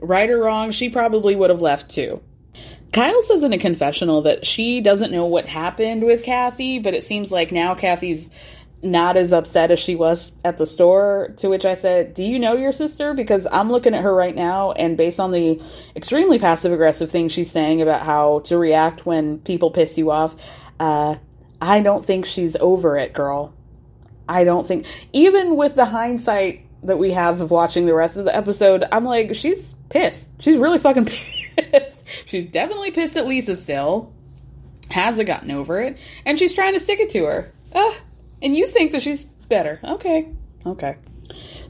right 0.00 0.28
or 0.28 0.38
wrong, 0.38 0.70
she 0.70 0.88
probably 0.88 1.36
would 1.36 1.50
have 1.50 1.62
left 1.62 1.90
too. 1.90 2.22
Kyle 2.92 3.22
says 3.22 3.42
in 3.42 3.52
a 3.52 3.58
confessional 3.58 4.22
that 4.22 4.46
she 4.46 4.80
doesn't 4.80 5.12
know 5.12 5.26
what 5.26 5.46
happened 5.46 6.02
with 6.02 6.24
Kathy, 6.24 6.78
but 6.78 6.94
it 6.94 7.04
seems 7.04 7.30
like 7.30 7.52
now 7.52 7.74
Kathy's 7.74 8.30
not 8.82 9.18
as 9.18 9.34
upset 9.34 9.70
as 9.70 9.78
she 9.78 9.94
was 9.94 10.32
at 10.44 10.56
the 10.56 10.66
store. 10.66 11.34
To 11.36 11.50
which 11.50 11.66
I 11.66 11.74
said, 11.74 12.14
Do 12.14 12.24
you 12.24 12.38
know 12.38 12.54
your 12.54 12.72
sister? 12.72 13.12
Because 13.12 13.46
I'm 13.52 13.70
looking 13.70 13.94
at 13.94 14.02
her 14.02 14.14
right 14.14 14.34
now, 14.34 14.72
and 14.72 14.96
based 14.96 15.20
on 15.20 15.30
the 15.30 15.62
extremely 15.94 16.38
passive 16.38 16.72
aggressive 16.72 17.10
things 17.10 17.32
she's 17.32 17.50
saying 17.50 17.82
about 17.82 18.02
how 18.02 18.40
to 18.46 18.56
react 18.56 19.04
when 19.04 19.38
people 19.38 19.70
piss 19.70 19.98
you 19.98 20.10
off, 20.10 20.34
uh, 20.80 21.16
I 21.60 21.80
don't 21.80 22.04
think 22.04 22.24
she's 22.24 22.56
over 22.56 22.96
it, 22.96 23.12
girl. 23.12 23.52
I 24.30 24.44
don't 24.44 24.66
think, 24.66 24.86
even 25.12 25.56
with 25.56 25.74
the 25.74 25.84
hindsight 25.84 26.64
that 26.84 26.98
we 26.98 27.10
have 27.10 27.40
of 27.40 27.50
watching 27.50 27.84
the 27.84 27.94
rest 27.94 28.16
of 28.16 28.24
the 28.24 28.34
episode, 28.34 28.84
I'm 28.92 29.04
like, 29.04 29.34
she's 29.34 29.74
pissed. 29.88 30.28
She's 30.38 30.56
really 30.56 30.78
fucking 30.78 31.04
pissed. 31.56 32.28
she's 32.28 32.44
definitely 32.44 32.92
pissed 32.92 33.16
at 33.16 33.26
Lisa 33.26 33.56
still. 33.56 34.12
Hasn't 34.88 35.26
gotten 35.26 35.50
over 35.50 35.80
it. 35.80 35.98
And 36.24 36.38
she's 36.38 36.54
trying 36.54 36.74
to 36.74 36.80
stick 36.80 37.00
it 37.00 37.10
to 37.10 37.24
her. 37.24 37.52
Ah, 37.74 37.96
and 38.40 38.54
you 38.54 38.68
think 38.68 38.92
that 38.92 39.02
she's 39.02 39.24
better. 39.24 39.80
Okay. 39.82 40.32
Okay. 40.64 40.96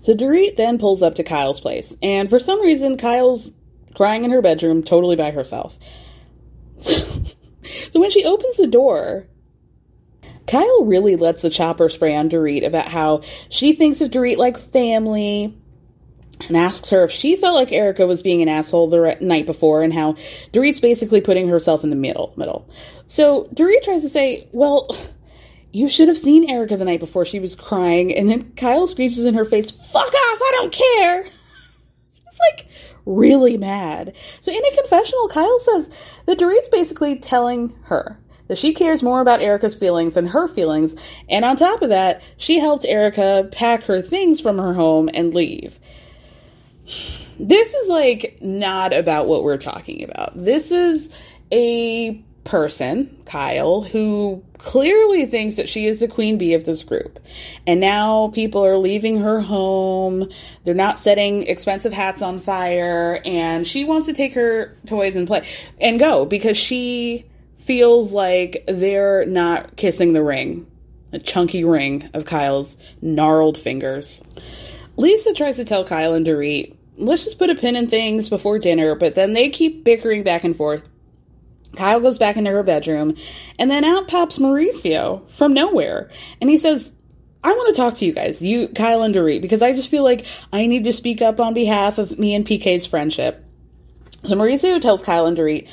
So 0.03 0.15
Dorit 0.15 0.57
then 0.57 0.79
pulls 0.79 1.03
up 1.03 1.15
to 1.15 1.25
Kyle's 1.25 1.61
place. 1.61 1.97
And 2.03 2.29
for 2.29 2.39
some 2.39 2.61
reason, 2.61 2.99
Kyle's 2.99 3.51
crying 3.95 4.25
in 4.25 4.31
her 4.31 4.43
bedroom 4.43 4.83
totally 4.83 5.17
by 5.17 5.31
herself. 5.31 5.79
So, 6.77 6.93
so 7.93 8.01
when 8.01 8.11
she 8.11 8.25
opens 8.25 8.59
the 8.59 8.67
door, 8.67 9.27
Kyle 10.51 10.85
really 10.85 11.15
lets 11.15 11.43
the 11.43 11.51
chopper 11.51 11.89
spray 11.89 12.17
on 12.17 12.29
Dorit 12.29 12.67
about 12.67 12.89
how 12.89 13.21
she 13.51 13.73
thinks 13.73 14.01
of 14.01 14.11
Dorit 14.11 14.37
like 14.37 14.59
family 14.59 15.57
and 16.49 16.57
asks 16.57 16.91
her 16.91 17.05
if 17.05 17.13
she 17.13 17.37
felt 17.37 17.55
like 17.55 17.71
Erica 17.71 18.05
was 18.05 18.21
being 18.21 18.43
an 18.43 18.49
asshole 18.49 18.89
the 18.89 19.01
re- 19.01 19.17
night 19.21 19.47
before 19.47 19.83
and 19.83 19.95
how 19.95 20.15
Dorit's 20.53 20.81
basically 20.81 21.21
putting 21.21 21.47
herself 21.47 21.85
in 21.85 21.91
the 21.91 21.97
middle 21.97 22.35
middle. 22.37 22.69
So 23.07 23.45
Dorit 23.55 23.85
tries 23.85 24.03
to 24.03 24.09
say, 24.09 24.49
well, 24.51 24.89
you 25.73 25.89
should 25.89 26.09
have 26.09 26.19
seen 26.19 26.51
Erica 26.51 26.77
the 26.77 26.85
night 26.85 27.01
before 27.01 27.25
she 27.25 27.39
was 27.39 27.55
crying. 27.55 28.13
And 28.17 28.29
then 28.29 28.51
Kyle 28.55 28.89
screeches 28.89 29.27
in 29.27 29.35
her 29.35 29.45
face, 29.45 29.71
fuck 29.71 30.03
off, 30.03 30.13
I 30.15 30.51
don't 30.57 30.73
care. 30.73 31.25
She's 32.13 32.41
like 32.51 32.67
really 33.07 33.57
mad. 33.57 34.17
So 34.41 34.51
in 34.51 34.59
a 34.65 34.77
confessional, 34.77 35.29
Kyle 35.29 35.61
says 35.61 35.91
that 36.27 36.41
Dorit's 36.41 36.69
basically 36.71 37.21
telling 37.21 37.73
her 37.83 38.20
that 38.51 38.59
she 38.59 38.73
cares 38.73 39.01
more 39.01 39.21
about 39.21 39.41
Erica's 39.41 39.77
feelings 39.77 40.15
than 40.15 40.27
her 40.27 40.49
feelings. 40.49 40.97
And 41.29 41.45
on 41.45 41.55
top 41.55 41.83
of 41.83 41.91
that, 41.91 42.21
she 42.37 42.59
helped 42.59 42.85
Erica 42.85 43.49
pack 43.53 43.85
her 43.85 44.03
things 44.03 44.41
from 44.41 44.59
her 44.59 44.75
home 44.75 45.09
and 45.15 45.33
leave. 45.33 45.79
This 47.39 47.75
is 47.75 47.89
like 47.89 48.39
not 48.41 48.93
about 48.93 49.29
what 49.29 49.45
we're 49.45 49.57
talking 49.57 50.03
about. 50.03 50.33
This 50.35 50.73
is 50.73 51.17
a 51.53 52.21
person, 52.43 53.17
Kyle, 53.25 53.83
who 53.83 54.43
clearly 54.59 55.27
thinks 55.27 55.55
that 55.55 55.69
she 55.69 55.87
is 55.87 56.01
the 56.01 56.09
queen 56.09 56.37
bee 56.37 56.55
of 56.55 56.65
this 56.65 56.83
group. 56.83 57.21
And 57.69 57.79
now 57.79 58.33
people 58.35 58.67
are 58.67 58.79
leaving 58.79 59.21
her 59.21 59.39
home. 59.39 60.29
They're 60.65 60.75
not 60.75 60.99
setting 60.99 61.45
expensive 61.45 61.93
hats 61.93 62.21
on 62.21 62.39
fire. 62.39 63.21
And 63.25 63.65
she 63.65 63.85
wants 63.85 64.09
to 64.09 64.13
take 64.13 64.35
her 64.35 64.77
toys 64.87 65.15
and 65.15 65.29
play 65.29 65.47
and 65.81 66.01
go 66.01 66.25
because 66.25 66.57
she 66.57 67.30
feels 67.71 68.13
like 68.13 68.65
they're 68.67 69.25
not 69.27 69.77
kissing 69.77 70.13
the 70.13 70.25
ring, 70.25 70.69
a 71.13 71.21
chunky 71.21 71.63
ring 71.63 72.11
of 72.15 72.25
Kyle's 72.25 72.77
gnarled 73.01 73.57
fingers. 73.57 74.25
Lisa 74.97 75.33
tries 75.35 75.55
to 75.55 75.65
tell 75.65 75.85
Kyle 75.85 76.15
and 76.15 76.27
Dorit, 76.27 76.75
let's 76.97 77.23
just 77.23 77.39
put 77.39 77.49
a 77.49 77.55
pin 77.55 77.77
in 77.77 77.87
things 77.87 78.29
before 78.29 78.59
dinner, 78.59 78.97
but 78.97 79.15
then 79.15 79.35
they 79.35 79.51
keep 79.51 79.85
bickering 79.85 80.25
back 80.25 80.43
and 80.43 80.57
forth 80.57 80.89
Kyle 81.77 82.01
goes 82.01 82.19
back 82.19 82.37
into 82.37 82.51
her 82.51 82.65
bedroom, 82.65 83.15
and 83.57 83.71
then 83.71 83.85
out 83.85 84.09
pops 84.09 84.39
Mauricio 84.39 85.29
from 85.31 85.55
nowhere. 85.55 86.11
And 86.41 86.51
he 86.51 86.59
says, 86.59 86.93
I 87.45 87.53
want 87.53 87.73
to 87.73 87.81
talk 87.81 87.95
to 87.95 88.05
you 88.05 88.13
guys, 88.13 88.43
you, 88.43 88.67
Kyle 88.71 89.03
and 89.03 89.15
Dorit, 89.15 89.43
because 89.43 89.63
I 89.63 89.73
just 89.73 89.93
feel 89.93 90.03
like 90.03 90.27
I 90.53 90.67
need 90.67 90.83
to 90.83 90.93
speak 90.93 91.23
up 91.23 91.39
on 91.39 91.55
behalf 91.55 91.99
of 91.99 92.19
me 92.19 92.35
and 92.35 92.45
PK's 92.45 92.85
friendship. 92.85 93.45
So 94.25 94.35
Mauricio 94.35 94.81
tells 94.81 95.05
Kyle 95.05 95.27
and 95.27 95.37
Dorit, 95.37 95.69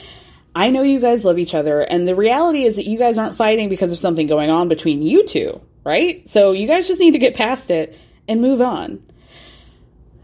I 0.57 0.71
know 0.71 0.81
you 0.81 0.99
guys 0.99 1.23
love 1.23 1.37
each 1.37 1.53
other, 1.53 1.81
and 1.81 2.07
the 2.07 2.15
reality 2.15 2.63
is 2.63 2.77
that 2.77 2.87
you 2.87 2.97
guys 2.97 3.19
aren't 3.19 3.35
fighting 3.35 3.69
because 3.69 3.91
of 3.91 3.99
something 3.99 4.25
going 4.25 4.49
on 4.49 4.69
between 4.69 5.03
you 5.03 5.23
two, 5.23 5.61
right? 5.83 6.27
So 6.27 6.51
you 6.51 6.65
guys 6.65 6.87
just 6.87 6.99
need 6.99 7.11
to 7.11 7.19
get 7.19 7.35
past 7.35 7.69
it 7.69 7.95
and 8.27 8.41
move 8.41 8.59
on. 8.59 9.03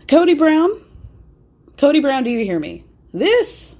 Cody 0.07 0.33
Brown, 0.33 0.71
Cody 1.77 1.99
Brown, 1.99 2.23
do 2.23 2.31
you 2.31 2.43
hear 2.43 2.59
me? 2.59 2.83
This 3.13 3.75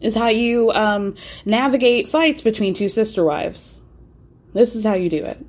is 0.00 0.14
how 0.14 0.28
you 0.28 0.70
um, 0.70 1.16
navigate 1.44 2.10
fights 2.10 2.42
between 2.42 2.72
two 2.72 2.88
sister 2.88 3.24
wives. 3.24 3.82
This 4.52 4.76
is 4.76 4.84
how 4.84 4.94
you 4.94 5.10
do 5.10 5.24
it. 5.24 5.44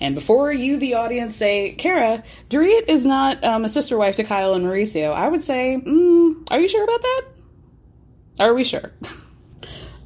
And 0.00 0.14
before 0.14 0.54
you, 0.54 0.78
the 0.78 0.94
audience, 0.94 1.36
say, 1.36 1.74
Kara, 1.74 2.24
Dorit 2.48 2.88
is 2.88 3.04
not 3.04 3.44
um, 3.44 3.66
a 3.66 3.68
sister 3.68 3.98
wife 3.98 4.16
to 4.16 4.24
Kyle 4.24 4.54
and 4.54 4.64
Mauricio, 4.64 5.12
I 5.12 5.28
would 5.28 5.42
say, 5.42 5.82
mm, 5.86 6.50
are 6.50 6.60
you 6.60 6.68
sure 6.70 6.84
about 6.84 7.02
that? 7.02 7.22
Are 8.40 8.54
we 8.54 8.64
sure? 8.64 8.90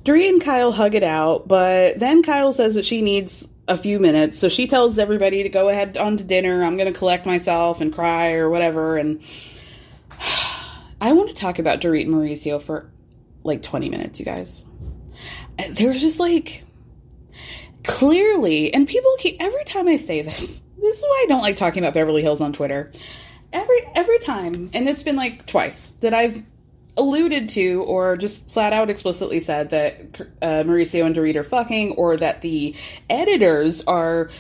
Dorit 0.09 0.31
and 0.31 0.41
Kyle 0.41 0.73
hug 0.73 0.95
it 0.95 1.03
out, 1.03 1.47
but 1.47 1.99
then 1.99 2.23
Kyle 2.23 2.55
says 2.55 2.77
that 2.77 2.87
she 2.87 3.03
needs 3.03 3.47
a 3.69 3.77
few 3.77 3.99
minutes, 3.99 4.39
so 4.39 4.49
she 4.49 4.67
tells 4.67 4.99
everybody 4.99 5.43
to 5.43 5.51
go 5.51 5.69
ahead 5.69 5.99
on 5.99 6.17
to 6.17 6.25
dinner. 6.25 6.65
I'm 6.65 6.79
going 6.79 6.91
to 6.91 6.99
collect 6.99 7.27
myself 7.27 7.83
and 7.83 7.93
cry 7.93 8.33
or 8.33 8.49
whatever. 8.49 8.97
And 8.97 9.21
I 11.03 11.13
want 11.13 11.29
to 11.29 11.35
talk 11.35 11.59
about 11.59 11.83
Dorit 11.83 12.07
and 12.07 12.15
Mauricio 12.15 12.59
for 12.59 12.91
like 13.45 13.61
20 13.61 13.91
minutes, 13.91 14.19
you 14.19 14.25
guys. 14.25 14.65
There 15.73 15.91
was 15.91 16.01
just 16.01 16.19
like 16.19 16.65
clearly, 17.85 18.73
and 18.73 18.89
people 18.89 19.15
keep 19.19 19.37
every 19.43 19.65
time 19.65 19.89
I 19.89 19.97
say 19.97 20.23
this, 20.23 20.63
this 20.79 20.99
is 20.99 21.05
why 21.05 21.25
I 21.25 21.27
don't 21.29 21.43
like 21.43 21.57
talking 21.57 21.83
about 21.83 21.93
Beverly 21.93 22.23
Hills 22.23 22.41
on 22.41 22.55
Twitter. 22.55 22.93
Every 23.53 23.81
every 23.95 24.19
time, 24.21 24.71
and 24.73 24.89
it's 24.89 25.03
been 25.03 25.17
like 25.17 25.45
twice 25.45 25.91
that 26.01 26.15
I've 26.15 26.43
alluded 26.99 27.49
to 27.51 27.83
or 27.85 28.17
just 28.17 28.51
flat 28.51 28.73
out 28.73 28.91
explicitly 28.91 29.41
said 29.41 29.71
that 29.71 30.21
uh, 30.43 30.65
Mauricio 30.65 31.07
and 31.07 31.15
Dorit 31.15 31.37
are 31.37 31.43
fucking, 31.43 31.93
or 31.93 32.17
that 32.17 32.43
the 32.43 32.75
editors 33.09 33.83
are 33.87 34.31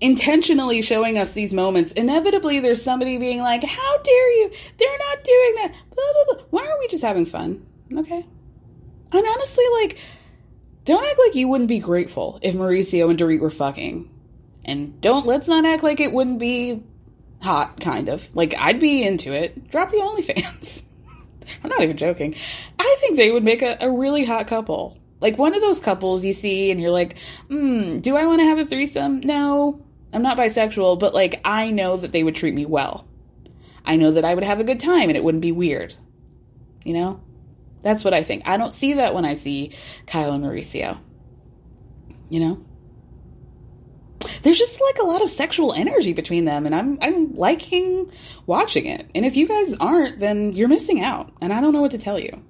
intentionally 0.00 0.82
showing 0.82 1.18
us 1.18 1.34
these 1.34 1.52
moments. 1.52 1.92
Inevitably, 1.92 2.60
there's 2.60 2.82
somebody 2.82 3.18
being 3.18 3.40
like, 3.40 3.62
"How 3.64 3.98
dare 4.02 4.38
you? 4.38 4.50
They're 4.78 4.98
not 5.10 5.24
doing 5.24 5.54
that." 5.56 5.74
Blah 5.94 6.04
blah 6.14 6.34
blah. 6.34 6.44
Why 6.50 6.66
aren't 6.66 6.80
we 6.80 6.88
just 6.88 7.02
having 7.02 7.26
fun? 7.26 7.66
Okay, 7.92 8.24
and 9.14 9.26
honestly, 9.26 9.64
like, 9.80 9.98
don't 10.84 11.06
act 11.06 11.18
like 11.18 11.36
you 11.36 11.46
wouldn't 11.48 11.68
be 11.68 11.78
grateful 11.78 12.40
if 12.42 12.54
Mauricio 12.54 13.08
and 13.08 13.18
Dorit 13.18 13.40
were 13.40 13.50
fucking. 13.50 14.10
And 14.64 15.00
don't, 15.00 15.26
let's 15.26 15.46
not 15.46 15.64
act 15.64 15.82
like 15.82 16.00
it 16.00 16.12
wouldn't 16.12 16.40
be 16.40 16.82
hot, 17.42 17.78
kind 17.80 18.08
of. 18.08 18.34
Like, 18.34 18.54
I'd 18.58 18.80
be 18.80 19.06
into 19.06 19.32
it. 19.32 19.70
Drop 19.70 19.90
the 19.90 19.98
OnlyFans. 19.98 20.82
I'm 21.64 21.70
not 21.70 21.82
even 21.82 21.96
joking. 21.96 22.34
I 22.78 22.96
think 23.00 23.16
they 23.16 23.30
would 23.30 23.44
make 23.44 23.62
a, 23.62 23.76
a 23.80 23.90
really 23.90 24.24
hot 24.24 24.46
couple. 24.46 24.98
Like 25.20 25.38
one 25.38 25.54
of 25.54 25.60
those 25.60 25.80
couples 25.80 26.24
you 26.24 26.32
see 26.32 26.70
and 26.70 26.80
you're 26.80 26.90
like, 26.90 27.18
hmm, 27.48 28.00
do 28.00 28.16
I 28.16 28.26
want 28.26 28.40
to 28.40 28.46
have 28.46 28.58
a 28.58 28.66
threesome? 28.66 29.20
No, 29.20 29.84
I'm 30.12 30.22
not 30.22 30.36
bisexual, 30.36 30.98
but 30.98 31.14
like, 31.14 31.40
I 31.44 31.70
know 31.70 31.96
that 31.96 32.12
they 32.12 32.22
would 32.22 32.34
treat 32.34 32.54
me 32.54 32.66
well. 32.66 33.06
I 33.84 33.96
know 33.96 34.12
that 34.12 34.24
I 34.24 34.34
would 34.34 34.44
have 34.44 34.60
a 34.60 34.64
good 34.64 34.80
time 34.80 35.08
and 35.08 35.16
it 35.16 35.24
wouldn't 35.24 35.42
be 35.42 35.52
weird. 35.52 35.94
You 36.84 36.94
know? 36.94 37.20
That's 37.80 38.04
what 38.04 38.14
I 38.14 38.22
think. 38.22 38.46
I 38.46 38.56
don't 38.56 38.72
see 38.72 38.94
that 38.94 39.14
when 39.14 39.24
I 39.24 39.34
see 39.34 39.72
Kyle 40.06 40.32
and 40.32 40.44
Mauricio. 40.44 40.98
You 42.28 42.40
know? 42.40 42.64
There's 44.42 44.58
just 44.58 44.80
like 44.80 44.98
a 44.98 45.06
lot 45.06 45.22
of 45.22 45.30
sexual 45.30 45.72
energy 45.72 46.12
between 46.12 46.44
them 46.44 46.66
and 46.66 46.74
I'm 46.74 46.98
I'm 47.00 47.34
liking 47.34 48.10
watching 48.46 48.86
it. 48.86 49.08
And 49.14 49.24
if 49.24 49.36
you 49.36 49.48
guys 49.48 49.74
aren't, 49.74 50.18
then 50.18 50.52
you're 50.52 50.68
missing 50.68 51.02
out. 51.02 51.32
And 51.40 51.52
I 51.52 51.60
don't 51.60 51.72
know 51.72 51.80
what 51.82 51.92
to 51.92 51.98
tell 51.98 52.18
you. 52.18 52.42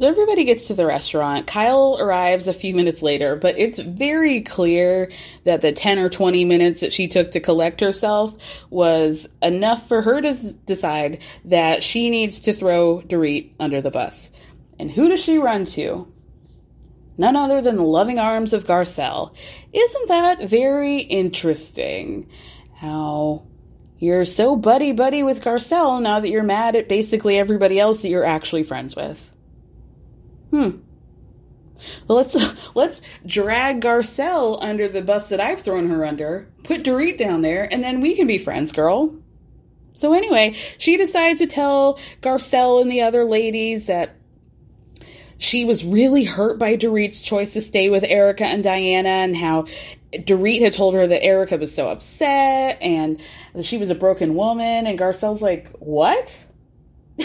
So 0.00 0.08
everybody 0.08 0.44
gets 0.44 0.68
to 0.68 0.74
the 0.74 0.86
restaurant. 0.86 1.46
Kyle 1.46 1.98
arrives 2.00 2.48
a 2.48 2.54
few 2.54 2.74
minutes 2.74 3.02
later, 3.02 3.36
but 3.36 3.58
it's 3.58 3.78
very 3.78 4.40
clear 4.40 5.10
that 5.44 5.60
the 5.60 5.72
10 5.72 5.98
or 5.98 6.08
20 6.08 6.46
minutes 6.46 6.80
that 6.80 6.94
she 6.94 7.06
took 7.06 7.32
to 7.32 7.40
collect 7.40 7.82
herself 7.82 8.34
was 8.70 9.28
enough 9.42 9.86
for 9.88 10.00
her 10.00 10.22
to 10.22 10.54
decide 10.64 11.20
that 11.44 11.82
she 11.82 12.08
needs 12.08 12.38
to 12.38 12.54
throw 12.54 13.02
Dorit 13.02 13.50
under 13.60 13.82
the 13.82 13.90
bus. 13.90 14.30
And 14.78 14.90
who 14.90 15.10
does 15.10 15.22
she 15.22 15.36
run 15.36 15.66
to? 15.66 16.10
None 17.20 17.36
other 17.36 17.60
than 17.60 17.76
the 17.76 17.82
loving 17.82 18.18
arms 18.18 18.54
of 18.54 18.64
Garcelle. 18.64 19.34
Isn't 19.74 20.08
that 20.08 20.40
very 20.48 21.00
interesting? 21.00 22.30
How 22.76 23.42
you're 23.98 24.24
so 24.24 24.56
buddy 24.56 24.92
buddy 24.92 25.22
with 25.22 25.44
Garcelle 25.44 26.00
now 26.00 26.20
that 26.20 26.30
you're 26.30 26.42
mad 26.42 26.76
at 26.76 26.88
basically 26.88 27.36
everybody 27.36 27.78
else 27.78 28.00
that 28.00 28.08
you're 28.08 28.24
actually 28.24 28.62
friends 28.62 28.96
with. 28.96 29.30
Hmm. 30.48 30.78
Well, 32.08 32.16
let's 32.16 32.74
let's 32.74 33.02
drag 33.26 33.82
Garcelle 33.82 34.56
under 34.62 34.88
the 34.88 35.02
bus 35.02 35.28
that 35.28 35.42
I've 35.42 35.60
thrown 35.60 35.90
her 35.90 36.06
under. 36.06 36.48
Put 36.64 36.84
Dorit 36.84 37.18
down 37.18 37.42
there, 37.42 37.68
and 37.70 37.84
then 37.84 38.00
we 38.00 38.16
can 38.16 38.28
be 38.28 38.38
friends, 38.38 38.72
girl. 38.72 39.14
So 39.92 40.14
anyway, 40.14 40.54
she 40.78 40.96
decides 40.96 41.40
to 41.40 41.46
tell 41.46 41.98
Garcelle 42.22 42.80
and 42.80 42.90
the 42.90 43.02
other 43.02 43.26
ladies 43.26 43.88
that 43.88 44.16
she 45.40 45.64
was 45.64 45.82
really 45.82 46.22
hurt 46.22 46.58
by 46.58 46.76
Dorit's 46.76 47.22
choice 47.22 47.54
to 47.54 47.62
stay 47.62 47.88
with 47.88 48.04
Erica 48.04 48.44
and 48.44 48.62
Diana, 48.62 49.08
and 49.08 49.34
how 49.34 49.64
Dorit 50.12 50.60
had 50.60 50.74
told 50.74 50.92
her 50.92 51.06
that 51.06 51.24
Erica 51.24 51.56
was 51.56 51.74
so 51.74 51.88
upset 51.88 52.76
and 52.82 53.18
that 53.54 53.64
she 53.64 53.78
was 53.78 53.88
a 53.88 53.94
broken 53.94 54.34
woman. 54.34 54.86
And 54.86 54.98
Garcelle's 54.98 55.40
like, 55.40 55.70
"What?" 55.78 56.44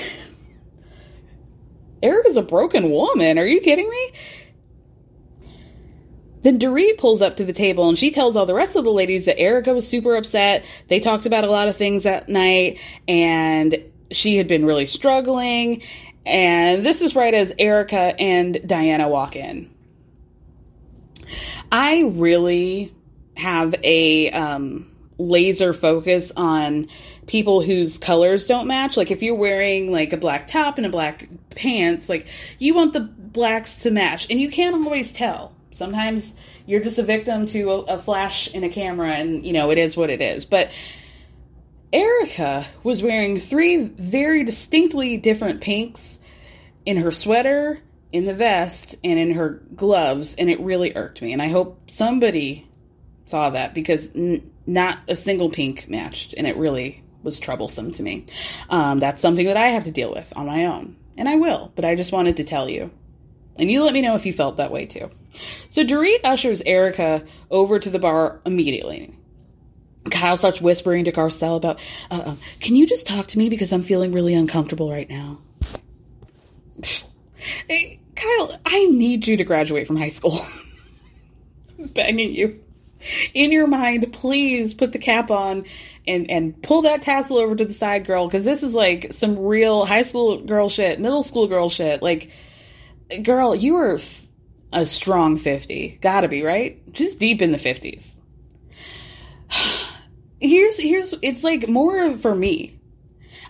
Erika's 2.01 2.37
a 2.37 2.41
broken 2.41 2.89
woman. 2.89 3.37
Are 3.37 3.45
you 3.45 3.59
kidding 3.59 3.89
me? 3.89 4.11
Then 6.41 6.57
Dorit 6.57 6.97
pulls 6.97 7.21
up 7.21 7.35
to 7.37 7.43
the 7.43 7.53
table 7.53 7.89
and 7.89 7.97
she 7.97 8.11
tells 8.11 8.37
all 8.37 8.45
the 8.45 8.53
rest 8.53 8.77
of 8.77 8.85
the 8.85 8.93
ladies 8.93 9.25
that 9.25 9.37
Erica 9.37 9.73
was 9.73 9.85
super 9.85 10.15
upset. 10.15 10.63
They 10.87 11.01
talked 11.01 11.25
about 11.25 11.43
a 11.43 11.51
lot 11.51 11.67
of 11.67 11.75
things 11.75 12.03
that 12.03 12.29
night 12.29 12.79
and 13.09 13.83
she 14.11 14.37
had 14.37 14.47
been 14.47 14.63
really 14.63 14.85
struggling. 14.85 15.81
And 16.25 16.85
this 16.85 17.01
is 17.01 17.15
right 17.15 17.33
as 17.33 17.53
Erica 17.59 18.15
and 18.19 18.59
Diana 18.67 19.07
walk 19.07 19.35
in. 19.35 19.69
I 21.71 22.11
really 22.13 22.93
have 23.37 23.75
a 23.83 24.31
um, 24.31 24.89
laser 25.17 25.73
focus 25.73 26.31
on 26.35 26.87
people 27.27 27.61
whose 27.61 27.97
colors 27.97 28.47
don't 28.47 28.67
match. 28.67 28.97
Like 28.97 29.11
if 29.11 29.21
you're 29.21 29.35
wearing 29.35 29.91
like 29.91 30.13
a 30.13 30.17
black 30.17 30.47
top 30.47 30.77
and 30.77 30.85
a 30.85 30.89
black 30.89 31.27
pants, 31.55 32.09
like 32.09 32.27
you 32.59 32.73
want 32.73 32.93
the 32.93 33.01
blacks 33.01 33.83
to 33.83 33.91
match, 33.91 34.27
and 34.29 34.39
you 34.39 34.49
can't 34.49 34.75
always 34.75 35.11
tell. 35.11 35.53
Sometimes 35.71 36.33
you're 36.65 36.81
just 36.81 36.97
a 36.97 37.03
victim 37.03 37.45
to 37.47 37.71
a, 37.71 37.79
a 37.81 37.97
flash 37.97 38.47
in 38.53 38.63
a 38.63 38.69
camera, 38.69 39.11
and 39.11 39.45
you 39.45 39.53
know 39.53 39.71
it 39.71 39.77
is 39.77 39.97
what 39.97 40.09
it 40.09 40.21
is. 40.21 40.45
But 40.45 40.71
Erika 41.95 42.65
was 42.83 43.01
wearing 43.01 43.39
three 43.39 43.77
very 43.85 44.43
distinctly 44.43 45.15
different 45.15 45.61
pinks 45.61 46.19
in 46.85 46.97
her 46.97 47.09
sweater, 47.09 47.81
in 48.11 48.25
the 48.25 48.33
vest, 48.33 48.97
and 49.01 49.17
in 49.17 49.31
her 49.31 49.61
gloves, 49.73 50.35
and 50.35 50.49
it 50.49 50.59
really 50.59 50.93
irked 50.93 51.21
me. 51.21 51.31
And 51.31 51.41
I 51.41 51.47
hope 51.47 51.89
somebody 51.89 52.67
saw 53.23 53.51
that 53.51 53.73
because 53.73 54.13
n- 54.13 54.51
not 54.67 54.99
a 55.07 55.15
single 55.15 55.49
pink 55.49 55.87
matched, 55.87 56.33
and 56.37 56.45
it 56.45 56.57
really 56.57 57.01
was 57.23 57.39
troublesome 57.39 57.93
to 57.93 58.03
me. 58.03 58.25
Um, 58.69 58.99
that's 58.99 59.21
something 59.21 59.45
that 59.45 59.55
I 59.55 59.67
have 59.67 59.85
to 59.85 59.91
deal 59.91 60.11
with 60.11 60.33
on 60.35 60.47
my 60.47 60.65
own, 60.65 60.97
and 61.17 61.29
I 61.29 61.35
will, 61.35 61.71
but 61.77 61.85
I 61.85 61.95
just 61.95 62.11
wanted 62.11 62.35
to 62.37 62.43
tell 62.43 62.69
you. 62.69 62.91
And 63.57 63.71
you 63.71 63.85
let 63.85 63.93
me 63.93 64.01
know 64.01 64.15
if 64.15 64.25
you 64.25 64.33
felt 64.33 64.57
that 64.57 64.69
way 64.69 64.85
too. 64.85 65.09
So 65.69 65.85
Dorit 65.85 66.25
ushers 66.25 66.61
Erika 66.65 67.23
over 67.49 67.79
to 67.79 67.89
the 67.89 67.99
bar 67.99 68.41
immediately. 68.45 69.15
Kyle 70.11 70.37
starts 70.37 70.61
whispering 70.61 71.05
to 71.05 71.11
Garcelle 71.11 71.57
about, 71.57 71.79
uh, 72.11 72.35
can 72.59 72.75
you 72.75 72.85
just 72.85 73.07
talk 73.07 73.27
to 73.27 73.37
me 73.37 73.49
because 73.49 73.73
I'm 73.73 73.81
feeling 73.81 74.11
really 74.11 74.33
uncomfortable 74.33 74.91
right 74.91 75.09
now? 75.09 75.39
hey, 77.67 77.99
Kyle, 78.15 78.59
I 78.65 78.85
need 78.85 79.27
you 79.27 79.37
to 79.37 79.43
graduate 79.43 79.87
from 79.87 79.97
high 79.97 80.09
school. 80.09 80.39
I'm 81.79 81.87
begging 81.93 82.33
you. 82.33 82.61
In 83.33 83.51
your 83.51 83.67
mind, 83.67 84.11
please 84.13 84.73
put 84.73 84.91
the 84.91 84.97
cap 84.97 85.29
on 85.29 85.65
and 86.07 86.29
and 86.31 86.59
pull 86.63 86.83
that 86.83 87.03
tassel 87.03 87.37
over 87.37 87.55
to 87.55 87.65
the 87.65 87.73
side, 87.73 88.05
girl, 88.05 88.25
because 88.27 88.45
this 88.45 88.63
is 88.63 88.73
like 88.73 89.13
some 89.13 89.37
real 89.37 89.85
high 89.85 90.01
school 90.01 90.41
girl 90.41 90.69
shit, 90.69 90.99
middle 90.99 91.21
school 91.21 91.47
girl 91.47 91.69
shit. 91.69 92.01
Like, 92.01 92.31
girl, 93.21 93.53
you 93.55 93.75
are 93.75 93.99
a 94.73 94.85
strong 94.87 95.37
fifty, 95.37 95.99
gotta 96.01 96.27
be 96.27 96.41
right, 96.41 96.81
just 96.93 97.19
deep 97.19 97.43
in 97.43 97.51
the 97.51 97.59
fifties. 97.59 98.21
here's 100.47 100.77
here's 100.77 101.13
it's 101.21 101.43
like 101.43 101.67
more 101.67 102.11
for 102.17 102.33
me. 102.33 102.79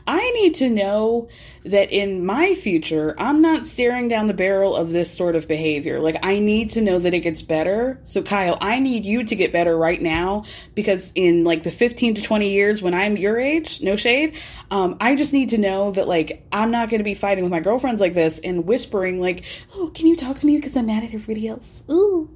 I 0.08 0.32
need 0.32 0.56
to 0.56 0.70
know 0.70 1.30
that 1.64 1.92
in 1.92 2.26
my 2.26 2.54
future, 2.54 3.16
I'm 3.18 3.42
not 3.42 3.66
staring 3.66 4.08
down 4.08 4.28
the 4.28 4.36
barrel 4.36 4.76
of 4.76 4.92
this 4.92 5.12
sort 5.12 5.36
of 5.36 5.48
behavior. 5.48 6.00
Like, 6.00 6.18
I 6.22 6.38
need 6.38 6.72
to 6.72 6.82
know 6.82 7.00
that 7.00 7.16
it 7.16 7.22
gets 7.22 7.42
better. 7.42 8.00
So, 8.04 8.22
Kyle, 8.22 8.56
I 8.62 8.80
need 8.80 9.04
you 9.04 9.24
to 9.24 9.36
get 9.36 9.52
better 9.52 9.76
right 9.76 10.00
now 10.00 10.46
because 10.76 11.12
in 11.16 11.44
like 11.44 11.64
the 11.64 11.72
15 11.72 12.16
to 12.16 12.22
20 12.22 12.52
years 12.52 12.84
when 12.84 12.94
I'm 12.94 13.18
your 13.18 13.40
age, 13.40 13.82
no 13.82 13.96
shade, 13.96 14.38
um, 14.70 14.98
I 15.02 15.16
just 15.16 15.34
need 15.34 15.50
to 15.52 15.58
know 15.58 15.92
that 15.92 16.08
like 16.08 16.46
I'm 16.52 16.70
not 16.70 16.90
going 16.90 17.00
to 17.00 17.04
be 17.04 17.16
fighting 17.16 17.44
with 17.44 17.52
my 17.52 17.62
girlfriends 17.62 18.00
like 18.00 18.14
this 18.14 18.38
and 18.38 18.68
whispering, 18.68 19.20
like, 19.20 19.44
oh, 19.74 19.90
can 19.92 20.06
you 20.06 20.16
talk 20.16 20.38
to 20.38 20.46
me 20.46 20.58
because 20.58 20.78
I'm 20.78 20.86
mad 20.86 21.04
at 21.04 21.14
everybody 21.16 21.48
else? 21.48 21.84
Ooh. 21.90 22.30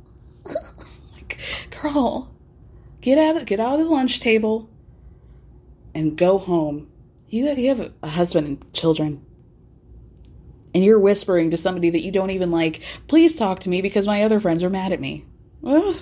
like, 1.15 1.39
girl, 1.81 2.33
get 3.01 3.17
out 3.17 3.37
of, 3.37 3.45
get 3.45 3.59
out 3.59 3.73
of 3.73 3.79
the 3.79 3.85
lunch 3.85 4.19
table 4.19 4.69
and 5.93 6.17
go 6.17 6.37
home 6.37 6.89
you, 7.29 7.47
you 7.53 7.69
have 7.69 7.93
a 8.01 8.07
husband 8.07 8.47
and 8.47 8.73
children. 8.73 9.25
And 10.73 10.83
you're 10.83 10.99
whispering 10.99 11.51
to 11.51 11.57
somebody 11.57 11.91
that 11.91 12.01
you 12.01 12.11
don't 12.11 12.31
even 12.31 12.51
like, 12.51 12.81
please 13.07 13.35
talk 13.35 13.61
to 13.61 13.69
me 13.69 13.81
because 13.81 14.07
my 14.07 14.23
other 14.23 14.39
friends 14.39 14.63
are 14.63 14.69
mad 14.69 14.93
at 14.93 14.99
me. 14.99 15.25
Ugh. 15.65 15.95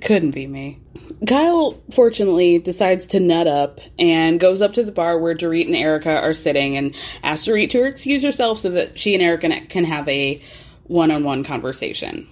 Couldn't 0.00 0.32
be 0.32 0.46
me. 0.46 0.80
Kyle, 1.26 1.80
fortunately, 1.92 2.58
decides 2.58 3.06
to 3.06 3.20
nut 3.20 3.46
up 3.46 3.80
and 3.98 4.40
goes 4.40 4.60
up 4.60 4.74
to 4.74 4.82
the 4.82 4.92
bar 4.92 5.18
where 5.18 5.36
Dorit 5.36 5.66
and 5.66 5.76
Erica 5.76 6.20
are 6.20 6.34
sitting 6.34 6.76
and 6.76 6.96
asks 7.22 7.46
Dorit 7.46 7.70
to 7.70 7.84
excuse 7.84 8.22
herself 8.22 8.58
so 8.58 8.70
that 8.70 8.98
she 8.98 9.14
and 9.14 9.22
Erica 9.22 9.60
can 9.68 9.84
have 9.84 10.08
a 10.08 10.40
one 10.84 11.10
on 11.10 11.22
one 11.22 11.44
conversation. 11.44 12.28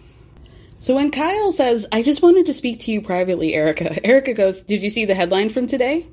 So 0.78 0.94
when 0.94 1.10
Kyle 1.10 1.52
says, 1.52 1.86
I 1.90 2.02
just 2.02 2.22
wanted 2.22 2.46
to 2.46 2.52
speak 2.52 2.80
to 2.80 2.92
you 2.92 3.00
privately, 3.00 3.54
Erica, 3.54 4.04
Erica 4.06 4.34
goes, 4.34 4.62
Did 4.62 4.82
you 4.82 4.90
see 4.90 5.04
the 5.04 5.14
headline 5.14 5.48
from 5.48 5.66
today? 5.66 6.06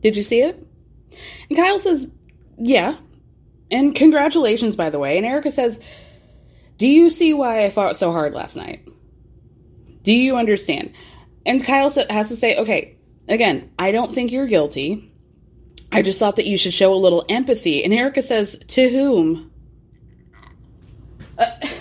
Did 0.00 0.16
you 0.16 0.22
see 0.22 0.40
it? 0.42 0.64
And 1.48 1.58
Kyle 1.58 1.78
says, 1.78 2.10
Yeah. 2.56 2.96
And 3.70 3.94
congratulations, 3.94 4.76
by 4.76 4.90
the 4.90 4.98
way. 4.98 5.16
And 5.16 5.26
Erica 5.26 5.50
says, 5.50 5.80
Do 6.78 6.86
you 6.86 7.10
see 7.10 7.34
why 7.34 7.64
I 7.64 7.70
fought 7.70 7.96
so 7.96 8.12
hard 8.12 8.32
last 8.32 8.56
night? 8.56 8.86
Do 10.02 10.12
you 10.12 10.36
understand? 10.36 10.92
And 11.44 11.62
Kyle 11.64 11.90
has 11.90 12.28
to 12.28 12.36
say, 12.36 12.58
Okay, 12.58 12.96
again, 13.28 13.72
I 13.78 13.92
don't 13.92 14.14
think 14.14 14.30
you're 14.30 14.46
guilty. 14.46 15.12
I 15.92 16.02
just 16.02 16.20
thought 16.20 16.36
that 16.36 16.46
you 16.46 16.56
should 16.56 16.74
show 16.74 16.94
a 16.94 16.94
little 16.94 17.24
empathy. 17.28 17.82
And 17.82 17.92
Erica 17.92 18.22
says, 18.22 18.56
To 18.68 18.88
whom? 18.88 19.50
Uh, 21.36 21.50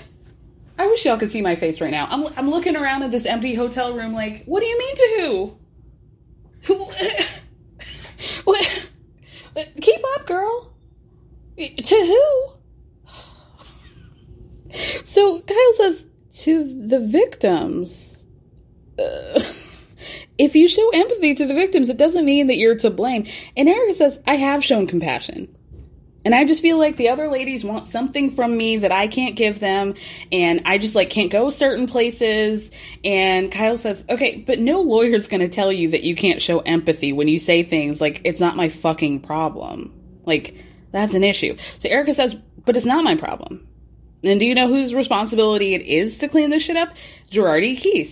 I 0.80 0.88
wish 0.88 1.06
y'all 1.06 1.18
could 1.18 1.30
see 1.30 1.42
my 1.42 1.56
face 1.56 1.82
right 1.82 1.92
now. 1.92 2.08
I'm, 2.10 2.26
I'm 2.38 2.50
looking 2.50 2.78
around 2.78 3.04
at 3.04 3.12
this 3.12 3.26
empty 3.26 3.54
hotel 3.54 3.94
room 3.94 4.14
like, 4.14 4.46
what 4.46 4.62
do 4.62 4.66
you 4.66 4.80
mean 4.80 4.96
to 4.96 5.10
who? 5.18 5.58
Who? 6.68 6.86
Keep 9.82 10.00
up, 10.16 10.26
girl. 10.26 10.74
To 11.58 11.96
who? 11.96 12.54
So 14.72 15.42
Kyle 15.42 15.74
says 15.74 16.08
to 16.44 16.88
the 16.88 17.00
victims. 17.00 18.26
Uh, 18.98 19.38
if 20.38 20.56
you 20.56 20.70
show 20.70 20.90
empathy 20.94 21.34
to 21.34 21.46
the 21.46 21.56
victims, 21.56 21.90
it 21.90 21.98
doesn't 21.98 22.24
mean 22.24 22.48
that 22.48 22.56
you're 22.56 22.76
to 22.76 22.90
blame. 22.90 23.26
And 23.58 23.68
Erica 23.68 23.96
says, 23.96 24.22
I 24.26 24.36
have 24.36 24.64
shown 24.64 24.88
compassion. 24.88 25.54
And 26.26 26.36
I 26.36 26.44
just 26.46 26.62
feel 26.62 26.78
like 26.78 26.98
the 26.98 27.10
other 27.10 27.28
ladies 27.28 27.64
want 27.64 27.88
something 27.88 28.30
from 28.30 28.56
me 28.58 28.78
that 28.78 28.92
I 28.92 29.08
can't 29.08 29.36
give 29.36 29.60
them. 29.60 29.94
And 30.32 30.62
I 30.66 30.78
just 30.78 30.96
like 30.96 31.10
can't 31.10 31.32
go 31.32 31.50
certain 31.50 31.88
places. 31.88 32.72
And 33.04 33.52
Kyle 33.52 33.78
says, 33.78 34.04
okay, 34.10 34.44
but 34.46 34.60
no 34.60 34.82
lawyer's 34.82 35.28
going 35.28 35.42
to 35.42 35.48
tell 35.48 35.72
you 35.72 35.90
that 35.90 36.04
you 36.04 36.16
can't 36.16 36.42
show 36.42 36.60
empathy 36.60 37.14
when 37.14 37.28
you 37.28 37.40
say 37.40 37.64
things 37.64 38.02
like, 38.02 38.22
it's 38.26 38.42
not 38.42 38.58
my 38.58 38.70
fucking 38.70 39.22
problem. 39.22 39.94
Like, 40.26 40.56
that's 40.92 41.14
an 41.14 41.24
issue. 41.24 41.56
So 41.80 41.88
Erica 41.90 42.14
says, 42.14 42.36
but 42.66 42.76
it's 42.76 42.86
not 42.86 43.04
my 43.04 43.16
problem. 43.16 43.66
And 44.24 44.40
do 44.40 44.46
you 44.46 44.54
know 44.54 44.68
whose 44.68 44.94
responsibility 44.94 45.74
it 45.74 45.82
is 45.84 46.18
to 46.18 46.28
clean 46.28 46.50
this 46.50 46.64
shit 46.64 46.76
up? 46.76 46.90
Girardi 47.32 47.78
Keese. 47.78 48.12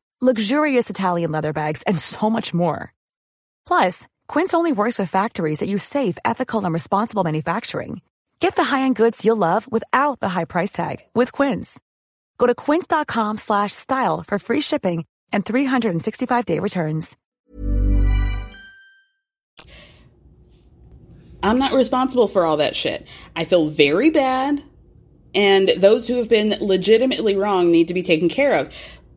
luxurious 0.21 0.89
Italian 0.89 1.31
leather 1.31 1.53
bags, 1.53 1.81
and 1.83 1.97
so 1.97 2.29
much 2.29 2.53
more. 2.53 2.93
Plus, 3.65 4.07
Quince 4.27 4.53
only 4.53 4.71
works 4.71 4.99
with 4.99 5.09
factories 5.09 5.59
that 5.59 5.69
use 5.69 5.83
safe, 5.83 6.17
ethical, 6.23 6.63
and 6.63 6.73
responsible 6.73 7.23
manufacturing. 7.23 8.01
Get 8.39 8.55
the 8.55 8.63
high-end 8.63 8.95
goods 8.95 9.25
you'll 9.25 9.37
love 9.37 9.71
without 9.71 10.19
the 10.19 10.29
high 10.29 10.45
price 10.45 10.71
tag 10.71 10.97
with 11.15 11.31
Quince. 11.31 11.79
Go 12.37 12.47
to 12.47 12.53
quince.com/style 12.53 14.23
for 14.27 14.39
free 14.39 14.61
shipping 14.61 15.05
and 15.33 15.43
365-day 15.45 16.59
returns. 16.59 17.17
I'm 21.43 21.57
not 21.57 21.73
responsible 21.73 22.27
for 22.27 22.45
all 22.45 22.57
that 22.57 22.75
shit. 22.75 23.07
I 23.35 23.45
feel 23.45 23.65
very 23.65 24.11
bad, 24.11 24.63
and 25.33 25.69
those 25.77 26.07
who 26.07 26.17
have 26.17 26.29
been 26.29 26.55
legitimately 26.61 27.35
wrong 27.35 27.71
need 27.71 27.87
to 27.87 27.95
be 27.95 28.03
taken 28.03 28.29
care 28.29 28.57
of 28.57 28.71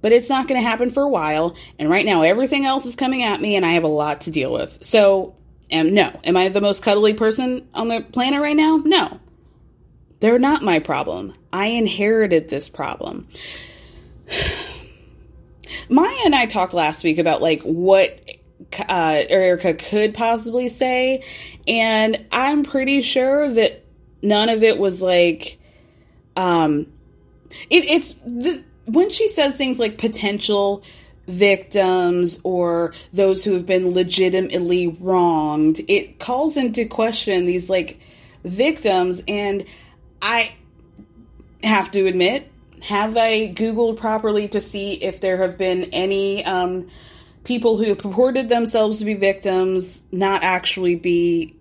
but 0.04 0.12
it's 0.12 0.28
not 0.28 0.46
going 0.46 0.60
to 0.60 0.68
happen 0.68 0.90
for 0.90 1.02
a 1.02 1.08
while. 1.08 1.56
And 1.78 1.88
right 1.88 2.04
now, 2.04 2.20
everything 2.20 2.66
else 2.66 2.84
is 2.84 2.94
coming 2.94 3.22
at 3.22 3.40
me, 3.40 3.56
and 3.56 3.64
I 3.64 3.70
have 3.70 3.84
a 3.84 3.88
lot 3.88 4.20
to 4.22 4.30
deal 4.30 4.52
with. 4.52 4.84
So, 4.84 5.34
um, 5.72 5.94
no. 5.94 6.20
Am 6.24 6.36
I 6.36 6.50
the 6.50 6.60
most 6.60 6.82
cuddly 6.82 7.14
person 7.14 7.66
on 7.72 7.88
the 7.88 8.02
planet 8.02 8.42
right 8.42 8.54
now? 8.54 8.82
No. 8.84 9.18
They're 10.20 10.38
not 10.38 10.60
my 10.60 10.78
problem. 10.78 11.32
I 11.54 11.68
inherited 11.68 12.50
this 12.50 12.68
problem. 12.68 13.28
Maya 15.88 16.14
and 16.26 16.34
I 16.34 16.44
talked 16.44 16.74
last 16.74 17.02
week 17.02 17.16
about 17.16 17.40
like 17.40 17.62
what 17.62 18.28
uh, 18.86 19.22
Erika 19.26 19.72
could 19.72 20.12
possibly 20.12 20.68
say, 20.68 21.24
and 21.66 22.22
I'm 22.30 22.62
pretty 22.62 23.00
sure 23.00 23.50
that 23.54 23.86
none 24.20 24.50
of 24.50 24.62
it 24.62 24.78
was 24.78 25.00
like, 25.00 25.58
um, 26.36 26.92
it, 27.70 27.86
it's 27.86 28.12
the 28.26 28.62
when 28.86 29.10
she 29.10 29.28
says 29.28 29.56
things 29.56 29.78
like 29.80 29.98
potential 29.98 30.82
victims 31.26 32.38
or 32.44 32.92
those 33.12 33.44
who 33.44 33.54
have 33.54 33.66
been 33.66 33.92
legitimately 33.92 34.88
wronged, 34.88 35.80
it 35.88 36.18
calls 36.18 36.56
into 36.56 36.86
question 36.86 37.44
these 37.44 37.70
like 37.70 37.98
victims. 38.44 39.22
And 39.26 39.64
I 40.20 40.54
have 41.62 41.90
to 41.92 42.06
admit, 42.06 42.50
have 42.82 43.16
I 43.16 43.48
Googled 43.48 43.96
properly 43.96 44.48
to 44.48 44.60
see 44.60 44.92
if 44.92 45.20
there 45.20 45.38
have 45.38 45.56
been 45.56 45.84
any 45.84 46.44
um, 46.44 46.88
people 47.44 47.78
who 47.78 47.88
have 47.88 47.98
purported 47.98 48.48
themselves 48.48 48.98
to 48.98 49.04
be 49.06 49.14
victims 49.14 50.04
not 50.12 50.44
actually 50.44 50.96
be 50.96 51.56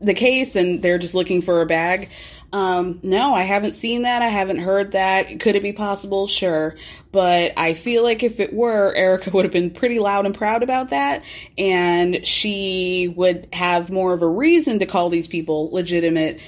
the 0.00 0.14
case 0.14 0.54
and 0.56 0.82
they're 0.82 0.98
just 0.98 1.14
looking 1.14 1.40
for 1.40 1.62
a 1.62 1.66
bag? 1.66 2.10
Um, 2.52 3.00
no, 3.02 3.34
I 3.34 3.42
haven't 3.42 3.74
seen 3.74 4.02
that. 4.02 4.22
I 4.22 4.28
haven't 4.28 4.58
heard 4.58 4.92
that. 4.92 5.40
Could 5.40 5.56
it 5.56 5.62
be 5.62 5.72
possible? 5.72 6.26
Sure. 6.26 6.76
But 7.12 7.52
I 7.56 7.74
feel 7.74 8.02
like 8.02 8.22
if 8.22 8.40
it 8.40 8.52
were, 8.52 8.94
Erica 8.94 9.30
would 9.30 9.44
have 9.44 9.52
been 9.52 9.70
pretty 9.70 9.98
loud 9.98 10.26
and 10.26 10.34
proud 10.34 10.62
about 10.62 10.90
that. 10.90 11.24
And 11.58 12.26
she 12.26 13.12
would 13.14 13.48
have 13.52 13.90
more 13.90 14.12
of 14.12 14.22
a 14.22 14.28
reason 14.28 14.78
to 14.78 14.86
call 14.86 15.10
these 15.10 15.28
people 15.28 15.70
legitimate, 15.70 16.40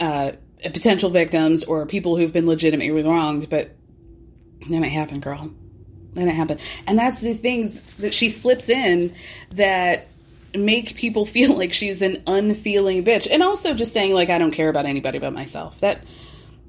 uh, 0.00 0.32
potential 0.62 1.10
victims 1.10 1.64
or 1.64 1.86
people 1.86 2.16
who've 2.16 2.32
been 2.32 2.46
legitimately 2.46 3.02
wronged. 3.02 3.50
But 3.50 3.76
that 4.68 4.74
ain't 4.74 4.86
happen, 4.86 5.20
girl. 5.20 5.50
That 6.14 6.28
it 6.28 6.34
happen. 6.34 6.58
And 6.86 6.98
that's 6.98 7.22
the 7.22 7.32
things 7.32 7.80
that 7.96 8.12
she 8.12 8.28
slips 8.28 8.68
in 8.68 9.14
that 9.52 10.06
make 10.56 10.96
people 10.96 11.24
feel 11.36 11.56
like 11.56 11.72
she's 11.72 12.02
an 12.02 12.22
unfeeling 12.26 13.04
bitch. 13.04 13.28
And 13.30 13.42
also 13.42 13.74
just 13.74 13.92
saying, 13.92 14.14
like, 14.14 14.30
I 14.30 14.38
don't 14.38 14.52
care 14.52 14.68
about 14.68 14.86
anybody 14.86 15.18
but 15.18 15.32
myself. 15.32 15.80
That 15.80 16.02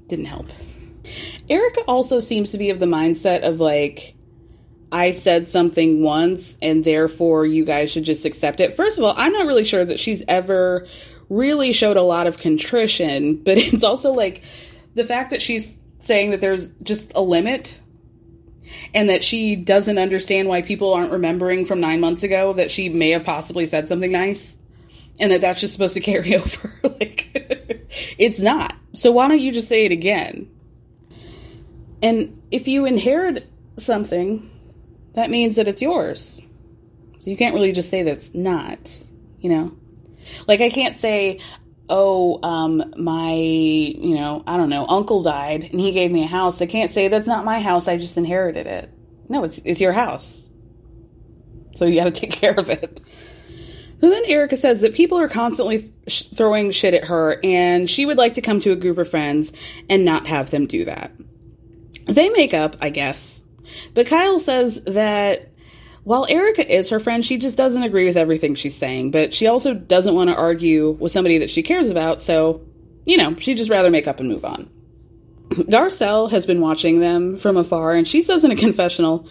didn't 0.06 0.26
help. 0.26 0.46
Erica 1.48 1.80
also 1.86 2.20
seems 2.20 2.52
to 2.52 2.58
be 2.58 2.70
of 2.70 2.78
the 2.78 2.86
mindset 2.86 3.42
of 3.42 3.60
like, 3.60 4.14
I 4.90 5.10
said 5.10 5.46
something 5.46 6.02
once 6.02 6.56
and 6.62 6.84
therefore 6.84 7.44
you 7.44 7.64
guys 7.64 7.90
should 7.90 8.04
just 8.04 8.24
accept 8.24 8.60
it. 8.60 8.74
First 8.74 8.98
of 8.98 9.04
all, 9.04 9.14
I'm 9.16 9.32
not 9.32 9.46
really 9.46 9.64
sure 9.64 9.84
that 9.84 9.98
she's 9.98 10.22
ever 10.28 10.86
really 11.28 11.72
showed 11.72 11.96
a 11.96 12.02
lot 12.02 12.26
of 12.26 12.38
contrition, 12.38 13.36
but 13.36 13.58
it's 13.58 13.84
also 13.84 14.12
like 14.12 14.42
the 14.94 15.04
fact 15.04 15.30
that 15.30 15.42
she's 15.42 15.76
saying 15.98 16.30
that 16.30 16.40
there's 16.40 16.70
just 16.82 17.12
a 17.16 17.20
limit 17.20 17.80
and 18.94 19.08
that 19.08 19.24
she 19.24 19.56
doesn't 19.56 19.98
understand 19.98 20.48
why 20.48 20.62
people 20.62 20.94
aren't 20.94 21.12
remembering 21.12 21.64
from 21.64 21.80
nine 21.80 22.00
months 22.00 22.22
ago 22.22 22.52
that 22.54 22.70
she 22.70 22.88
may 22.88 23.10
have 23.10 23.24
possibly 23.24 23.66
said 23.66 23.88
something 23.88 24.12
nice 24.12 24.56
and 25.20 25.30
that 25.32 25.40
that's 25.40 25.60
just 25.60 25.74
supposed 25.74 25.94
to 25.94 26.00
carry 26.00 26.34
over. 26.36 26.72
like, 26.84 27.30
it's 28.18 28.40
not. 28.40 28.74
So 28.92 29.12
why 29.12 29.28
don't 29.28 29.40
you 29.40 29.52
just 29.52 29.68
say 29.68 29.84
it 29.84 29.92
again? 29.92 30.50
And 32.02 32.42
if 32.50 32.68
you 32.68 32.84
inherit 32.84 33.48
something, 33.78 34.50
that 35.14 35.30
means 35.30 35.56
that 35.56 35.68
it's 35.68 35.82
yours. 35.82 36.40
So 37.20 37.30
you 37.30 37.36
can't 37.36 37.54
really 37.54 37.72
just 37.72 37.90
say 37.90 38.02
that's 38.02 38.34
not, 38.34 38.92
you 39.40 39.48
know? 39.48 39.74
Like, 40.46 40.60
I 40.60 40.68
can't 40.68 40.96
say, 40.96 41.40
oh, 41.88 42.40
um, 42.42 42.92
my, 42.96 43.32
you 43.32 44.14
know, 44.14 44.42
I 44.46 44.56
don't 44.56 44.70
know, 44.70 44.86
uncle 44.86 45.22
died 45.22 45.64
and 45.64 45.80
he 45.80 45.92
gave 45.92 46.10
me 46.10 46.24
a 46.24 46.28
house. 46.28 46.60
I 46.62 46.66
can't 46.66 46.90
say 46.90 47.08
that's 47.08 47.26
not 47.26 47.44
my 47.44 47.60
house. 47.60 47.88
I 47.88 47.96
just 47.96 48.16
inherited 48.16 48.66
it. 48.66 48.90
No, 49.28 49.44
it's 49.44 49.58
it's 49.58 49.80
your 49.80 49.92
house. 49.92 50.48
So 51.74 51.84
you 51.84 51.96
got 51.96 52.04
to 52.04 52.10
take 52.20 52.32
care 52.32 52.54
of 52.54 52.68
it. 52.68 53.00
So 54.00 54.10
then 54.10 54.24
Erica 54.26 54.56
says 54.56 54.82
that 54.82 54.94
people 54.94 55.18
are 55.18 55.28
constantly 55.28 55.90
sh- 56.08 56.24
throwing 56.24 56.70
shit 56.72 56.94
at 56.94 57.04
her, 57.04 57.40
and 57.42 57.88
she 57.88 58.04
would 58.04 58.18
like 58.18 58.34
to 58.34 58.42
come 58.42 58.60
to 58.60 58.72
a 58.72 58.76
group 58.76 58.98
of 58.98 59.08
friends 59.08 59.52
and 59.88 60.04
not 60.04 60.26
have 60.26 60.50
them 60.50 60.66
do 60.66 60.84
that. 60.84 61.10
They 62.06 62.28
make 62.28 62.52
up, 62.52 62.76
I 62.82 62.90
guess. 62.90 63.42
But 63.94 64.06
Kyle 64.06 64.38
says 64.40 64.82
that 64.84 65.53
while 66.04 66.26
Erica 66.28 66.70
is 66.72 66.90
her 66.90 67.00
friend, 67.00 67.24
she 67.24 67.38
just 67.38 67.56
doesn't 67.56 67.82
agree 67.82 68.04
with 68.04 68.16
everything 68.16 68.54
she's 68.54 68.76
saying, 68.76 69.10
but 69.10 69.34
she 69.34 69.46
also 69.46 69.74
doesn't 69.74 70.14
want 70.14 70.30
to 70.30 70.36
argue 70.36 70.90
with 70.92 71.12
somebody 71.12 71.38
that 71.38 71.50
she 71.50 71.62
cares 71.62 71.88
about, 71.88 72.22
so, 72.22 72.62
you 73.06 73.16
know, 73.16 73.34
she'd 73.36 73.56
just 73.56 73.70
rather 73.70 73.90
make 73.90 74.06
up 74.06 74.20
and 74.20 74.28
move 74.28 74.44
on. 74.44 74.70
Garcelle 75.50 76.30
has 76.30 76.46
been 76.46 76.60
watching 76.60 77.00
them 77.00 77.36
from 77.36 77.56
afar, 77.56 77.94
and 77.94 78.06
she 78.06 78.22
says 78.22 78.44
in 78.44 78.50
a 78.50 78.56
confessional, 78.56 79.28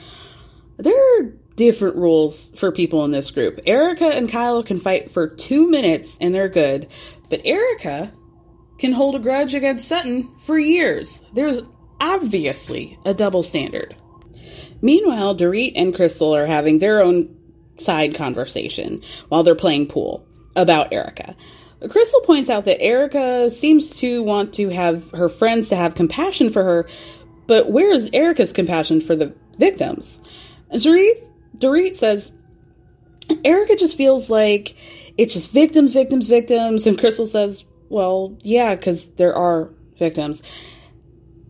there 0.77 1.19
are 1.19 1.33
different 1.55 1.95
rules 1.95 2.49
for 2.55 2.71
people 2.71 3.05
in 3.05 3.11
this 3.11 3.31
group. 3.31 3.59
Erica 3.65 4.07
and 4.07 4.29
Kyle 4.29 4.63
can 4.63 4.79
fight 4.79 5.11
for 5.11 5.27
two 5.27 5.69
minutes 5.69 6.17
and 6.19 6.33
they're 6.33 6.49
good, 6.49 6.87
but 7.29 7.45
Erica 7.45 8.11
can 8.79 8.91
hold 8.91 9.15
a 9.15 9.19
grudge 9.19 9.53
against 9.53 9.87
Sutton 9.87 10.33
for 10.39 10.57
years. 10.57 11.23
There's 11.33 11.61
obviously 12.01 12.97
a 13.05 13.13
double 13.13 13.43
standard. 13.43 13.95
Meanwhile, 14.83 15.37
Dorit 15.37 15.71
and 15.75 15.95
Crystal 15.95 16.35
are 16.35 16.45
having 16.45 16.77
their 16.77 17.01
own 17.01 17.35
side 17.77 18.13
conversation 18.13 19.01
while 19.29 19.41
they're 19.41 19.55
playing 19.55 19.87
pool 19.87 20.27
about 20.55 20.93
Erica. 20.93 21.35
Crystal 21.89 22.21
points 22.21 22.49
out 22.49 22.65
that 22.65 22.81
Erica 22.81 23.49
seems 23.49 23.89
to 24.01 24.21
want 24.21 24.53
to 24.53 24.69
have 24.69 25.09
her 25.11 25.29
friends 25.29 25.69
to 25.69 25.75
have 25.75 25.95
compassion 25.95 26.49
for 26.49 26.63
her, 26.63 26.87
but 27.47 27.71
where 27.71 27.93
is 27.93 28.09
Erica's 28.13 28.53
compassion 28.53 29.01
for 29.01 29.15
the 29.15 29.33
victims? 29.57 30.19
Dorit, 30.71 31.15
Dorit 31.57 31.95
says 31.95 32.31
Erica 33.43 33.75
just 33.75 33.97
feels 33.97 34.29
like 34.29 34.75
it's 35.17 35.33
just 35.33 35.51
victims, 35.51 35.93
victims, 35.93 36.27
victims. 36.27 36.87
And 36.87 36.97
Crystal 36.97 37.27
says, 37.27 37.65
well, 37.89 38.37
yeah, 38.41 38.75
because 38.75 39.09
there 39.11 39.35
are 39.35 39.69
victims. 39.97 40.41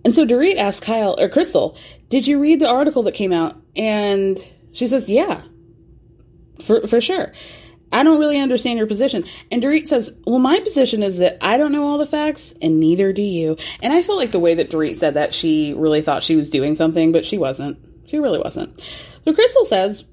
And 0.06 0.14
so 0.14 0.26
Dorit 0.26 0.58
asks 0.58 0.86
Kyle 0.86 1.16
or 1.18 1.30
Crystal, 1.30 1.78
"Did 2.14 2.28
you 2.28 2.40
read 2.40 2.60
the 2.60 2.70
article 2.70 3.02
that 3.04 3.16
came 3.16 3.34
out?" 3.34 3.58
And 3.76 4.38
she 4.72 4.86
says, 4.86 5.10
"Yeah, 5.10 5.42
for 6.62 6.86
for 6.86 7.02
sure." 7.02 7.34
I 7.92 8.04
don't 8.04 8.20
really 8.20 8.40
understand 8.40 8.78
your 8.78 8.88
position. 8.88 9.24
And 9.52 9.62
Dorit 9.62 9.88
says, 9.88 10.18
Well, 10.26 10.40
my 10.40 10.60
position 10.60 11.04
is 11.04 11.20
that 11.20 11.38
I 11.42 11.58
don't 11.58 11.72
know 11.72 11.86
all 11.86 12.00
the 12.00 12.08
facts, 12.08 12.54
and 12.62 12.80
neither 12.80 13.14
do 13.14 13.22
you. 13.22 13.56
And 13.84 13.94
I 13.94 14.02
felt 14.02 14.18
like 14.18 14.32
the 14.32 14.40
way 14.40 14.56
that 14.56 14.72
Dorit 14.72 14.98
said 14.98 15.14
that, 15.14 15.36
she 15.36 15.74
really 15.74 16.02
thought 16.02 16.24
she 16.24 16.36
was 16.36 16.50
doing 16.50 16.74
something, 16.74 17.12
but 17.12 17.24
she 17.24 17.38
wasn't. 17.38 17.78
She 18.08 18.18
really 18.18 18.40
wasn't. 18.40 18.82
So 19.26 19.34
Crystal 19.34 19.66
says, 19.66 20.06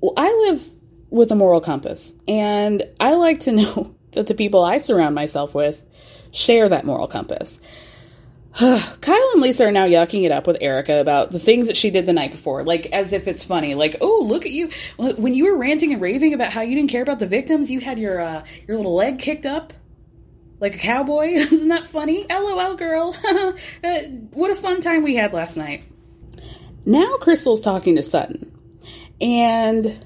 Well, 0.00 0.14
I 0.16 0.32
live 0.48 0.64
with 1.10 1.30
a 1.30 1.36
moral 1.36 1.60
compass, 1.60 2.14
and 2.26 2.82
I 3.00 3.14
like 3.14 3.40
to 3.40 3.52
know 3.60 3.94
that 4.12 4.26
the 4.26 4.34
people 4.34 4.64
I 4.64 4.78
surround 4.78 5.14
myself 5.14 5.54
with 5.54 5.84
share 6.32 6.68
that 6.68 6.86
moral 6.86 7.06
compass. 7.06 7.60
Kyle 9.00 9.30
and 9.34 9.42
Lisa 9.42 9.66
are 9.66 9.70
now 9.70 9.86
yucking 9.86 10.24
it 10.24 10.32
up 10.32 10.46
with 10.46 10.56
Erica 10.62 10.98
about 10.98 11.30
the 11.30 11.38
things 11.38 11.66
that 11.66 11.76
she 11.76 11.90
did 11.90 12.06
the 12.06 12.14
night 12.14 12.30
before, 12.30 12.64
like 12.64 12.86
as 12.86 13.12
if 13.12 13.28
it's 13.28 13.44
funny. 13.44 13.74
Like, 13.74 13.96
oh, 14.00 14.24
look 14.24 14.46
at 14.46 14.52
you! 14.52 14.70
When 14.96 15.34
you 15.34 15.52
were 15.52 15.58
ranting 15.58 15.92
and 15.92 16.00
raving 16.00 16.32
about 16.32 16.52
how 16.52 16.62
you 16.62 16.74
didn't 16.74 16.90
care 16.90 17.02
about 17.02 17.18
the 17.18 17.26
victims, 17.26 17.70
you 17.70 17.80
had 17.80 17.98
your 17.98 18.18
uh, 18.18 18.44
your 18.66 18.78
little 18.78 18.94
leg 18.94 19.18
kicked 19.18 19.44
up 19.44 19.74
like 20.58 20.74
a 20.74 20.78
cowboy. 20.78 21.26
Isn't 21.34 21.68
that 21.68 21.86
funny? 21.86 22.24
LOL, 22.30 22.76
girl. 22.76 23.14
uh, 23.84 24.00
what 24.32 24.50
a 24.50 24.54
fun 24.54 24.80
time 24.80 25.02
we 25.02 25.14
had 25.14 25.34
last 25.34 25.58
night. 25.58 25.84
Now 26.86 27.18
Crystal's 27.18 27.60
talking 27.60 27.96
to 27.96 28.02
Sutton, 28.02 28.50
and 29.20 30.02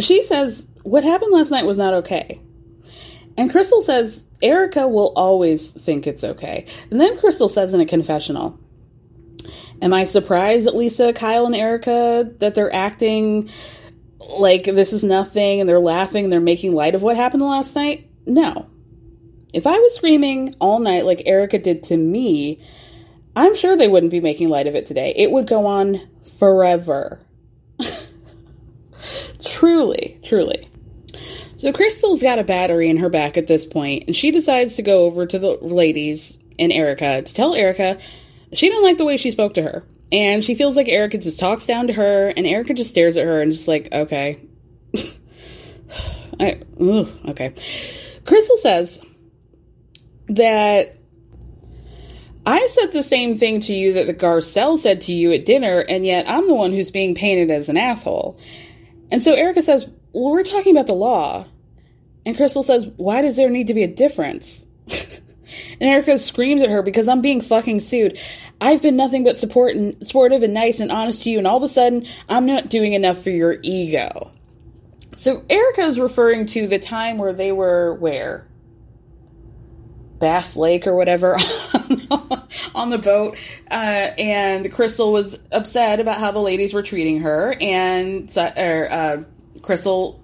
she 0.00 0.24
says 0.24 0.66
what 0.82 1.04
happened 1.04 1.32
last 1.32 1.52
night 1.52 1.66
was 1.66 1.78
not 1.78 1.94
okay. 1.94 2.40
And 3.40 3.50
Crystal 3.50 3.80
says 3.80 4.26
Erica 4.42 4.86
will 4.86 5.14
always 5.16 5.70
think 5.70 6.06
it's 6.06 6.24
okay. 6.24 6.66
And 6.90 7.00
then 7.00 7.18
Crystal 7.18 7.48
says 7.48 7.72
in 7.72 7.80
a 7.80 7.86
confessional, 7.86 8.60
Am 9.80 9.94
I 9.94 10.04
surprised 10.04 10.66
at 10.66 10.76
Lisa, 10.76 11.14
Kyle, 11.14 11.46
and 11.46 11.56
Erica 11.56 12.30
that 12.40 12.54
they're 12.54 12.72
acting 12.72 13.48
like 14.18 14.64
this 14.64 14.92
is 14.92 15.02
nothing 15.02 15.58
and 15.58 15.66
they're 15.66 15.80
laughing 15.80 16.24
and 16.24 16.32
they're 16.32 16.38
making 16.38 16.72
light 16.72 16.94
of 16.94 17.02
what 17.02 17.16
happened 17.16 17.42
last 17.42 17.74
night? 17.74 18.10
No. 18.26 18.68
If 19.54 19.66
I 19.66 19.78
was 19.78 19.94
screaming 19.94 20.54
all 20.60 20.78
night 20.78 21.06
like 21.06 21.22
Erica 21.24 21.58
did 21.58 21.84
to 21.84 21.96
me, 21.96 22.62
I'm 23.34 23.56
sure 23.56 23.74
they 23.74 23.88
wouldn't 23.88 24.12
be 24.12 24.20
making 24.20 24.50
light 24.50 24.66
of 24.66 24.74
it 24.74 24.84
today. 24.84 25.14
It 25.16 25.30
would 25.30 25.46
go 25.46 25.64
on 25.64 25.98
forever. 26.38 27.22
truly, 29.42 30.20
truly. 30.22 30.69
So 31.60 31.74
Crystal's 31.74 32.22
got 32.22 32.38
a 32.38 32.42
battery 32.42 32.88
in 32.88 32.96
her 32.96 33.10
back 33.10 33.36
at 33.36 33.46
this 33.46 33.66
point, 33.66 34.04
and 34.06 34.16
she 34.16 34.30
decides 34.30 34.76
to 34.76 34.82
go 34.82 35.04
over 35.04 35.26
to 35.26 35.38
the 35.38 35.58
ladies 35.60 36.38
and 36.58 36.72
Erica 36.72 37.20
to 37.20 37.34
tell 37.34 37.52
Erica 37.52 37.98
she 38.54 38.70
didn't 38.70 38.82
like 38.82 38.96
the 38.96 39.04
way 39.04 39.18
she 39.18 39.30
spoke 39.30 39.52
to 39.54 39.62
her. 39.62 39.84
And 40.10 40.42
she 40.42 40.54
feels 40.54 40.74
like 40.74 40.88
Erica 40.88 41.18
just 41.18 41.38
talks 41.38 41.66
down 41.66 41.88
to 41.88 41.92
her, 41.92 42.28
and 42.28 42.46
Erica 42.46 42.72
just 42.72 42.88
stares 42.88 43.14
at 43.18 43.26
her 43.26 43.42
and 43.42 43.52
just 43.52 43.68
like, 43.68 43.92
okay. 43.92 44.40
I, 46.40 46.62
ugh, 46.80 47.06
okay. 47.28 47.52
Crystal 48.24 48.56
says 48.56 49.02
that 50.28 50.96
I 52.46 52.66
said 52.68 52.92
the 52.92 53.02
same 53.02 53.36
thing 53.36 53.60
to 53.60 53.74
you 53.74 53.92
that 53.92 54.06
the 54.06 54.14
Garcelle 54.14 54.78
said 54.78 55.02
to 55.02 55.12
you 55.12 55.30
at 55.32 55.44
dinner, 55.44 55.84
and 55.90 56.06
yet 56.06 56.26
I'm 56.26 56.46
the 56.46 56.54
one 56.54 56.72
who's 56.72 56.90
being 56.90 57.14
painted 57.14 57.50
as 57.50 57.68
an 57.68 57.76
asshole. 57.76 58.40
And 59.12 59.22
so 59.22 59.34
Erica 59.34 59.60
says, 59.60 59.86
Well, 60.12 60.32
we're 60.32 60.44
talking 60.44 60.76
about 60.76 60.86
the 60.86 60.94
law. 60.94 61.46
And 62.26 62.36
Crystal 62.36 62.62
says, 62.62 62.88
Why 62.96 63.22
does 63.22 63.36
there 63.36 63.50
need 63.50 63.68
to 63.68 63.74
be 63.74 63.82
a 63.82 63.88
difference? 63.88 64.66
and 64.88 65.02
Erica 65.80 66.18
screams 66.18 66.62
at 66.62 66.70
her 66.70 66.82
because 66.82 67.08
I'm 67.08 67.22
being 67.22 67.40
fucking 67.40 67.80
sued. 67.80 68.18
I've 68.60 68.82
been 68.82 68.96
nothing 68.96 69.24
but 69.24 69.36
support 69.36 69.74
and, 69.74 70.06
supportive 70.06 70.42
and 70.42 70.52
nice 70.52 70.80
and 70.80 70.92
honest 70.92 71.22
to 71.22 71.30
you, 71.30 71.38
and 71.38 71.46
all 71.46 71.56
of 71.56 71.62
a 71.62 71.68
sudden, 71.68 72.06
I'm 72.28 72.44
not 72.44 72.68
doing 72.68 72.92
enough 72.92 73.22
for 73.22 73.30
your 73.30 73.58
ego. 73.62 74.30
So 75.16 75.44
Erica 75.48 75.82
is 75.82 75.98
referring 75.98 76.46
to 76.46 76.66
the 76.66 76.78
time 76.78 77.16
where 77.18 77.32
they 77.32 77.52
were 77.52 77.94
where? 77.94 78.46
Bass 80.18 80.54
Lake 80.56 80.86
or 80.86 80.94
whatever 80.94 81.32
on 82.74 82.90
the 82.90 83.00
boat, 83.02 83.38
uh, 83.70 83.74
and 83.74 84.70
Crystal 84.70 85.10
was 85.12 85.38
upset 85.50 85.98
about 85.98 86.20
how 86.20 86.30
the 86.30 86.40
ladies 86.40 86.74
were 86.74 86.82
treating 86.82 87.20
her, 87.20 87.56
and 87.58 88.30
or, 88.36 88.92
uh, 88.92 89.22
Crystal, 89.62 90.22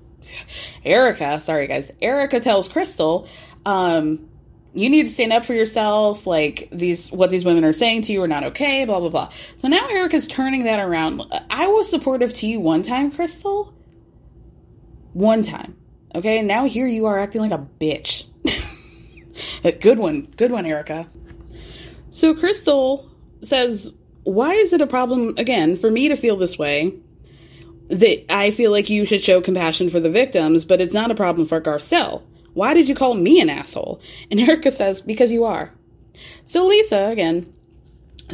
Erica, 0.85 1.41
sorry 1.41 1.67
guys, 1.67 1.93
Erica 2.01 2.41
tells 2.41 2.69
Crystal, 2.69 3.29
um, 3.65 4.29
you 4.75 4.91
need 4.91 5.05
to 5.05 5.11
stand 5.11 5.33
up 5.33 5.45
for 5.45 5.55
yourself. 5.55 6.27
Like 6.27 6.69
these, 6.71 7.11
what 7.11 7.31
these 7.31 7.45
women 7.45 7.65
are 7.65 7.73
saying 7.73 8.03
to 8.03 8.13
you 8.13 8.23
are 8.23 8.29
not 8.29 8.45
okay. 8.45 8.85
Blah 8.85 9.01
blah 9.01 9.09
blah. 9.09 9.33
So 9.57 9.69
now 9.69 9.89
Erica's 9.89 10.27
turning 10.27 10.65
that 10.65 10.81
around. 10.81 11.23
I 11.49 11.69
was 11.69 11.89
supportive 11.89 12.35
to 12.35 12.47
you 12.47 12.61
one 12.61 12.83
time, 12.83 13.11
Crystal. 13.11 13.73
One 15.15 15.43
time, 15.43 15.77
okay. 16.15 16.43
Now 16.43 16.67
here 16.67 16.87
you 16.87 17.07
are 17.07 17.19
acting 17.19 17.41
like 17.41 17.53
a 17.53 17.67
bitch. 17.81 18.27
good 19.81 19.99
one, 19.99 20.29
good 20.37 20.53
one, 20.53 20.67
Erica. 20.67 21.09
So 22.11 22.35
Crystal 22.35 23.11
says, 23.43 23.93
Why 24.25 24.53
is 24.53 24.73
it 24.73 24.81
a 24.81 24.87
problem, 24.87 25.35
again, 25.37 25.77
for 25.77 25.91
me 25.91 26.09
to 26.09 26.17
feel 26.17 26.37
this 26.37 26.59
way? 26.59 26.99
That 27.89 28.33
I 28.33 28.51
feel 28.51 28.71
like 28.71 28.91
you 28.91 29.07
should 29.07 29.23
show 29.23 29.41
compassion 29.41 29.89
for 29.89 30.01
the 30.01 30.11
victims, 30.11 30.65
but 30.65 30.81
it's 30.81 30.95
not 30.95 31.11
a 31.11 31.15
problem 31.15 31.47
for 31.47 31.61
Garcelle. 31.61 32.23
Why 32.53 32.75
did 32.75 32.89
you 32.89 32.95
call 32.95 33.15
me 33.15 33.41
an 33.41 33.51
asshole? 33.51 34.01
And 34.31 34.41
Erica 34.49 34.71
says, 34.73 35.03
Because 35.03 35.31
you 35.31 35.45
are. 35.45 35.73
So 36.45 36.67
Lisa, 36.67 37.09
again, 37.09 37.53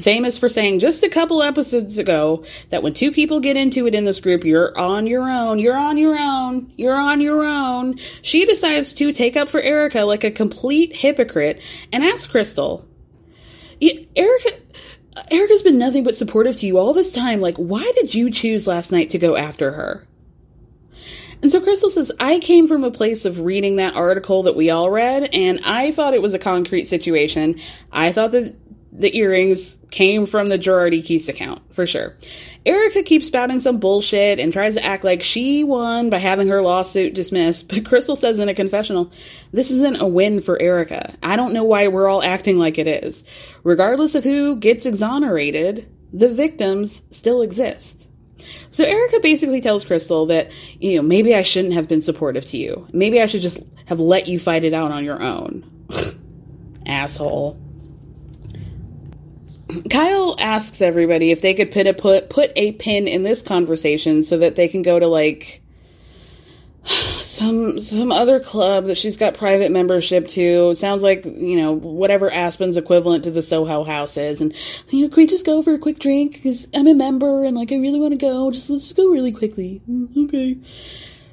famous 0.01 0.39
for 0.39 0.49
saying 0.49 0.79
just 0.79 1.03
a 1.03 1.09
couple 1.09 1.43
episodes 1.43 1.99
ago 1.99 2.45
that 2.71 2.83
when 2.83 2.95
two 2.95 3.11
people 3.11 3.41
get 3.41 3.57
into 3.57 3.87
it 3.87 3.95
in 3.95 4.05
this 4.05 4.21
group, 4.21 4.45
you're 4.45 4.79
on 4.79 5.07
your 5.07 5.29
own, 5.29 5.59
you're 5.59 5.77
on 5.77 5.99
your 5.99 6.17
own, 6.17 6.73
you're 6.77 6.95
on 6.95 7.21
your 7.21 7.45
own. 7.45 7.99
She 8.23 8.47
decides 8.47 8.95
to 8.95 9.13
take 9.13 9.37
up 9.37 9.49
for 9.49 9.61
Erica 9.61 10.03
like 10.03 10.25
a 10.25 10.31
complete 10.31 10.95
hypocrite 10.95 11.61
and 11.93 12.03
ask 12.03 12.31
Crystal, 12.31 12.87
Erica, 13.81 14.51
Erica's 15.31 15.63
been 15.63 15.79
nothing 15.79 16.05
but 16.05 16.17
supportive 16.17 16.57
to 16.57 16.67
you 16.67 16.79
all 16.79 16.95
this 16.95 17.13
time. 17.13 17.41
Like, 17.41 17.57
why 17.57 17.91
did 17.97 18.15
you 18.15 18.31
choose 18.31 18.67
last 18.67 18.91
night 18.91 19.11
to 19.11 19.19
go 19.19 19.37
after 19.37 19.73
her? 19.73 20.07
And 21.43 21.51
so 21.51 21.61
Crystal 21.61 21.91
says, 21.91 22.13
I 22.21 22.39
came 22.39 22.69
from 22.69 22.85
a 22.85 22.91
place 22.91 23.25
of 23.25 23.41
reading 23.41 23.77
that 23.77 23.97
article 23.97 24.45
that 24.45 24.55
we 24.55 24.71
all 24.71 24.91
read, 24.91 25.29
and 25.33 25.61
I 25.65 25.91
thought 25.91 26.15
it 26.15 26.23
was 26.23 26.35
a 26.35 26.39
concrete 26.39 26.87
situation. 26.87 27.61
I 27.91 28.13
thought 28.13 28.31
that 28.31 28.55
the 28.93 29.17
earrings 29.17 29.79
came 29.91 30.27
from 30.27 30.49
the 30.49 30.59
Girardi 30.59 31.03
Keese 31.03 31.29
account, 31.29 31.63
for 31.75 31.87
sure. 31.87 32.15
Erica 32.65 33.03
keeps 33.03 33.27
spouting 33.27 33.59
some 33.59 33.79
bullshit 33.79 34.39
and 34.39 34.53
tries 34.53 34.75
to 34.75 34.85
act 34.85 35.03
like 35.03 35.23
she 35.23 35.65
won 35.65 36.11
by 36.11 36.19
having 36.19 36.49
her 36.49 36.63
lawsuit 36.63 37.15
dismissed, 37.15 37.69
but 37.75 37.87
Crystal 37.87 38.17
says 38.17 38.39
in 38.39 38.49
a 38.49 38.55
confessional, 38.55 39.11
this 39.53 39.71
isn't 39.71 40.01
a 40.01 40.07
win 40.07 40.41
for 40.41 40.61
Erica. 40.61 41.15
I 41.23 41.37
don't 41.37 41.55
know 41.55 41.65
why 41.65 41.89
we're 41.89 42.09
all 42.09 42.23
acting 42.23 42.59
like 42.59 42.79
it 42.79 42.87
is. 42.87 43.25
Regardless 43.65 44.15
of 44.15 44.25
who 44.25 44.57
gets 44.57 44.87
exonerated, 44.87 45.89
the 46.13 46.29
victims 46.29 47.03
still 47.11 47.43
exist. 47.43 48.09
So 48.71 48.85
Erica 48.85 49.21
basically 49.21 49.61
tells 49.61 49.85
Crystal 49.85 50.27
that, 50.27 50.51
you 50.79 50.97
know, 50.97 51.03
maybe 51.03 51.35
I 51.35 51.43
shouldn't 51.43 51.75
have 51.75 51.89
been 51.89 52.03
supportive 52.03 52.45
to 52.47 52.59
you. 52.59 52.87
Maybe 52.93 53.21
I 53.21 53.27
should 53.27 53.43
just 53.43 53.61
have 53.87 54.01
let 54.01 54.29
you 54.29 54.39
fight 54.39 54.65
it 54.65 54.75
out 54.75 54.91
on 54.91 55.05
your 55.05 55.23
own. 55.23 55.65
Asshole. 56.87 57.62
Kyle 59.91 60.37
asks 60.39 60.83
everybody 60.83 61.31
if 61.31 61.43
they 61.43 61.55
could 61.55 61.71
put 61.71 61.87
a 61.87 61.95
put 61.95 62.31
put 62.31 62.53
a 62.57 62.73
pin 62.73 63.09
in 63.09 63.23
this 63.23 63.43
conversation 63.43 64.23
so 64.23 64.39
that 64.39 64.57
they 64.57 64.69
can 64.69 64.83
go 64.83 64.99
to 64.99 65.07
like 65.07 65.63
some 66.85 67.81
some 67.81 68.11
other 68.11 68.41
club 68.41 68.87
that 68.87 68.97
she's 68.97 69.17
got 69.17 69.35
private 69.35 69.71
membership 69.71 70.29
to. 70.29 70.75
Sounds 70.75 71.03
like 71.03 71.25
you 71.25 71.57
know 71.57 71.73
whatever 71.73 72.31
Aspen's 72.31 72.77
equivalent 72.77 73.25
to 73.25 73.31
the 73.31 73.43
Soho 73.43 73.85
House 73.85 74.17
is, 74.17 74.41
and 74.41 74.55
you 74.91 75.03
know 75.03 75.09
can 75.09 75.23
we 75.23 75.27
just 75.27 75.47
go 75.47 75.63
for 75.63 75.75
a 75.75 75.79
quick 75.79 75.99
drink 75.99 76.35
because 76.35 76.69
I'm 76.75 76.87
a 76.87 76.95
member 76.95 77.45
and 77.45 77.57
like 77.57 77.73
I 77.73 77.77
really 77.77 78.01
want 78.01 78.13
to 78.13 78.19
go. 78.19 78.51
Just 78.51 78.71
let's 78.71 78.93
go 78.93 79.09
really 79.09 79.33
quickly. 79.33 79.81
Mm, 79.89 80.25
okay. 80.29 80.59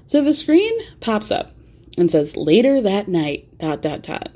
So 0.05 0.23
the 0.23 0.33
screen 0.33 0.73
pops 0.99 1.31
up 1.31 1.51
and 1.97 2.09
says 2.09 2.35
later 2.35 2.81
that 2.81 3.07
night. 3.07 3.57
Dot 3.57 3.81
dot 3.81 4.03
dot. 4.03 4.29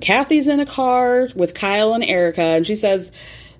Kathy's 0.00 0.48
in 0.48 0.60
a 0.60 0.66
car 0.66 1.28
with 1.34 1.54
Kyle 1.54 1.94
and 1.94 2.04
Erica, 2.04 2.42
and 2.42 2.66
she 2.66 2.76
says 2.76 3.12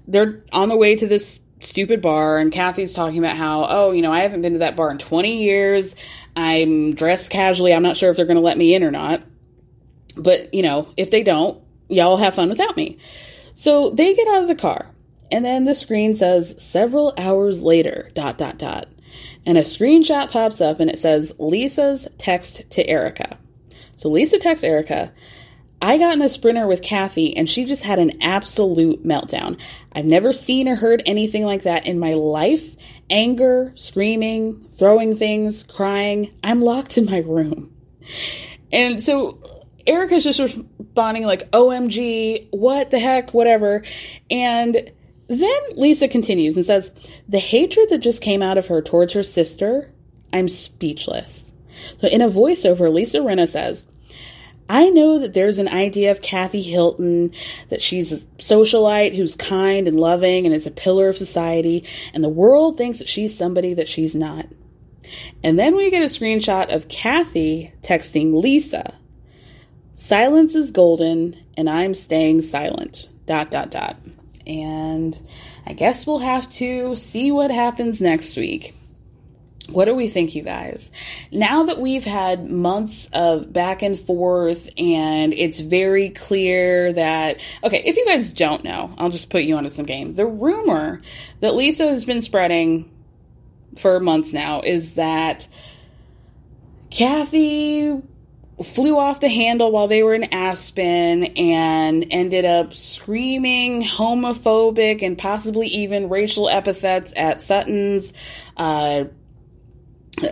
they're 0.07 0.43
on 0.53 0.69
the 0.69 0.77
way 0.77 0.97
to 0.97 1.07
this 1.07 1.41
stupid 1.61 2.03
bar, 2.03 2.39
and 2.39 2.53
Kathy's 2.53 2.93
talking 2.93 3.19
about 3.19 3.37
how, 3.37 3.67
oh, 3.69 3.93
you 3.93 4.03
know, 4.03 4.13
I 4.13 4.21
haven't 4.21 4.43
been 4.43 4.55
to 4.55 4.59
that 4.61 4.77
bar 4.77 4.91
in 4.91 4.99
20 4.99 5.43
years. 5.43 5.97
I'm 6.37 6.95
dressed 6.95 7.31
casually. 7.31 7.73
I'm 7.73 7.83
not 7.83 7.97
sure 7.97 8.11
if 8.11 8.17
they're 8.17 8.27
going 8.27 8.37
to 8.37 8.43
let 8.43 8.59
me 8.59 8.75
in 8.75 8.85
or 8.85 8.91
not. 8.91 9.23
But, 10.17 10.53
you 10.55 10.63
know, 10.63 10.93
if 10.97 11.11
they 11.11 11.23
don't, 11.23 11.63
y'all 11.89 12.17
have 12.17 12.35
fun 12.35 12.49
without 12.49 12.77
me. 12.77 12.99
So 13.55 13.91
they 13.91 14.15
get 14.15 14.29
out 14.29 14.43
of 14.43 14.49
the 14.49 14.55
car, 14.55 14.91
and 15.33 15.45
then 15.45 15.65
the 15.65 15.75
screen 15.75 16.15
says 16.15 16.55
several 16.59 17.15
hours 17.17 17.63
later, 17.63 18.11
dot, 18.15 18.39
dot, 18.39 18.59
dot. 18.59 18.89
And 19.47 19.57
a 19.57 19.63
screenshot 19.63 20.31
pops 20.31 20.61
up 20.61 20.81
and 20.81 20.91
it 20.91 20.99
says 20.99 21.33
Lisa's 21.39 22.09
text 22.19 22.69
to 22.71 22.87
Erica. 22.89 23.39
So 23.97 24.09
Lisa 24.09 24.39
texts 24.39 24.65
Erica, 24.65 25.13
I 25.81 25.99
got 25.99 26.15
in 26.15 26.23
a 26.23 26.29
sprinter 26.29 26.67
with 26.67 26.83
Kathy 26.83 27.37
and 27.37 27.49
she 27.49 27.65
just 27.65 27.83
had 27.83 27.99
an 27.99 28.23
absolute 28.23 29.05
meltdown. 29.05 29.61
I've 29.93 30.07
never 30.07 30.33
seen 30.33 30.69
or 30.69 30.75
heard 30.75 31.03
anything 31.07 31.45
like 31.45 31.63
that 31.63 31.87
in 31.87 31.99
my 31.99 32.15
life. 32.15 32.77
Anger, 33.11 33.73
screaming, 33.77 34.67
throwing 34.71 35.17
things, 35.17 35.63
crying. 35.63 36.35
I'm 36.43 36.63
locked 36.63 36.99
in 36.99 37.05
my 37.05 37.19
room. 37.19 37.75
And 38.73 39.03
so 39.03 39.39
Erica's 39.87 40.25
just 40.25 40.41
responding 40.41 41.27
like, 41.27 41.51
OMG, 41.53 42.49
what 42.51 42.91
the 42.91 42.99
heck, 42.99 43.33
whatever. 43.33 43.85
And 44.31 44.91
then 45.29 45.61
Lisa 45.75 46.09
continues 46.09 46.57
and 46.57 46.67
says, 46.67 46.91
The 47.29 47.39
hatred 47.39 47.91
that 47.91 47.99
just 47.99 48.23
came 48.23 48.43
out 48.43 48.59
of 48.59 48.67
her 48.69 48.83
towards 48.83 49.13
her 49.13 49.23
sister, 49.23 49.93
I'm 50.33 50.49
speechless. 50.49 51.53
So 51.99 52.09
in 52.09 52.23
a 52.23 52.29
voiceover, 52.29 52.93
Lisa 52.93 53.19
Rinna 53.19 53.47
says, 53.49 53.87
I 54.69 54.91
know 54.91 55.19
that 55.21 55.35
there's 55.35 55.59
an 55.59 55.69
idea 55.69 56.11
of 56.11 56.23
Kathy 56.23 56.63
Hilton, 56.63 57.33
that 57.69 57.83
she's 57.83 58.13
a 58.13 58.27
socialite 58.39 59.15
who's 59.15 59.37
kind 59.37 59.87
and 59.87 59.99
loving 59.99 60.45
and 60.45 60.55
is 60.55 60.67
a 60.67 60.73
pillar 60.73 61.09
of 61.09 61.17
society, 61.17 61.85
and 62.13 62.25
the 62.25 62.29
world 62.29 62.77
thinks 62.77 62.99
that 62.99 63.09
she's 63.09 63.37
somebody 63.37 63.75
that 63.75 63.89
she's 63.89 64.15
not. 64.15 64.47
And 65.45 65.59
then 65.59 65.77
we 65.77 65.91
get 65.91 66.03
a 66.03 66.07
screenshot 66.07 66.75
of 66.75 66.89
Kathy 66.89 67.73
texting 67.83 68.43
Lisa. 68.43 68.95
Silence 69.95 70.55
is 70.55 70.73
golden, 70.73 71.37
and 71.57 71.71
I'm 71.71 71.95
staying 71.95 72.43
silent. 72.43 73.09
Dot, 73.25 73.51
dot, 73.51 73.71
dot. 73.71 73.97
And 74.47 75.19
I 75.65 75.73
guess 75.73 76.07
we'll 76.07 76.19
have 76.19 76.49
to 76.53 76.95
see 76.97 77.33
what 77.33 77.51
happens 77.51 78.01
next 78.01 78.37
week. 78.37 78.75
What 79.71 79.87
do 79.87 79.95
we 79.95 80.09
think, 80.09 80.35
you 80.35 80.43
guys? 80.43 80.93
Now 81.33 81.65
that 81.65 81.81
we've 81.81 82.05
had 82.05 82.51
months 82.51 83.09
of 83.13 83.53
back 83.53 83.83
and 83.83 83.99
forth, 83.99 84.69
and 84.79 85.35
it's 85.35 85.61
very 85.61 86.11
clear 86.11 86.93
that, 86.93 87.41
okay, 87.65 87.83
if 87.85 87.97
you 87.97 88.07
guys 88.07 88.31
don't 88.31 88.63
know, 88.63 88.95
I'll 88.97 89.11
just 89.11 89.31
put 89.31 89.43
you 89.43 89.57
onto 89.57 89.71
some 89.71 89.87
game. 89.87 90.15
The 90.15 90.27
rumor 90.27 91.01
that 91.41 91.55
Lisa 91.55 91.89
has 91.89 92.05
been 92.05 92.23
spreading 92.23 92.91
for 93.77 94.01
months 94.01 94.33
now 94.33 94.63
is 94.63 94.95
that 94.95 95.49
Kathy 96.91 98.01
flew 98.63 98.99
off 98.99 99.21
the 99.21 99.29
handle 99.29 99.71
while 99.71 99.87
they 99.87 100.03
were 100.03 100.15
in 100.15 100.25
Aspen 100.33 101.25
and 101.25 102.07
ended 102.11 102.45
up 102.47 102.73
screaming 102.73 103.83
homophobic 103.83 105.03
and 105.03 105.19
possibly 105.19 105.67
even 105.69 106.09
racial 106.09 106.49
epithets 106.49 107.13
at 107.17 107.43
Sutton's 107.43 108.15
uh, 108.57 109.05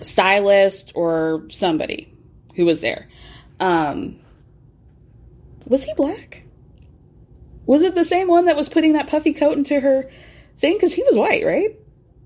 stylist 0.03 0.93
or 0.95 1.45
somebody 1.51 2.13
who 2.57 2.65
was 2.65 2.81
there. 2.81 3.09
Um, 3.61 4.21
was 5.67 5.85
he 5.85 5.93
black? 5.95 6.45
Was 7.67 7.83
it 7.83 7.95
the 7.95 8.05
same 8.05 8.29
one 8.29 8.47
that 8.47 8.57
was 8.57 8.69
putting 8.69 8.93
that 8.95 9.09
puffy 9.09 9.33
coat 9.33 9.57
into 9.57 9.79
her 9.81 10.11
thing? 10.57 10.75
Because 10.75 10.95
he 10.95 11.03
was 11.03 11.17
white, 11.17 11.45
right? 11.45 11.71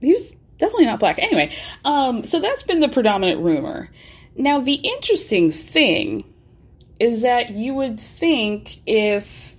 He 0.00 0.12
was 0.12 0.34
definitely 0.58 0.86
not 0.86 1.00
black. 1.00 1.18
Anyway, 1.18 1.54
um, 1.84 2.24
so 2.24 2.40
that's 2.40 2.64
been 2.64 2.80
the 2.80 2.88
predominant 2.88 3.40
rumor. 3.40 3.90
Now, 4.36 4.60
the 4.60 4.74
interesting 4.74 5.50
thing 5.50 6.24
is 7.00 7.22
that 7.22 7.50
you 7.50 7.74
would 7.74 7.98
think 8.00 8.80
if 8.86 9.54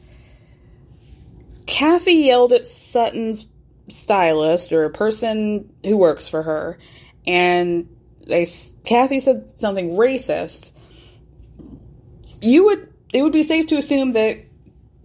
Kathy 1.65 2.25
yelled 2.25 2.51
at 2.51 2.67
Sutton's 2.67 3.47
stylist 3.87 4.71
or 4.71 4.85
a 4.85 4.89
person 4.89 5.71
who 5.83 5.97
works 5.97 6.27
for 6.27 6.43
her, 6.43 6.77
and 7.25 7.87
they 8.27 8.47
Kathy 8.85 9.19
said 9.19 9.57
something 9.57 9.91
racist, 9.91 10.71
you 12.41 12.65
would 12.65 12.93
it 13.13 13.23
would 13.23 13.33
be 13.33 13.43
safe 13.43 13.67
to 13.67 13.77
assume 13.77 14.13
that 14.13 14.37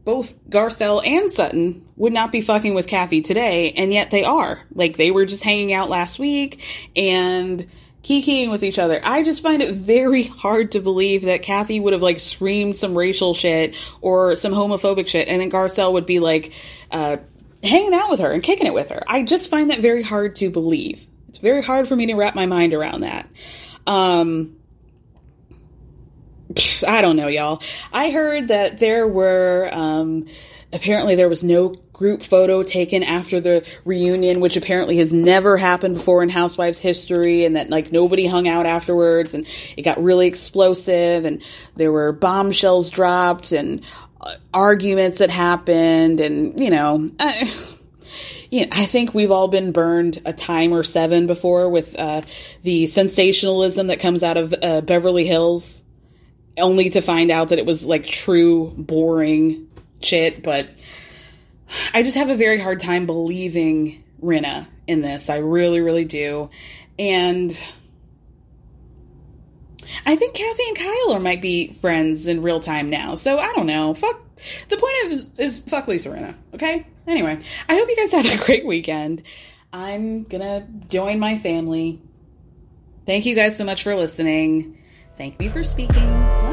both 0.05 0.39
Garcelle 0.51 1.07
and 1.07 1.31
Sutton 1.31 1.87
would 1.97 2.13
not 2.13 2.31
be 2.31 2.43
fucking 2.43 2.75
with 2.75 2.87
Kathy 2.87 3.23
today, 3.23 3.73
and 3.73 3.93
yet 3.93 4.11
they 4.11 4.25
are. 4.25 4.61
Like 4.75 4.97
they 4.97 5.11
were 5.11 5.25
just 5.25 5.43
hanging 5.43 5.73
out 5.73 5.89
last 5.89 6.19
week 6.19 6.63
and 6.95 7.67
kikiing 8.03 8.51
with 8.51 8.63
each 8.63 8.79
other. 8.79 9.01
I 9.03 9.23
just 9.23 9.43
find 9.43 9.63
it 9.63 9.75
very 9.75 10.23
hard 10.43 10.73
to 10.73 10.81
believe 10.81 11.23
that 11.23 11.43
Kathy 11.43 11.81
would 11.81 11.95
have 11.95 12.03
like 12.03 12.21
screamed 12.21 12.77
some 12.77 12.97
racial 12.97 13.35
shit 13.35 13.75
or 14.03 14.37
some 14.37 14.53
homophobic 14.53 15.09
shit, 15.09 15.29
and 15.29 15.41
then 15.41 15.51
Garcelle 15.51 15.95
would 15.95 16.07
be 16.07 16.21
like 16.21 16.53
uh, 16.91 17.17
hanging 17.63 17.95
out 17.95 18.11
with 18.11 18.21
her 18.21 18.31
and 18.31 18.43
kicking 18.43 18.67
it 18.67 18.75
with 18.75 18.91
her. 18.91 19.03
I 19.09 19.23
just 19.23 19.51
find 19.51 19.71
that 19.71 19.81
very 19.81 20.03
hard 20.03 20.37
to 20.37 20.51
believe. 20.51 21.07
It's 21.35 21.41
very 21.41 21.65
hard 21.65 21.89
for 21.89 21.97
me 21.97 22.07
to 22.07 22.15
wrap 22.15 22.37
my 22.37 22.47
mind 22.47 22.75
around 22.75 23.01
that. 23.01 23.29
Um, 23.89 24.55
I 26.87 27.03
don't 27.03 27.17
know, 27.17 27.27
y'all. 27.27 27.61
I 27.93 28.13
heard 28.13 28.47
that 28.49 28.79
there 28.79 29.09
were 29.09 29.69
um, 29.73 30.27
apparently 30.73 31.17
there 31.17 31.29
was 31.29 31.43
no 31.43 31.71
group 31.93 32.23
photo 32.23 32.63
taken 32.63 33.03
after 33.03 33.41
the 33.41 33.67
reunion, 33.85 34.39
which 34.39 34.57
apparently 34.57 34.99
has 34.99 35.13
never 35.13 35.57
happened 35.57 35.97
before 35.97 36.23
in 36.23 36.29
Housewives 36.29 36.79
history, 36.79 37.45
and 37.45 37.57
that 37.57 37.69
like 37.69 37.91
nobody 37.91 38.29
hung 38.29 38.47
out 38.47 38.65
afterwards, 38.65 39.35
and 39.35 39.45
it 39.77 39.83
got 39.83 40.01
really 40.01 40.29
explosive, 40.29 41.25
and 41.25 41.43
there 41.75 41.91
were 41.91 42.13
bombshells 42.13 42.91
dropped, 42.91 43.51
and 43.51 43.85
uh, 44.21 44.37
arguments 44.53 45.19
that 45.19 45.31
happened, 45.31 46.21
and 46.21 46.61
you 46.61 46.71
know. 46.71 47.11
I, 47.19 47.53
you 48.55 48.61
know, 48.61 48.69
I 48.71 48.87
think 48.87 49.13
we've 49.13 49.33
all 49.33 49.49
been 49.49 49.73
burned 49.73 50.23
a 50.25 50.33
time 50.33 50.73
or 50.73 50.85
seven 50.85 51.27
before 51.27 51.69
with 51.69 51.99
uh, 51.99 52.23
the 52.63 52.87
sensationalism 52.87 53.89
that 53.89 53.99
comes 53.99 54.23
out 54.23 54.37
of 54.37 54.55
uh, 54.63 54.81
Beverly 54.81 55.27
Hills 55.27 55.83
only 56.57 56.91
to 56.91 57.01
find 57.01 57.33
out 57.33 57.49
that 57.49 57.59
it 57.59 57.67
was 57.67 57.85
like 57.85 58.07
true 58.07 58.73
boring 58.79 59.69
shit. 60.01 60.45
But 60.45 60.69
I 61.93 62.05
just 62.05 62.17
have 62.17 62.31
a 62.31 62.37
very 62.37 62.61
hard 62.61 62.79
time 62.79 63.07
believing 63.07 64.05
Rinna 64.23 64.69
in 64.87 65.01
this. 65.01 65.31
I 65.31 65.39
really, 65.39 65.81
really 65.81 66.05
do. 66.05 66.49
And 66.97 67.51
I 70.07 70.15
think 70.15 70.35
Kathy 70.35 70.63
and 70.69 70.77
Kyle 70.77 71.15
are 71.15 71.19
might 71.19 71.43
be 71.43 71.73
friends 71.73 72.29
in 72.29 72.41
real 72.41 72.61
time 72.61 72.89
now. 72.89 73.17
So 73.17 73.37
I 73.37 73.53
don't 73.55 73.67
know. 73.67 73.95
Fuck. 73.95 74.21
The 74.69 74.77
point 74.77 74.95
is, 75.07 75.29
is 75.39 75.59
fuck 75.59 75.89
Lisa 75.89 76.11
Rinna. 76.11 76.37
Okay. 76.55 76.87
Anyway, 77.07 77.39
I 77.69 77.75
hope 77.75 77.89
you 77.89 77.97
guys 77.97 78.13
had 78.13 78.27
a 78.27 78.45
great 78.45 78.67
weekend. 78.67 79.23
I'm 79.73 80.25
gonna 80.25 80.67
join 80.89 81.19
my 81.19 81.37
family. 81.37 82.01
Thank 83.07 83.27
you 83.27 83.35
guys 83.35 83.57
so 83.57 83.65
much 83.65 83.83
for 83.83 83.95
listening. 83.95 84.79
Thank 85.17 85.39
me 85.39 85.49
for 85.49 85.65
speaking. 85.65 86.44